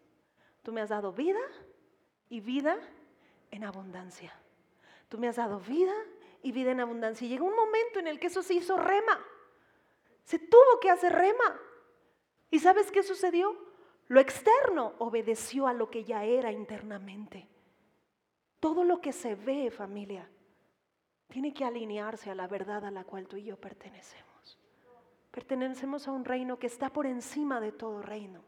Tú 0.63 0.73
me 0.73 0.81
has 0.81 0.89
dado 0.89 1.13
vida 1.13 1.41
y 2.29 2.39
vida 2.41 2.79
en 3.51 3.65
abundancia. 3.65 4.33
Tú 5.09 5.19
me 5.19 5.27
has 5.27 5.37
dado 5.37 5.59
vida 5.59 5.95
y 6.45 6.53
vida 6.53 6.71
en 6.71 6.79
abundancia. 6.79 7.27
Y 7.27 7.31
llegó 7.31 7.47
un 7.47 7.57
momento 7.57 7.99
en 7.99 8.07
el 8.07 8.21
que 8.21 8.29
eso 8.29 8.41
se 8.41 8.55
hizo 8.55 8.77
rema. 8.77 9.21
Se 10.23 10.39
tuvo 10.39 10.79
que 10.81 10.89
hacer 10.89 11.13
rema. 11.13 11.61
¿Y 12.53 12.59
sabes 12.59 12.93
qué 12.93 13.03
sucedió? 13.03 13.57
Lo 14.09 14.21
externo 14.21 14.93
obedeció 14.99 15.67
a 15.67 15.73
lo 15.73 15.91
que 15.91 16.05
ya 16.05 16.25
era 16.25 16.53
internamente. 16.53 17.49
Todo 18.61 18.85
lo 18.85 19.01
que 19.01 19.11
se 19.11 19.35
ve, 19.35 19.71
familia, 19.71 20.29
tiene 21.29 21.55
que 21.55 21.65
alinearse 21.65 22.31
a 22.31 22.35
la 22.35 22.47
verdad 22.47 22.85
a 22.85 22.91
la 22.91 23.05
cual 23.05 23.27
tú 23.27 23.39
y 23.39 23.45
yo 23.45 23.57
pertenecemos. 23.57 24.59
Pertenecemos 25.31 26.07
a 26.07 26.13
un 26.13 26.27
reino 26.27 26.59
que 26.59 26.67
está 26.67 26.91
por 26.91 27.07
encima 27.07 27.59
de 27.59 27.73
todo 27.73 28.03
reino, 28.03 28.45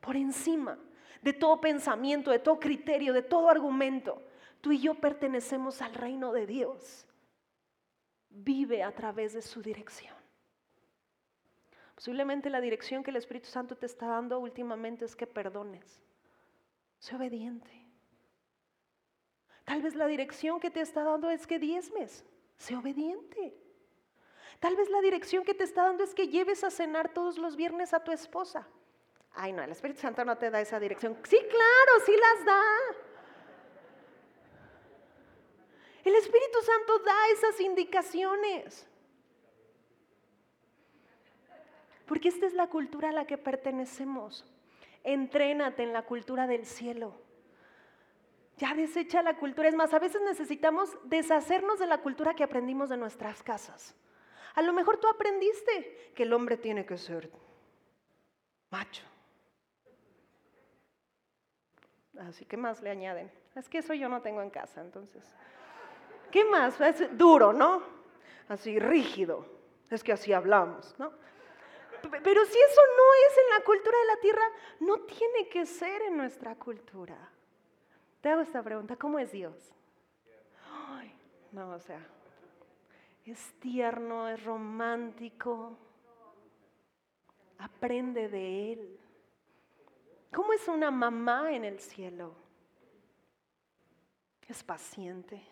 por 0.00 0.16
encima 0.16 0.78
de 1.20 1.32
todo 1.32 1.60
pensamiento, 1.60 2.30
de 2.30 2.38
todo 2.38 2.60
criterio, 2.60 3.12
de 3.12 3.22
todo 3.22 3.48
argumento. 3.48 4.22
Tú 4.60 4.70
y 4.70 4.78
yo 4.78 4.94
pertenecemos 4.94 5.82
al 5.82 5.94
reino 5.94 6.32
de 6.32 6.46
Dios. 6.46 7.08
Vive 8.30 8.84
a 8.84 8.94
través 8.94 9.32
de 9.32 9.42
su 9.42 9.62
dirección. 9.62 10.21
Posiblemente 12.02 12.50
la 12.50 12.60
dirección 12.60 13.04
que 13.04 13.12
el 13.12 13.16
Espíritu 13.16 13.46
Santo 13.46 13.76
te 13.76 13.86
está 13.86 14.08
dando 14.08 14.40
últimamente 14.40 15.04
es 15.04 15.14
que 15.14 15.24
perdones. 15.24 16.02
Sé 16.98 17.14
obediente. 17.14 17.70
Tal 19.62 19.82
vez 19.82 19.94
la 19.94 20.08
dirección 20.08 20.58
que 20.58 20.68
te 20.68 20.80
está 20.80 21.04
dando 21.04 21.30
es 21.30 21.46
que 21.46 21.60
diezmes. 21.60 22.24
Sé 22.56 22.74
obediente. 22.74 23.56
Tal 24.58 24.74
vez 24.74 24.90
la 24.90 25.00
dirección 25.00 25.44
que 25.44 25.54
te 25.54 25.62
está 25.62 25.84
dando 25.84 26.02
es 26.02 26.12
que 26.12 26.26
lleves 26.26 26.64
a 26.64 26.72
cenar 26.72 27.14
todos 27.14 27.38
los 27.38 27.54
viernes 27.54 27.94
a 27.94 28.02
tu 28.02 28.10
esposa. 28.10 28.66
Ay, 29.34 29.52
no, 29.52 29.62
el 29.62 29.70
Espíritu 29.70 30.00
Santo 30.00 30.24
no 30.24 30.36
te 30.36 30.50
da 30.50 30.60
esa 30.60 30.80
dirección. 30.80 31.16
Sí, 31.22 31.38
claro, 31.38 32.04
sí 32.04 32.16
las 32.16 32.44
da. 32.44 32.62
El 36.02 36.16
Espíritu 36.16 36.58
Santo 36.62 36.98
da 36.98 37.28
esas 37.30 37.60
indicaciones. 37.60 38.88
Porque 42.12 42.28
esta 42.28 42.44
es 42.44 42.52
la 42.52 42.66
cultura 42.66 43.08
a 43.08 43.12
la 43.12 43.26
que 43.26 43.38
pertenecemos. 43.38 44.44
Entrénate 45.02 45.82
en 45.82 45.94
la 45.94 46.02
cultura 46.02 46.46
del 46.46 46.66
cielo. 46.66 47.14
Ya 48.58 48.74
desecha 48.74 49.22
la 49.22 49.38
cultura. 49.38 49.66
Es 49.66 49.74
más, 49.74 49.94
a 49.94 49.98
veces 49.98 50.20
necesitamos 50.20 50.94
deshacernos 51.04 51.78
de 51.78 51.86
la 51.86 52.02
cultura 52.02 52.34
que 52.34 52.44
aprendimos 52.44 52.90
de 52.90 52.98
nuestras 52.98 53.42
casas. 53.42 53.96
A 54.54 54.60
lo 54.60 54.74
mejor 54.74 54.98
tú 54.98 55.08
aprendiste 55.08 56.12
que 56.14 56.24
el 56.24 56.34
hombre 56.34 56.58
tiene 56.58 56.84
que 56.84 56.98
ser 56.98 57.30
macho. 58.68 59.04
Así 62.18 62.44
que 62.44 62.58
más 62.58 62.82
le 62.82 62.90
añaden. 62.90 63.32
Es 63.54 63.70
que 63.70 63.78
eso 63.78 63.94
yo 63.94 64.10
no 64.10 64.20
tengo 64.20 64.42
en 64.42 64.50
casa, 64.50 64.82
entonces. 64.82 65.24
¿Qué 66.30 66.44
más? 66.44 66.78
Es 66.78 67.16
duro, 67.16 67.54
¿no? 67.54 67.82
Así 68.50 68.78
rígido. 68.78 69.46
Es 69.88 70.04
que 70.04 70.12
así 70.12 70.34
hablamos, 70.34 70.94
¿no? 70.98 71.22
Pero 72.22 72.44
si 72.44 72.58
eso 72.58 72.80
no 72.96 73.28
es 73.28 73.38
en 73.38 73.58
la 73.58 73.64
cultura 73.64 73.98
de 73.98 74.06
la 74.06 74.16
tierra, 74.20 74.44
no 74.80 75.00
tiene 75.00 75.48
que 75.48 75.64
ser 75.64 76.02
en 76.02 76.16
nuestra 76.16 76.54
cultura. 76.56 77.16
Te 78.20 78.28
hago 78.28 78.42
esta 78.42 78.62
pregunta, 78.62 78.96
¿cómo 78.96 79.18
es 79.18 79.32
Dios? 79.32 79.72
Ay, 80.70 81.12
no, 81.52 81.70
o 81.70 81.78
sea, 81.80 82.06
es 83.24 83.52
tierno, 83.60 84.28
es 84.28 84.44
romántico, 84.44 85.76
aprende 87.58 88.28
de 88.28 88.72
Él. 88.72 89.00
¿Cómo 90.32 90.52
es 90.52 90.66
una 90.68 90.90
mamá 90.90 91.52
en 91.52 91.64
el 91.64 91.78
cielo? 91.78 92.34
Es 94.48 94.62
paciente. 94.62 95.51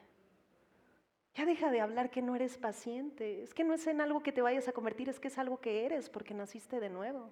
Ya 1.35 1.47
deja 1.47 1.71
de 1.71 1.81
hablar 1.81 2.11
que 2.11 2.23
no 2.23 2.35
eres 2.35 2.59
paciente. 2.59 3.43
Es 3.43 3.55
que 3.55 3.65
no 3.65 3.75
es 3.75 3.87
en 3.87 4.01
algo 4.01 4.23
que 4.23 4.33
te 4.33 4.43
vayas 4.43 4.69
a 4.69 4.73
convertir, 4.73 5.09
es 5.09 5.21
que 5.21 5.29
es 5.29 5.39
algo 5.39 5.61
que 5.61 5.85
eres 5.85 6.11
porque 6.11 6.35
naciste 6.35 6.81
de 6.81 6.91
nuevo. 6.91 7.31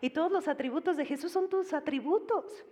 Y 0.00 0.10
todos 0.10 0.30
los 0.30 0.48
atributos 0.48 0.96
de 0.96 1.04
Jesús 1.04 1.32
son 1.32 1.48
tus 1.48 1.72
atributos. 1.72 2.64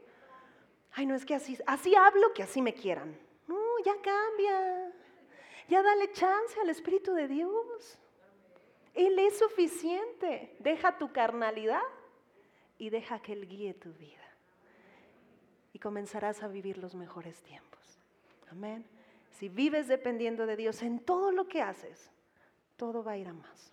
Ay, 0.92 1.06
no 1.06 1.14
es 1.14 1.26
que 1.26 1.34
así, 1.34 1.58
así 1.66 1.94
hablo 1.94 2.32
que 2.32 2.42
así 2.42 2.62
me 2.62 2.72
quieran. 2.72 3.18
No, 3.46 3.58
ya 3.84 3.94
cambia. 4.00 4.92
Ya 5.68 5.82
dale 5.82 6.12
chance 6.12 6.58
al 6.60 6.70
Espíritu 6.70 7.12
de 7.12 7.28
Dios. 7.28 7.98
Él 8.94 9.18
es 9.18 9.38
suficiente. 9.38 10.56
Deja 10.60 10.96
tu 10.96 11.12
carnalidad 11.12 11.82
y 12.78 12.90
deja 12.90 13.20
que 13.20 13.34
Él 13.34 13.46
guíe 13.46 13.74
tu 13.74 13.92
vida. 13.92 14.22
Y 15.72 15.78
comenzarás 15.78 16.42
a 16.42 16.48
vivir 16.48 16.78
los 16.78 16.94
mejores 16.94 17.42
tiempos. 17.42 18.00
Amén. 18.50 18.95
Si 19.38 19.50
vives 19.50 19.86
dependiendo 19.86 20.46
de 20.46 20.56
Dios 20.56 20.82
en 20.82 20.98
todo 20.98 21.30
lo 21.30 21.46
que 21.46 21.60
haces, 21.60 22.10
todo 22.78 23.04
va 23.04 23.12
a 23.12 23.16
ir 23.18 23.28
a 23.28 23.34
más. 23.34 23.70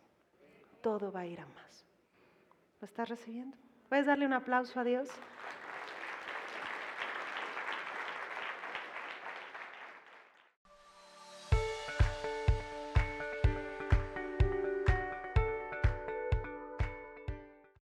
Todo 0.81 1.09
va 1.09 1.21
a 1.21 1.25
ir 1.25 1.39
a 1.39 1.45
más. 1.45 1.85
¿Lo 2.81 2.85
estás 2.85 3.07
recibiendo? 3.07 3.55
¿Puedes 3.87 4.05
darle 4.05 4.25
un 4.25 4.33
aplauso 4.33 4.77
a 4.81 4.83
Dios? 4.83 5.07